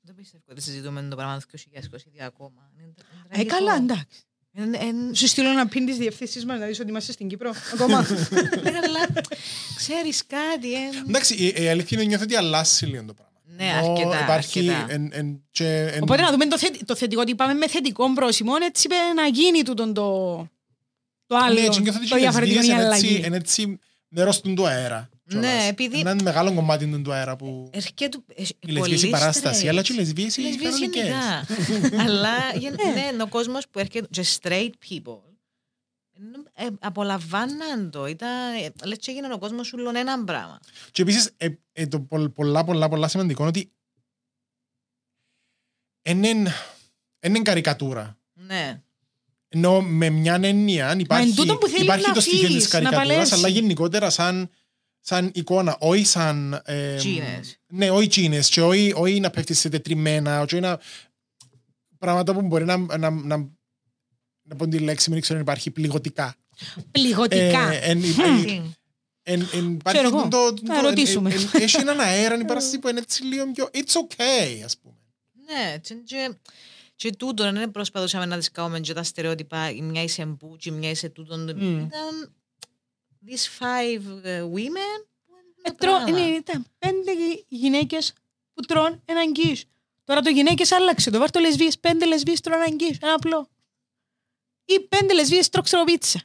Δεν 0.00 0.14
πιστεύω 0.14 0.44
ότι 0.50 0.60
συζητούμε 0.62 1.02
το 1.10 1.16
πράγμα 1.16 1.38
το 1.38 1.44
2022 1.50 2.24
ακόμα. 2.26 2.70
Είναι- 2.76 2.82
είναι 2.86 2.94
Ε, 3.28 3.28
τραγικό. 3.28 3.56
καλά, 3.56 3.74
εντάξει. 3.76 4.06
Είναι- 4.52 4.84
είναι- 4.84 5.14
Σου 5.14 5.26
στείλω 5.26 5.52
να 5.52 5.66
πίνεις 5.68 5.94
τι 5.96 6.00
διευθύνσεις 6.00 6.44
μας 6.44 6.58
να 6.58 6.66
δεις 6.66 6.80
ότι 6.80 6.88
είμαστε 6.90 7.12
στην 7.12 7.28
Κύπρο. 7.28 7.52
Ακόμα. 7.74 8.06
Ναι, 8.62 8.70
αλλά 8.84 9.22
ξέρεις 9.76 10.26
κάτι. 10.26 10.74
ε, 10.74 10.78
Εντάξει, 11.08 11.34
η, 11.34 11.62
η 11.62 11.68
αλήθεια 11.68 11.98
είναι 11.98 12.06
νιώθω 12.08 12.24
ότι 12.24 12.34
αλλάζει 12.36 12.86
λίγο 12.86 13.04
το 13.04 13.14
πράγμα. 13.14 13.26
Ναι, 13.56 13.64
Ενώ 13.78 13.92
αρκετά, 13.92 14.22
Υπάρχει 14.22 14.70
αρκετά. 14.70 14.92
εν, 14.94 15.08
εν, 15.12 15.42
και, 15.50 15.82
εν, 15.92 16.02
Οπότε 16.02 16.22
να 16.22 16.30
δούμε 16.30 16.46
το, 16.46 16.58
θετ- 16.58 16.84
το 16.84 16.96
θετικό 16.96 17.20
ότι 17.20 17.34
πάμε 17.34 17.54
με 17.54 17.68
θετικό 17.68 18.12
πρόσημο, 18.12 18.52
έτσι 18.62 18.86
είπε 18.86 18.94
να 19.14 19.26
γίνει 19.26 19.62
τούτον 19.62 19.94
το, 19.94 20.48
το 21.28 21.36
άλλο. 21.36 21.60
ναι, 21.60 21.68
και 21.68 21.80
νιώθω 21.80 21.98
ότι 21.98 22.08
το 22.08 22.16
οι 22.16 22.20
διαφορετικό 22.20 22.56
λεσβείες 22.56 22.78
η 22.78 22.82
είναι 22.82 22.94
έτσι, 22.94 23.06
αλλαγή. 23.06 23.26
είναι 23.26 23.36
έτσι 23.36 23.78
μέρος 24.08 24.40
του 24.40 24.54
του 24.54 24.66
αέρα. 24.66 25.08
Ναι, 25.24 25.40
κιόλας. 25.40 25.68
επειδή- 25.68 25.98
Είναι 25.98 26.10
ένα 26.10 26.22
μεγάλο 26.22 26.54
κομμάτι 26.54 26.86
του 26.90 27.02
του 27.02 27.12
αέρα 27.12 27.36
που... 27.36 27.70
Έρχεται 27.72 28.18
Οι 28.60 28.70
λεσβείες 28.70 29.02
η 29.02 29.08
παράσταση, 29.10 29.68
αλλά 29.68 29.82
και 29.82 29.92
οι 29.92 29.96
λεσβείες 29.96 30.36
οι 30.36 30.40
λεσβείες 30.40 30.70
κανονικές. 30.72 31.04
γενικά. 31.04 32.02
αλλά 32.04 32.30
γεν- 32.54 32.80
ναι, 33.16 33.22
ο 33.22 33.28
κόσμος 33.28 33.68
που 33.68 33.78
έρχεται, 33.78 34.06
και 34.10 34.24
straight 34.40 34.70
people, 34.88 35.20
ε, 36.54 36.66
απολαμβάναν 36.80 37.90
το. 37.90 38.06
Ήταν, 38.06 38.54
ε, 38.54 38.72
λες 38.86 38.98
και 38.98 39.10
έγινε 39.10 39.32
ο 39.32 39.38
κόσμος 39.38 39.66
σου 39.66 39.76
λένε 39.78 39.98
ένα 39.98 40.24
πράγμα. 40.24 40.58
Και 40.90 41.02
επίσης, 41.02 41.30
ε, 41.36 41.48
ε, 41.72 41.86
το 41.86 42.00
πο- 42.00 42.28
πολλά, 42.28 42.64
πολλά, 42.64 42.88
πολλά 42.88 43.08
σημαντικό 43.08 43.42
είναι 43.42 43.50
ότι 43.56 43.72
είναι, 46.08 46.28
είναι 47.20 47.42
καρικατούρα. 47.42 48.18
Ναι. 48.32 48.82
Ενώ 49.48 49.80
με 49.80 50.10
μια 50.10 50.38
έννοια 50.42 50.96
υπάρχει, 50.98 51.34
τούτο 51.34 51.56
που 51.56 51.66
θέλεις 51.66 51.82
υπάρχει 51.82 52.06
να 52.06 52.12
το 52.12 52.20
στοιχείο 52.20 52.46
αφήσεις, 52.46 52.62
της 52.62 52.72
να 52.72 52.78
καρικατούρας, 52.78 53.08
παλέψει. 53.08 53.34
αλλά 53.34 53.48
γενικότερα 53.48 54.10
σαν, 54.10 54.50
σαν 55.00 55.30
εικόνα, 55.34 55.76
όχι 55.80 56.04
σαν... 56.04 56.62
Ε, 56.64 56.94
Τζίνες. 56.96 57.58
Ναι, 57.66 57.90
όχι 57.90 58.08
τσίνες 58.08 58.48
και 58.48 58.62
όχι, 58.62 58.92
όχι 58.96 59.20
να 59.20 59.30
πέφτεις 59.30 59.58
σε 59.58 59.68
τετριμμένα, 59.68 60.40
όχι 60.40 60.60
να... 60.60 60.80
Πράγματα 61.98 62.34
που 62.34 62.42
μπορεί 62.42 62.64
να, 62.64 62.76
να, 62.76 63.10
να, 63.10 63.48
να 64.42 64.56
πω 64.56 64.68
τη 64.68 64.78
λέξη, 64.78 65.10
μην 65.10 65.20
ξέρω 65.20 65.38
αν 65.38 65.44
υπάρχει, 65.44 65.70
πληγωτικά. 65.70 66.34
Πληγωτικά. 66.90 67.72
Ε, 67.72 67.78
εν- 67.82 68.00
Τι. 68.00 68.08
εν- 68.52 68.74
εν- 69.22 69.48
εν- 69.52 69.72
υπάρχει 69.72 69.98
Ξέρω 70.02 70.16
εγώ. 70.18 70.28
το- 70.28 70.54
το- 70.54 70.62
Να 70.64 70.74
το- 70.80 70.88
ρωτήσουμε. 70.88 71.30
εν- 71.34 71.40
εν- 71.52 71.62
Έχει 71.62 71.76
έναν 71.80 72.00
αέρα, 72.00 72.38
η 72.38 72.44
παράσταση 72.44 72.78
που 72.78 72.88
είναι 72.88 72.98
έτσι 73.00 73.22
λίγο 73.24 73.52
πιο... 73.52 73.70
It's 73.72 73.92
okay, 74.16 74.62
ας 74.64 74.76
πούμε. 74.78 74.94
Ναι, 75.46 75.78
και, 76.98 77.08
και, 77.08 77.10
και 77.10 77.16
τούτο 77.16 77.52
δεν 77.52 77.70
προσπαθούσαμε 77.70 78.26
να 78.26 78.36
δισκάουμε 78.36 78.80
και 78.80 78.92
τα 78.92 79.02
στερεότυπα 79.02 79.70
η 79.70 79.82
μια 79.82 80.02
είσαι 80.02 80.24
μπου 80.24 80.56
και 80.56 80.68
η 80.68 80.72
μια 80.72 80.90
είσαι 80.90 81.08
τούτον. 81.08 81.48
Ήταν 81.48 82.32
these 83.26 83.62
five 83.62 84.02
uh, 84.02 84.40
women 84.40 85.00
που 85.26 85.34
είναι 85.34 85.54
Ε, 85.62 85.68
ένα 85.68 85.74
τρώ- 85.76 85.96
πράγμα. 85.96 86.08
είναι, 86.08 86.20
ήταν 86.36 86.66
πέντε 86.78 87.12
γυναίκες 87.48 88.12
που 88.54 88.62
τρώνε 88.62 89.00
έναν 89.04 89.30
γκί. 89.30 89.60
Τώρα 90.04 90.20
το 90.20 90.30
γυναίκες 90.30 90.72
άλλαξε. 90.72 91.10
Το 91.10 91.18
βάρ 91.18 91.30
το 91.30 91.40
λεσβείε. 91.40 91.68
Πέντε 91.80 92.06
λεσβείε 92.06 92.34
τρώνε 92.42 92.64
έναν 92.64 92.76
γκί. 92.76 92.98
Ένα 93.02 93.14
απλό. 93.14 93.48
Ή 94.64 94.80
πέντε 94.80 95.14
λεσβείε 95.14 95.42
τρώξε 95.50 95.76
πίτσα. 95.84 96.20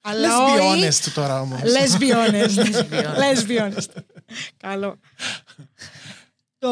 Αλλά 0.00 0.28
Let's 0.28 0.58
be 0.58 0.60
όχι. 0.60 0.88
honest 0.88 1.10
τώρα 1.14 1.40
όμως. 1.40 1.60
Let's 1.62 1.98
be 2.00 2.10
honest. 2.14 2.58
honest. 2.58 3.16
Let's 3.16 3.46
be 3.48 3.58
honest. 3.60 3.88
Καλό. 4.56 4.98
Το, 6.58 6.68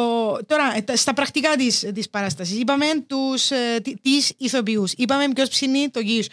τώρα, 0.47 0.76
ε, 0.76 0.82
τα- 0.82 0.97
στα 0.97 1.12
πρακτικά 1.14 1.57
της, 1.57 1.78
της 1.95 2.11
παράστασης, 2.11 2.59
είπαμε 2.59 2.87
τους, 3.07 3.51
ε, 3.51 3.80
τι- 3.82 4.01
τις 4.01 4.32
ηθοποιούς. 4.37 4.93
Είπαμε 4.93 5.28
ποιος 5.35 5.49
ψηνεί 5.49 5.89
το 5.91 6.03
quiche. 6.03 6.29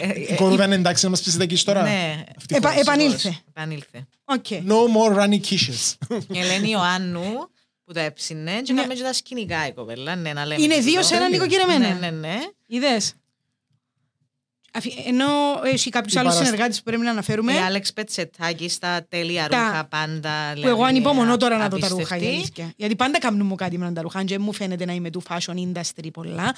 Ε, 0.00 0.20
Η 0.32 0.34
κορούδα 0.34 0.64
είναι 0.64 0.74
εντάξει 0.74 1.04
να 1.04 1.10
μας 1.10 1.22
πεις 1.22 1.36
τα 1.36 1.42
εκεί 1.42 1.64
τώρα. 1.64 1.82
Ναι, 1.82 2.24
Ευτυχώς. 2.36 2.64
Επα- 2.64 2.80
επανήλθε. 2.80 3.36
επανήλθε. 3.48 4.06
OK. 4.24 4.44
No 4.48 4.74
more 4.96 5.22
runny 5.22 5.40
quiches. 5.40 5.94
Η 6.28 6.38
Ελένη 6.42 6.70
Ιωάννου 6.70 7.48
που 7.84 7.92
τα 7.92 8.00
έψινε 8.00 8.60
και 8.62 8.72
Ναι. 8.72 8.78
έκαμε 8.80 8.94
και 8.94 9.02
τα 9.02 9.12
σκηνικά 9.12 9.66
η 9.66 9.72
κοπέλα. 9.72 10.16
Ναι, 10.16 10.32
να 10.32 10.46
λέμε 10.46 10.62
Είναι 10.62 10.74
και 10.74 10.80
δύο 10.80 10.92
τούτο. 10.94 11.06
σε 11.06 11.14
έναν 11.14 11.30
νοικοκυρεμένα. 11.30 11.88
Ναι, 11.94 12.10
ναι, 12.10 12.10
ναι. 12.10 12.38
Είδες. 12.66 13.14
Αφι- 14.74 15.06
Ενώ 15.06 15.26
έχει 15.64 15.90
κάποιους 15.90 16.14
Η 16.14 16.18
άλλους 16.18 16.30
παρασ- 16.32 16.48
συνεργάτες 16.50 16.76
που 16.78 16.82
πρέπει 16.84 17.02
να 17.02 17.10
αναφέρουμε. 17.10 17.52
Η 17.52 17.56
Άλεξ 17.56 17.92
Πετσετάκη 17.92 18.68
στα 18.68 19.06
τέλεια 19.08 19.48
Τα- 19.48 19.58
ρούχα 19.66 19.84
πάντα. 19.84 20.30
Που 20.60 20.68
εγώ 20.68 20.84
ανυπομονώ 20.84 21.36
τώρα 21.36 21.56
να 21.56 21.68
δω 21.68 21.78
τα 21.78 21.86
απίστευτη. 21.86 22.02
ρούχα. 22.02 22.16
η 22.16 22.34
αλήθεια. 22.34 22.72
Γιατί 22.76 22.96
πάντα 22.96 23.18
κάνουν 23.18 23.46
μου 23.46 23.54
κάτι 23.54 23.78
με 23.78 23.92
τα 23.92 24.02
ρούχα. 24.02 24.18
Αν 24.18 24.26
και 24.26 24.38
μου 24.38 24.52
φαίνεται 24.52 24.84
να 24.84 24.92
είμαι 24.92 25.10
του 25.10 25.22
fashion 25.28 25.54
industry 25.54 26.08
πολλά. 26.12 26.54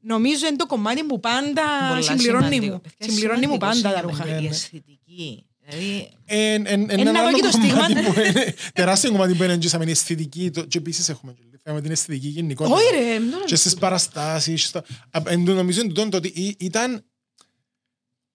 Νομίζω 0.00 0.46
είναι 0.46 0.56
το 0.56 0.66
κομμάτι 0.66 1.04
που 1.04 1.20
πάντα 1.20 1.62
Πολλά 1.88 2.02
συμπληρώνει 2.02 2.44
σημαντικό. 2.44 2.72
μου. 2.72 2.80
Παιδιά, 2.80 3.06
Συμπληρώνει 3.14 3.46
μου 3.46 3.52
σημαντικό 3.52 3.66
πάντα 3.82 3.94
τα 3.94 4.00
είναι 4.00 4.00
ρούχα. 4.00 4.40
Η 4.40 4.46
αισθητική. 4.46 5.44
Δηλαδή, 5.66 6.10
Εν- 6.24 6.66
εν- 6.66 6.90
Ένα 6.90 7.00
Ένα 7.00 7.12
δω 7.12 7.18
άλλο 7.26 7.36
και 7.36 7.42
το 7.42 7.50
κομμάτι 7.58 7.92
στίγμα. 7.92 8.12
που 8.12 8.20
είναι 8.20 8.54
τεράστιο 8.72 9.10
κομμάτι 9.10 9.34
που 9.34 9.42
είναι 9.42 9.52
εγγύσαμε 9.52 9.82
είναι 9.82 9.92
η 9.92 9.94
αισθητική 9.94 10.50
το- 10.50 10.64
και 10.64 10.78
επίσης 10.78 11.08
έχουμε 11.08 11.32
και 11.32 11.58
θέμα 11.62 11.76
με 11.76 11.82
την 11.82 11.90
αισθητική 11.90 12.28
γενικότερα. 12.28 12.76
Όχι 12.76 12.84
ρε. 12.94 13.30
τώρα- 13.30 13.44
Και 13.44 13.56
στις 13.56 13.74
παραστάσεις. 13.74 14.64
στο- 14.66 14.78
Α, 15.10 15.20
εν 15.26 15.44
τω 15.44 15.52
νομίζω 15.54 15.80
εν 15.80 15.86
τούτον 15.88 16.10
το 16.10 16.16
ότι 16.16 16.28
ή- 16.34 16.56
ήταν 16.58 17.04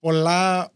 πολλά 0.04 0.72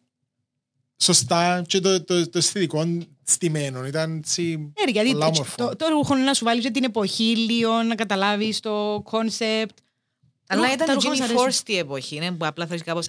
σωστά 0.97 1.63
και 1.67 1.79
το, 1.79 2.03
το, 2.03 2.29
το 2.29 2.37
αισθητικό 2.37 2.85
στημένο. 3.23 3.85
Ήταν 3.85 4.17
έτσι 4.17 4.55
Ναι, 4.57 4.85
ρε, 4.85 4.91
γιατί 4.91 5.11
πολλά 5.11 5.25
το, 5.25 5.31
όμορφο. 5.35 5.55
το, 5.55 5.75
το 5.75 5.87
ρούχο 5.87 6.15
είναι 6.15 6.25
να 6.25 6.33
σου 6.33 6.45
βάλει 6.45 6.71
την 6.71 6.83
εποχή 6.83 7.35
λίγο, 7.37 7.81
να 7.83 7.95
καταλάβεις 7.95 8.59
το 8.59 9.01
κόνσεπτ. 9.03 9.77
αλλά 10.47 10.61
Ρούχα- 10.61 10.73
ήταν 10.73 10.87
τα 10.87 10.93
η 10.93 10.95
ρούχα 10.95 11.09
μας 11.09 11.17
Jenny 11.19 11.21
αρέσουν. 11.23 11.63
Force 11.65 11.69
η 11.69 11.77
εποχή, 11.77 12.15
είναι 12.15 12.31
που 12.31 12.45
απλά 12.45 12.65
θέλει 12.67 12.81
κάπως... 12.81 13.07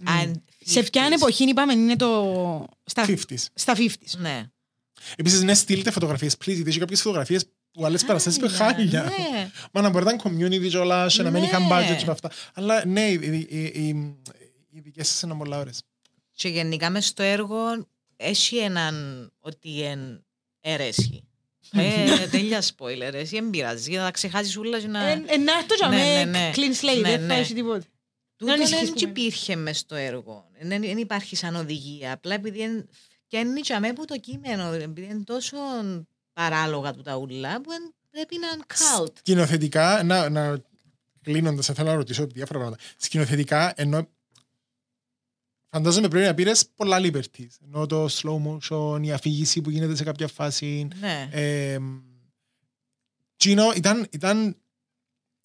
Σε 0.65 0.83
ποια 0.83 1.09
εποχή 1.13 1.45
είπαμε 1.45 1.73
είναι 1.73 1.97
το. 1.97 2.65
Στα, 2.85 3.05
50s. 3.09 3.45
στα 3.55 3.75
50s. 3.77 4.19
Ναι. 4.19 4.43
Επίσης, 5.17 5.43
ναι, 5.43 5.55
στείλτε 5.55 5.91
φωτογραφίες, 5.91 6.35
please, 6.35 6.55
γιατί 6.55 6.69
έχει 6.69 6.79
κάποιες 6.79 7.01
φωτογραφίες 7.01 7.45
που 7.73 7.85
άλλες 7.87 8.05
παραστάσεις 8.05 8.41
με 8.41 8.49
χάλια. 8.49 9.03
Ναι. 9.03 9.51
Μα 9.73 9.81
να 9.81 9.89
μπορεί 9.89 10.05
να 10.05 10.11
είναι 10.13 10.23
community 10.25 10.69
και 10.71 10.77
όλα, 10.79 11.07
και 11.07 11.23
να 11.23 11.31
μην 11.31 11.41
Ναι. 11.41 11.47
είχαν 11.47 11.63
budget 11.71 11.97
και 11.99 12.05
με 12.07 12.13
αυτά. 12.13 12.31
Αλλά 12.55 12.85
ναι, 12.87 13.01
οι, 13.09 13.47
οι, 13.49 13.59
οι, 13.73 13.89
οι 14.71 14.81
δικές 14.81 15.09
σας 15.09 15.23
είναι 15.23 15.35
πολλά 15.35 15.59
ώρες. 15.59 15.83
Και 16.39 16.49
γενικά 16.49 16.91
μες 16.91 17.07
στο 17.07 17.23
έργο 17.23 17.87
έχει 18.17 18.57
έναν 18.57 19.29
ότι 19.41 19.69
είναι 19.71 20.23
αίρεση. 20.61 21.29
Ε, 21.73 22.27
τέλεια 22.31 22.63
spoiler, 22.63 23.13
εσύ 23.13 23.35
δεν 23.41 23.51
πειράζει, 23.51 23.91
για 23.91 23.99
να 23.99 24.05
τα 24.05 24.11
ξεχάσεις 24.11 24.57
όλα 24.57 24.81
και 24.81 24.87
να... 24.87 25.09
Ε, 25.09 25.13
ε, 25.27 25.37
να 25.37 25.53
έρθω 25.53 25.75
για 25.79 25.89
Ναι, 25.89 25.97
με 25.97 26.25
ναι, 26.25 26.39
ναι. 26.39 26.51
clean 26.55 26.85
slate, 26.85 27.01
Ναι, 27.03 27.09
δεν 27.11 27.21
θα 27.21 27.27
ναι. 27.27 27.35
έχεις 27.35 27.55
τίποτα. 27.55 27.85
Τούτο 28.37 28.51
να 28.51 28.53
ανησυχείς 28.53 28.91
δεν 28.91 28.93
που 28.95 29.01
με. 29.05 29.09
υπήρχε 29.11 29.57
μες 29.57 29.79
στο 29.79 29.95
έργο. 29.95 30.51
Δεν, 30.61 30.81
δεν 30.83 30.99
υπάρχει 30.99 31.37
σαν 31.37 31.57
οδηγία. 31.57 32.13
Απλά 32.13 32.35
επειδή 32.35 32.61
είναι, 32.63 32.87
και 33.27 33.39
είναι 33.39 33.61
και 33.61 33.75
αμέ 33.75 33.93
που 33.93 34.05
το 34.05 34.19
κείμενο, 34.19 34.73
επειδή 34.73 35.07
είναι 35.11 35.25
τόσο 35.25 35.57
παράλογα 36.33 36.93
του 36.93 37.03
τα 37.03 37.17
ούλα, 37.17 37.61
που 37.61 37.71
εν- 37.73 37.95
πρέπει 38.11 38.39
να 38.39 38.47
είναι 38.49 38.63
cult. 38.75 39.13
Σκηνοθετικά, 39.19 40.03
να, 40.03 40.29
να 40.29 40.63
κλείνοντας, 41.23 41.67
θέλω 41.67 41.89
να 41.89 41.95
ρωτήσω 41.95 42.27
διάφορα 42.27 42.59
πράγματα. 42.59 42.83
Σκηνοθετικά, 42.97 43.73
ενώ 43.77 44.09
φαντάζομαι 45.71 46.09
πρέπει 46.09 46.27
να 46.27 46.35
πήρες 46.35 46.69
πολλά 46.77 46.99
liberties. 47.03 47.49
Ενώ 47.65 47.87
το 47.87 48.05
slow 48.11 48.39
motion, 48.47 49.01
η 49.03 49.13
αφήγηση 49.13 49.61
που 49.61 49.71
γίνεται 49.71 49.97
σε 49.97 50.05
κάποια 50.05 50.29
φάση. 50.29 50.89
Ναι. 51.01 51.29
Ε, 51.33 51.79
Τζίνο 53.37 53.73
ήταν, 53.77 54.07
ήταν 54.11 54.57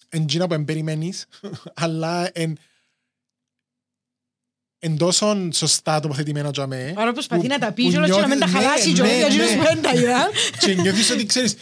εν 0.09 0.26
Τζίνα 0.26 0.47
που 0.47 0.53
εμπεριμένεις, 0.53 1.26
αλλά 1.74 2.30
εν, 2.34 2.57
εν 4.80 4.97
τόσο 4.97 5.47
σωστά 5.53 5.99
τοποθετημένα 5.99 6.49
για 6.53 6.67
με. 6.67 6.93
Άρα 6.97 7.11
προσπαθεί 7.11 7.41
που- 7.41 7.47
να 7.47 7.59
τα 7.59 7.71
πει 7.71 7.84
που 7.84 7.89
κιόλας 7.89 8.09
και 8.09 8.21
να 8.21 8.28
μην 8.28 8.39
τα 8.39 8.47
νιώθεις- 8.47 8.65
χαλάσει 8.67 8.88
ναι, 8.89 8.93
κιόλας, 8.93 9.11
ναι, 9.11 9.17
γιατί 9.17 9.36
ναι. 9.36 9.43
εκείνος 9.43 9.67
που 9.67 9.74
δεν 9.74 9.82
τα 9.82 9.93
είδα. 9.99 10.30
Και 10.59 10.74
νιώθεις 10.74 11.11
ότι 11.11 11.26
ξέρεις, 11.26 11.55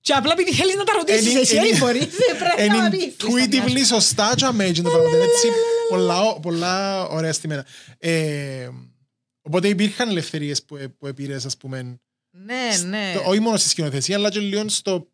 Και 0.00 0.12
απλά 0.12 0.32
επειδή 0.32 0.52
θέλεις 0.52 0.74
να 0.74 0.84
τα 0.84 0.92
ρωτήσεις 0.92 1.30
Είναι- 1.30 1.40
εσύ, 1.40 1.56
είναι- 1.56 1.68
δεν 1.68 1.78
μπορείς, 1.78 2.00
δεν 2.04 2.36
πρέπει 2.38 2.68
να 2.68 2.76
τα 2.76 2.86
είναι 2.86 2.90
πεις. 2.90 3.14
intuitively 3.18 3.84
σωστά 3.86 4.34
για 4.36 4.52
με 4.52 4.70
το 4.72 4.82
πράγμα. 4.82 5.08
Είναι 5.08 5.24
έτσι 5.24 5.46
πολλά, 5.88 6.40
πολλά 6.40 7.02
ωραία 7.06 7.32
στημένα. 7.32 7.66
Ε, 7.98 8.68
οπότε 9.42 9.68
υπήρχαν 9.68 10.08
ελευθερίες 10.08 10.64
που, 10.64 10.76
ε- 10.76 10.88
που 10.88 11.06
επήρες, 11.06 11.44
ας 11.44 11.56
πούμε, 11.56 11.82
Ναι, 12.30 12.68
ναι. 12.86 13.12
στο- 13.16 13.28
όχι 13.30 13.40
μόνο 13.40 13.56
στη 13.56 13.68
σκηνοθεσία, 13.68 14.16
αλλά 14.16 14.30
και 14.30 14.40
λίγο 14.40 14.68
στο, 14.68 15.08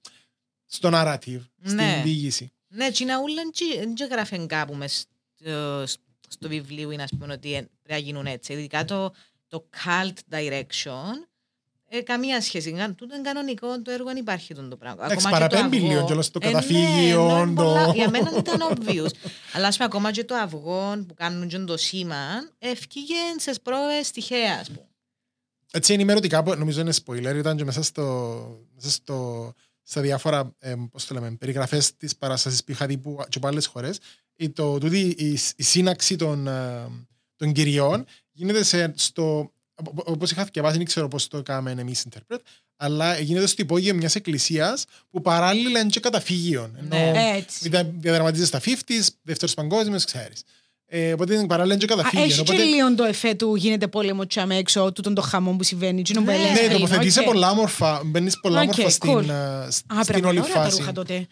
στο 0.67 0.91
narrative, 0.93 1.43
στην 1.63 1.75
Ναι. 1.75 2.01
διήγηση. 2.05 2.53
Ναι, 2.69 2.91
τσίνα 2.91 3.21
ούλα 3.21 3.43
δεν 3.97 4.09
γράφει 4.11 4.47
κάπου 4.47 4.75
μες 4.75 5.07
στο, 5.41 5.85
στο 6.29 6.49
βιβλίο 6.49 6.91
είναι 6.91 7.03
ας 7.03 7.11
πούμε 7.19 7.33
ότι 7.33 7.49
ε, 7.55 7.57
πρέπει 7.61 7.71
να 7.89 7.97
γίνουν 7.97 8.27
έτσι. 8.27 8.53
Ειδικά 8.53 8.85
το, 8.85 9.15
το 9.49 9.69
cult 9.85 10.35
direction 10.37 11.13
Ε, 11.95 12.01
καμία 12.01 12.41
σχέση. 12.41 12.73
Κα- 12.73 12.95
Τούτο 12.95 13.15
είναι 13.15 13.23
κανονικό, 13.23 13.83
το 13.83 13.91
έργο 13.91 14.07
δεν 14.07 14.17
υπάρχει 14.17 14.55
τον 14.55 14.69
το 14.71 14.77
πράγμα. 14.77 15.05
Εντάξει, 15.05 15.27
Ακόμα 15.27 15.39
και 15.39 15.45
το 15.45 15.57
παραπέμπει 15.57 15.77
αυγό- 15.77 15.91
λίγο 15.93 16.07
κιόλας 16.07 16.31
το 16.31 16.39
Ε, 16.43 16.47
ναι, 16.47 16.53
καταφύγιο, 16.53 17.25
ενώ 17.29 17.39
είναι 17.43 17.55
το- 17.55 17.63
πολλά- 17.63 17.93
Για 17.95 18.11
μένα 18.11 18.31
ήταν 18.39 18.61
obvious. 18.71 19.11
Αλλά 19.55 19.67
ας 19.67 19.77
πούμε 19.77 19.89
ακόμα 19.89 20.11
και 20.13 20.25
το 20.25 20.35
αυγό 20.35 21.05
που 21.09 21.15
κάνουν 21.15 21.49
και 21.49 21.59
το 21.59 21.77
σήμα, 21.77 22.27
ευκήγε 22.59 23.15
σες 23.37 23.61
πρόβες 23.61 24.11
τυχαία, 24.11 24.59
ας 24.61 24.67
πούμε. 24.69 24.87
Έτσι 25.73 25.93
ενημερωτικά, 25.93 26.43
που 26.43 26.55
νομίζω 26.55 26.81
είναι 26.81 26.93
spoiler, 27.05 27.35
ήταν 27.37 27.57
και 27.57 27.65
μέσα, 27.65 27.83
στο, 27.83 28.05
μέσα 28.75 28.91
στο, 28.91 29.53
στα 29.83 30.01
διάφορα 30.01 30.55
ε, 30.59 30.75
πώς 30.91 31.07
το 31.07 31.15
λέμε, 31.15 31.31
περιγραφές 31.39 31.97
της 31.97 32.17
παράστασης 32.17 32.65
που 32.65 32.71
είχα 32.71 32.87
δει 32.87 32.99
που, 32.99 33.17
και 33.29 33.39
από 33.39 33.47
άλλες 33.47 33.67
χώρες. 33.67 33.99
Η, 34.37 34.51
το, 34.51 34.79
τούτη, 34.79 34.99
η, 35.19 35.39
η 35.57 35.63
σύναξη 35.63 36.17
των, 36.17 36.47
ε, 36.47 36.87
των 37.37 37.53
κυριών 37.53 38.05
γίνεται 38.33 38.63
σε, 38.63 38.93
στο, 38.97 39.53
όπως 39.95 40.31
είχα 40.31 40.45
διαβάσει, 40.53 40.77
δεν 40.77 40.87
ξέρω 40.87 41.09
πώς 41.09 41.29
το 41.29 41.43
κάναμε 41.43 41.71
εμείς 41.81 42.05
interpret, 42.11 42.39
αλλά 42.77 43.19
γίνεται 43.19 43.47
στο 43.47 43.63
υπόγειο 43.63 43.95
μιας 43.95 44.15
εκκλησίας 44.15 44.85
που 45.11 45.21
παράλληλα 45.21 45.81
είναι 45.81 45.91
και 45.91 46.01
καταφύγιο. 46.01 46.71
Ενώ 46.79 46.89
Ναι. 47.11 47.33
Έτσι. 47.37 47.69
δια- 47.69 47.91
διαδραματίζεται 47.97 48.47
στα 48.47 48.61
50s, 48.61 49.07
δεύτερος 49.23 49.55
παγκόσμιος, 49.55 50.05
ξέρεις. 50.05 50.43
Ε, 50.95 51.13
οπότε 51.13 51.35
είναι 51.35 51.47
παράλληλα 51.47 51.75
είναι 51.75 51.85
και 51.85 51.93
Α, 51.93 51.97
καταφύγιο. 51.97 52.25
Έχει 52.25 52.35
και 52.35 52.41
Οπότε- 52.41 52.63
λίγο 52.63 52.95
το 52.95 53.05
εφέ 53.05 53.35
του 53.35 53.55
γίνεται 53.55 53.87
πόλεμο 53.89 54.27
τζιαμαί 54.27 54.57
έξω, 54.57 54.93
τούτον 54.93 55.15
το 55.15 55.21
χαμό 55.23 55.53
που 55.57 55.63
συμβαίνει. 55.63 56.01
εκείνο 56.01 56.21
που 56.21 56.27
Ναι, 56.27 56.33
έλεγες 56.35 56.53
Ναι, 56.53 56.59
πριν, 56.67 56.73
τοποθετείσαι 56.73 57.21
οκ. 57.21 57.25
πολλά 57.27 57.51
όμορφα, 57.51 58.01
μπαίνεις 58.05 58.41
πολλά 58.41 58.57
Οκ, 58.61 58.63
όμορφα 58.63 58.89
στην, 58.91 59.11
cool. 59.17 59.23
ε, 59.29 59.71
σ- 59.71 59.93
Α, 59.93 60.03
στην 60.03 60.05
πρέπει 60.07 60.27
όλη 60.27 60.27
να 60.27 60.31
είναι 60.31 60.41
ωραία 60.41 60.55
τα 60.55 60.63
φάση. 60.63 60.79
ρούχα 60.79 60.93
τότε. 60.93 61.27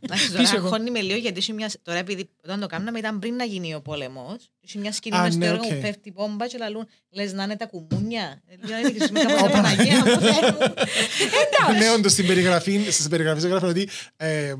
Εντάξει, 0.00 0.26
Πίσω 0.30 0.42
τώρα 0.42 0.56
εγώ. 0.56 0.68
χώνει 0.68 0.90
με 0.90 1.00
λίγο 1.00 1.18
γιατί 1.18 1.38
είσαι 1.38 1.52
μια... 1.52 1.70
τώρα 1.82 1.98
επειδή 1.98 2.30
όταν 2.44 2.60
το 2.60 2.66
κάναμε 2.66 2.98
ήταν 2.98 3.18
πριν 3.18 3.34
να 3.34 3.44
γίνει 3.44 3.74
ο 3.74 3.80
πόλεμος 3.80 4.36
είσαι 4.60 4.78
μια 4.78 4.92
σκηνή 4.92 5.16
Α, 5.16 5.22
μες 5.22 5.32
στο 5.32 5.38
ναι, 5.44 5.46
έργο 5.46 5.60
οκ. 5.64 5.68
που 5.74 5.80
πέφτει 5.80 6.08
η 6.08 6.12
μπόμπα 6.16 6.46
και 6.46 6.56
λαλούν 6.58 6.88
λες 7.10 7.32
να 7.32 7.42
είναι 7.42 7.56
τα 7.56 7.66
κουμούνια 7.66 8.22
Ε, 8.62 8.66
λέω, 8.68 8.78
είναι 8.78 8.90
και 8.90 9.08
με 9.12 9.20
κάπως 9.20 9.50
Παναγία 9.50 9.96
μου 9.98 10.04
Θεέ 10.20 10.50
μου. 10.52 11.78
Ναι, 11.78 11.90
όντως 11.90 12.12
στην 12.12 12.26
περιγραφή, 12.26 12.86
στις 12.90 13.08
περιγραφές 13.08 13.44
έγραφε 13.44 13.66
ότι 13.66 13.88
ε, 14.16 14.52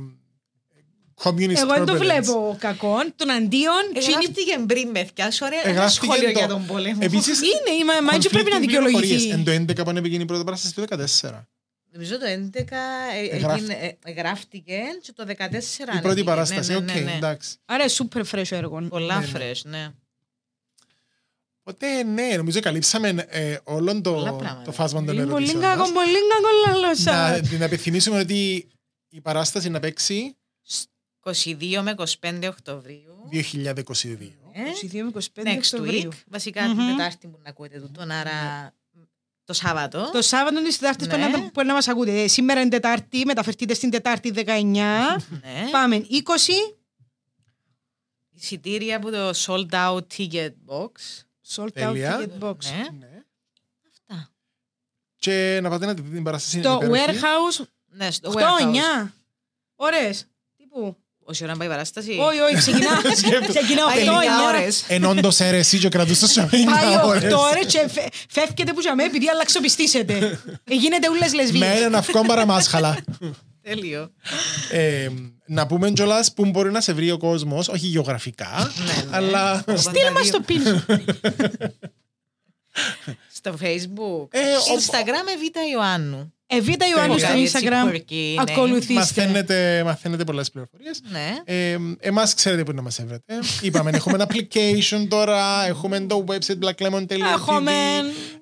communist 1.23 1.57
Εγώ 1.57 1.73
δεν 1.75 1.85
το 1.87 1.93
turbulence. 1.93 1.99
βλέπω 1.99 2.57
κακό. 2.61 2.97
Τον 3.17 3.31
αντίον. 3.31 3.83
τσίνη- 3.99 4.17
Εγγράφτηκε 4.17 4.59
πριν 4.67 4.89
με 4.89 5.05
θκιάς 5.05 5.41
ωραία 5.41 5.61
ένα 5.61 5.69
Εγγράφτηκε 5.71 6.07
σχόλιο 6.07 6.33
το- 6.33 6.39
για 6.39 6.49
τον 6.49 6.67
πόλεμο 6.67 6.99
Επίσης, 7.03 7.41
Είναι, 7.41 7.85
μα- 7.85 8.01
μα 8.03 8.15
έτσι 8.15 8.29
πρέπει 8.29 8.51
να 8.51 8.57
conflicting 8.57 8.61
δικαιολογηθεί. 8.61 9.07
πληροφορίες. 9.07 9.35
Εν 9.35 9.45
το 9.45 9.51
11 9.51 9.85
πάνε 9.85 10.01
πήγαινε 10.01 10.23
η 10.23 10.27
πρώτη 10.27 10.45
παράσταση 10.45 10.75
το 10.75 10.81
14. 10.83 11.47
Νομίζω 11.93 12.19
το 12.19 12.27
11 12.27 12.77
ε, 13.15 13.37
Εγγράφ- 13.37 13.59
έγινε- 13.59 13.79
ε, 13.83 13.99
εγγράφτηκε 14.05 14.79
και 15.03 15.13
το 15.15 15.25
14 15.25 15.83
Η 15.83 15.85
πρώτη 15.85 16.05
ανέβηκε. 16.05 16.25
παράσταση, 16.27 16.71
Ναι, 16.71 16.77
οκ, 16.77 16.83
ναι, 16.85 16.93
ναι, 16.93 17.01
ναι. 17.01 17.13
εντάξει. 17.17 17.57
Άρα 17.65 17.85
super 17.89 18.23
fresh 18.33 18.51
έργο. 18.53 18.83
Πολλά 18.89 19.21
Ναι, 19.21 19.27
ναι. 19.27 19.51
fresh, 19.53 19.61
ναι. 19.65 19.89
Οπότε 21.61 22.03
ναι, 22.03 22.35
νομίζω 22.37 22.61
καλύψαμε 22.61 23.27
ε, 23.29 23.57
όλον 23.65 24.01
Πολλά 24.03 24.31
το, 24.31 24.37
πράγματα. 24.37 24.63
το 24.65 24.73
φάσμα 24.73 24.99
των 25.05 25.07
Πολύ 25.07 25.19
πολύ 25.21 25.31
ερωτήσεων 25.33 25.63
κακό, 25.63 25.79
μας. 25.81 25.91
πολύ 25.93 26.13
κακό 26.13 26.49
Να, 26.67 26.73
λαλώ 26.81 27.11
σας. 27.11 27.41
να 27.59 27.65
υπενθυμίσουμε 27.65 28.19
ότι 28.19 28.69
η 29.09 29.21
παράσταση 29.21 29.69
να 29.69 29.81
παίξει 29.81 30.37
22 31.45 31.81
με 31.83 31.95
25 32.21 32.49
Οκτωβρίου. 32.49 33.29
2022. 33.33 34.33
Ε, 34.53 34.61
22 34.83 35.03
με 35.03 35.11
25 35.15 35.43
Next 35.43 35.57
Οκτωβρίου. 35.57 36.11
week. 36.13 36.17
Βασικά 36.27 36.63
την 36.63 36.71
Μμμ. 36.73 36.91
Τετάρτη 36.97 37.27
που 37.29 37.39
να 37.43 37.51
ακούτε 37.51 37.81
τούτον, 37.81 38.11
άρα 38.11 38.33
το 39.45 39.53
Σάββατο. 39.53 40.11
Το 40.13 40.23
Σάββατο 40.23 40.63
τη 40.63 40.79
Τετάρτη 40.79 41.07
Ναι. 41.07 41.31
που 41.31 41.39
να- 41.39 41.51
που 41.51 41.63
να 41.65 41.73
μας 41.73 41.89
ακούτε. 41.89 42.23
Ε, 42.23 42.29
Σήμερα 42.29 42.61
είναι 42.61 42.71
Τετάρτη, 42.71 43.25
μεταφερθείτε 43.25 43.75
στην 43.75 43.91
Τετάρτη 43.91 44.31
19. 44.31 45.17
Ναι. 45.31 45.69
Πάμε 45.71 45.97
20. 45.97 46.77
Εισιτήρια 48.35 48.97
από 48.97 49.11
το 49.11 49.31
sold 49.35 49.69
out 49.71 50.01
ticket 50.17 50.51
box. 50.67 50.91
Sold 51.55 51.65
out 51.65 51.73
Τέλεια. 51.73 52.19
ticket 52.21 52.45
box. 52.45 52.57
Ναι. 52.65 52.87
Ναι. 52.99 53.23
Αυτά. 53.91 54.31
Και 55.17 55.59
να 55.63 55.69
πάτε 55.69 55.87
να 55.87 55.95
δείτε 55.95 56.09
την 56.09 56.23
παράσταση. 56.23 56.61
Το 56.61 56.73
είναι 56.83 56.85
υπέροχη. 56.99 57.19
warehouse 57.23 57.65
Ναι, 57.87 58.11
στο 58.11 58.31
8-9. 58.31 58.35
warehouse. 58.35 59.11
Ωρες. 59.77 60.27
Τύπου. 60.57 60.97
Όση 61.31 61.43
ώρα 61.45 61.53
να 61.53 61.59
πάει 61.59 61.69
η 61.69 61.71
παράσταση. 61.71 62.11
Όχι, 62.11 62.41
όχι, 62.41 62.55
ξεκινά. 62.55 62.91
ξεκινά 63.55 63.85
Πάει 63.85 63.97
8-9. 63.99 64.01
λίγα 64.01 64.47
ώρες. 64.49 64.85
Εν 64.89 65.05
όντως 65.05 65.41
αίρεση 65.41 65.79
και 65.79 65.89
κρατούσες 65.89 66.31
σε 66.31 66.41
Πάει 66.51 66.65
50 67.03 67.05
ώρες. 67.07 67.33
8 67.35 67.37
ώρες 67.39 67.67
και 67.73 67.89
φε- 67.89 68.13
φεύγετε 68.29 68.73
που 68.73 68.81
τζαμέ 68.81 69.03
επειδή 69.05 69.29
αλλαξοπιστήσετε. 69.29 70.41
Ε, 70.65 70.75
Γίνετε 70.75 71.09
ούλες 71.11 71.31
Με 71.31 71.37
λεσβείες. 71.37 71.77
έναν 71.81 71.95
αυκό 71.95 72.21
παραμάσχαλα. 72.27 72.97
Τέλειο. 73.63 74.11
Ε, 74.71 75.09
να 75.47 75.67
πούμε 75.67 75.91
κιόλας 75.91 76.33
πού 76.33 76.47
μπορεί 76.47 76.71
να 76.71 76.81
σε 76.81 76.93
βρει 76.93 77.11
ο 77.11 77.19
κόσμος, 77.19 77.69
όχι 77.69 77.87
γεωγραφικά, 77.87 78.73
Ναι, 78.87 78.93
ναι. 79.11 79.17
αλλά. 79.17 79.65
Στείλ 79.75 80.13
μας 80.15 80.31
το 80.31 80.41
πιν 80.41 80.63
σου. 80.67 80.85
Στο 83.33 83.55
facebook. 83.63 84.27
Ε, 84.31 84.41
ο- 84.55 84.77
Instagram 84.79 85.33
Εβίτα 85.35 85.61
Ιωάννου. 85.73 86.33
Εβίτα 86.51 86.87
Ιωάννου 86.89 87.19
στο 87.19 87.27
Τέλεια. 87.27 87.43
Έτσι, 87.43 87.59
Instagram. 87.63 87.95
quirky, 87.95 88.35
ναι. 88.35 88.53
Ακολουθήστε. 88.53 88.93
Μαθαίνετε, 88.93 89.83
μαθαίνετε 89.85 90.25
πολλές 90.25 90.51
πληροφορίες. 90.51 91.01
Ναι. 91.11 91.37
Ε, 91.45 91.79
εμάς 92.01 92.35
ξέρετε 92.35 92.63
πού 92.63 92.73
να 92.73 92.83
μας 92.83 92.99
έβρετε. 92.99 93.39
Είπαμε, 93.63 93.91
έχουμε 93.95 94.15
ένα 94.15 94.29
application 94.31 95.07
τώρα, 95.09 95.67
έχουμε 95.67 96.01
το 96.01 96.25
website 96.29 96.59
blacklemon.tv. 96.65 97.21
Έχουμε. 97.35 97.73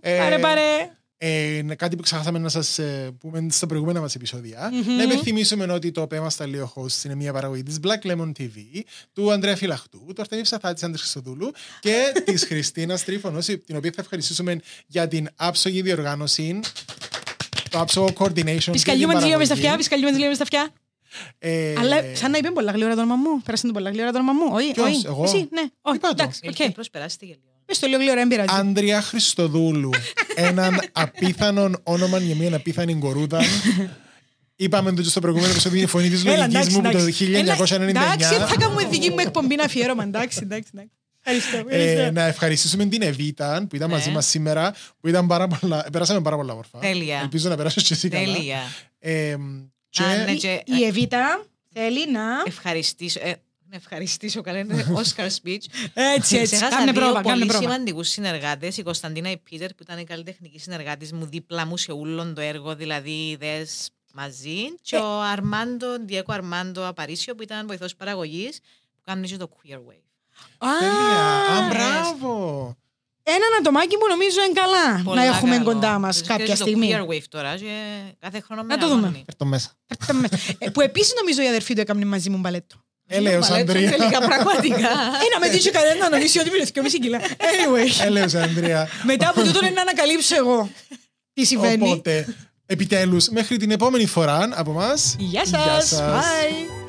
Ε, 0.00 0.18
Πάρε, 0.18 0.38
πάρε. 0.38 0.90
Ε, 1.18 1.56
είναι 1.56 1.74
κάτι 1.74 1.96
που 1.96 2.02
ξεχάσαμε 2.02 2.38
να 2.38 2.48
σας 2.48 2.78
ε, 2.78 3.10
πούμε 3.18 3.46
στα 3.50 3.66
προηγούμενα 3.66 4.00
μας 4.00 4.14
επεισόδια. 4.14 4.70
Να 4.96 5.02
υπενθυμίσουμε 5.02 5.72
ότι 5.72 5.90
το 5.90 6.06
Πε 6.06 6.30
μας 6.30 6.38
τα 6.38 6.44
Leo 6.48 6.64
Hosts 6.82 7.04
είναι 7.04 7.14
μια 7.14 7.32
παραγωγή 7.32 7.62
της 7.62 7.78
Black 7.82 8.10
Lemon 8.10 8.32
TV, 8.38 8.80
του 9.12 9.32
Ανδρέα 9.32 9.56
Φυλαχτού, 9.56 9.98
του 10.06 10.20
Αρτέμι 10.20 10.42
Ψαθά 10.42 10.72
της 10.72 10.82
Άντρης 10.82 11.00
Χριστοδούλου 11.00 11.50
και 11.80 12.12
της 12.26 12.44
Χριστίνας 12.44 13.04
Τρίφωνος, 13.04 13.44
την 13.44 13.76
οποία 13.76 13.92
θα 13.94 14.00
ευχαριστήσουμε 14.00 14.60
για 14.86 15.08
την 15.08 15.28
άψογη 15.36 15.82
διοργάνωση, 15.82 16.60
το 17.76 17.82
άψογο 17.82 18.06
coordination. 18.18 18.72
Πισκαλιούμε 18.72 19.12
και 19.12 19.18
τις 19.18 19.18
την 19.18 19.26
λίγο 19.26 19.38
μες 19.38 19.46
στα 19.46 19.54
παραγωγή. 19.54 19.54
αυτιά, 19.54 19.76
πισκαλιούμε 19.76 20.10
τις 20.10 20.18
λίγο 20.18 20.28
μες 20.28 20.36
στα 20.36 20.44
αυτιά. 20.44 20.68
Ε, 21.38 21.74
Αλλά 21.78 21.96
σαν 22.14 22.30
να 22.30 22.38
είπε 22.38 22.50
πολλά 22.50 22.72
γλήορα 22.72 22.94
το 22.94 23.00
όνομα 23.00 23.16
μου. 23.16 23.42
Πέρασε 23.44 23.66
το 23.66 23.72
πολλά 23.72 23.90
γλήορα 23.90 24.10
το 24.12 24.18
όνομα 24.18 24.32
μου. 24.32 24.50
Όχι, 24.54 24.72
Ποιος, 24.72 24.86
όχι. 24.86 25.02
εγώ; 25.06 25.24
Εσύ, 25.24 25.36
ναι. 25.52 25.60
Όχι, 25.82 25.96
Είπα 25.96 26.08
το. 26.08 26.14
εντάξει, 26.18 26.40
οκ. 26.48 26.58
Ήλθε 26.58 26.70
προσπεράστηκε 26.70 27.32
λίγο. 27.32 27.54
Πες 27.64 27.78
το 27.78 27.86
λίγο 27.86 28.00
γλυόρα, 28.00 28.18
δεν 28.18 28.28
πειράζει. 28.28 28.48
Άντρια 28.50 29.00
Χριστοδούλου. 29.02 29.90
έναν 30.34 30.80
απίθανον 30.92 31.80
όνομα 31.82 32.18
για 32.18 32.34
μια 32.34 32.56
απίθανη 32.56 32.94
κορούτα. 32.94 33.40
Είπαμε 34.56 34.92
το 34.92 35.02
και 35.02 35.08
στο 35.08 35.20
προηγούμενο 35.20 35.50
επεισόδιο 35.50 35.82
η 35.82 35.86
φωνή 35.86 36.08
της 36.10 36.24
Έλα, 36.24 36.36
λογικής 36.36 36.54
εντάξει, 36.56 36.76
μου 36.76 36.82
που 36.82 36.90
το 36.90 36.98
εντάξει. 36.98 37.24
Έλα, 37.34 37.56
1999. 37.56 37.88
Εντάξει, 37.88 38.34
θα 38.34 38.56
κάνουμε 38.58 38.84
δική 38.84 39.10
μου 39.10 39.16
εκπομπή 39.18 39.56
αφιέρωμα. 39.64 40.02
Εντάξει, 40.02 40.38
εντάξει. 40.42 40.70
Εντάξει. 41.30 41.46
Ευχαριστώ. 41.48 41.56
Ε, 41.68 41.76
ευχαριστώ. 41.82 42.12
να 42.12 42.22
ευχαριστήσουμε 42.26 42.86
την 42.86 43.02
Εβίτα 43.02 43.66
που 43.68 43.76
ήταν 43.76 43.88
Ναι. 43.88 43.94
μαζί 43.94 44.10
μας 44.10 44.26
σήμερα, 44.26 44.74
που 45.00 45.08
ήταν 45.08 45.26
πάρα 45.26 45.46
πολλά, 45.48 45.86
περάσαμε 45.92 46.20
πάρα 46.20 46.36
πολλά 46.36 46.54
μορφά. 46.54 46.78
Τέλεια. 46.78 47.18
Ελπίζω 47.22 47.48
να 47.48 47.56
περάσεις 47.56 47.82
και 47.82 47.94
εσύ 47.94 48.08
καλά. 48.08 48.32
Τέλεια. 48.34 48.58
Ε, 48.98 49.36
και 49.88 50.02
Α, 50.02 50.24
ναι, 50.24 50.34
και- 50.34 50.62
Η 50.64 50.84
Εβίτα 50.84 51.44
θέλει 51.72 52.10
να... 52.10 52.22
Ευχαριστήσω. 52.46 53.20
ε, 53.22 53.34
να 53.70 53.76
ευχαριστήσω 53.76 54.40
καλά. 54.40 54.58
Είναι 54.58 54.86
Oscar 54.94 55.24
speech. 55.26 55.64
Έτσι, 55.94 56.36
έτσι. 56.36 56.56
Ξέχασα 56.56 56.68
Κάνε 56.76 56.92
δύο 56.92 57.00
πρόβα, 57.00 57.12
κάνε 57.22 57.28
πολύ 57.32 57.46
πρόβα. 57.46 57.62
σημαντικούς 57.62 58.08
συνεργάτες. 58.08 58.76
Η 58.76 58.82
Κωνσταντίνα 58.82 59.30
η 59.30 59.36
Πίτερ, 59.38 59.68
που 59.74 59.82
ήταν 59.82 59.98
η 59.98 60.04
καλλιτεχνική 60.04 60.58
συνεργάτης 60.58 61.12
μου, 61.12 61.26
δίπλα 61.26 61.66
μου 61.66 61.76
σε 61.76 61.92
όλο 61.92 62.32
το 62.32 62.40
έργο, 62.40 62.74
δηλαδή 62.74 63.10
ιδέες 63.30 63.90
μαζί. 64.14 64.56
Και 64.82 64.96
ο 64.96 65.20
Αρμάντο, 65.22 65.86
Διέκο 66.04 66.32
Αρμάντο 66.32 66.86
Απαρίσιο, 66.86 67.34
που 67.34 67.42
ήταν 67.42 67.66
βοηθός 67.66 67.96
παραγωγής, 67.96 68.58
που 68.94 69.00
κάνει 69.04 69.26
και 69.28 69.36
το 69.36 69.48
Queer 69.56 69.74
Wave. 69.76 70.05
Α, 70.58 70.68
Τέλεια. 70.78 71.24
Α, 71.56 71.68
μπράβο. 71.68 72.74
Έναν 73.28 73.48
ατομάκι 73.60 73.96
που 73.98 74.06
νομίζω 74.08 74.38
είναι 74.44 74.60
καλά 74.60 75.02
Πολλά 75.04 75.20
να 75.20 75.26
έχουμε 75.26 75.56
καλό. 75.56 75.64
κοντά 75.72 75.98
μας 75.98 76.20
Και 76.20 76.26
κάποια 76.26 76.46
το 76.56 76.62
στιγμή. 76.64 76.90
Queer 76.96 77.12
Wave 77.12 77.22
τώρα, 77.28 77.56
και 77.56 77.72
κάθε 78.20 78.40
χρόνο 78.40 78.62
Να 78.62 78.78
το 78.78 78.86
μεγαλώνει. 78.86 79.06
δούμε. 79.06 79.22
Έρθω 79.26 79.44
μέσα. 79.44 79.70
Ε, 80.58 80.70
Που 80.70 80.80
επίσης 80.80 81.12
νομίζω 81.20 81.42
η 81.42 81.48
αδερφή 81.48 81.74
του 81.74 81.80
έκανε 81.80 82.04
μαζί 82.04 82.30
μου 82.30 82.38
μπαλέτο. 82.38 82.76
Έλεος 83.08 83.48
Μπαλέτο, 83.48 83.72
Ανδρία. 83.72 83.90
Τελικά 83.90 84.18
πραγματικά. 84.20 84.76
Ε, 85.24 85.28
να 85.32 85.38
με 85.40 85.48
δείξει 85.48 85.70
κανένα 85.70 85.98
να 85.98 86.08
νομίζει 86.08 86.38
ότι 86.38 86.48
είναι 86.48 86.66
2,5 86.74 86.98
κιλά. 87.00 87.20
Anyway, 87.20 88.04
Έλεος 88.04 88.34
Ανδρία. 88.34 88.88
μετά 89.02 89.28
από 89.28 89.42
τούτο 89.42 89.58
είναι 89.58 89.74
να 89.74 89.80
ανακαλύψω 89.80 90.36
εγώ 90.36 90.70
τι 91.32 91.44
συμβαίνει. 91.44 91.82
Οπότε, 91.90 92.34
επιτέλους, 92.66 93.28
μέχρι 93.28 93.56
την 93.56 93.70
επόμενη 93.70 94.06
φορά 94.06 94.48
από 94.54 94.72
μας. 94.72 95.16
Γεια 95.18 95.46
σας. 95.46 96.00
Bye. 96.00 96.85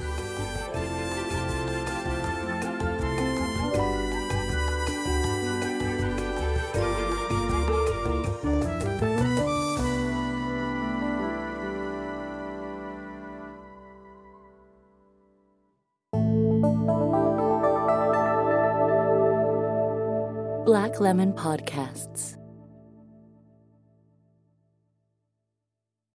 Lemon 20.99 21.33
Podcasts. 21.33 22.36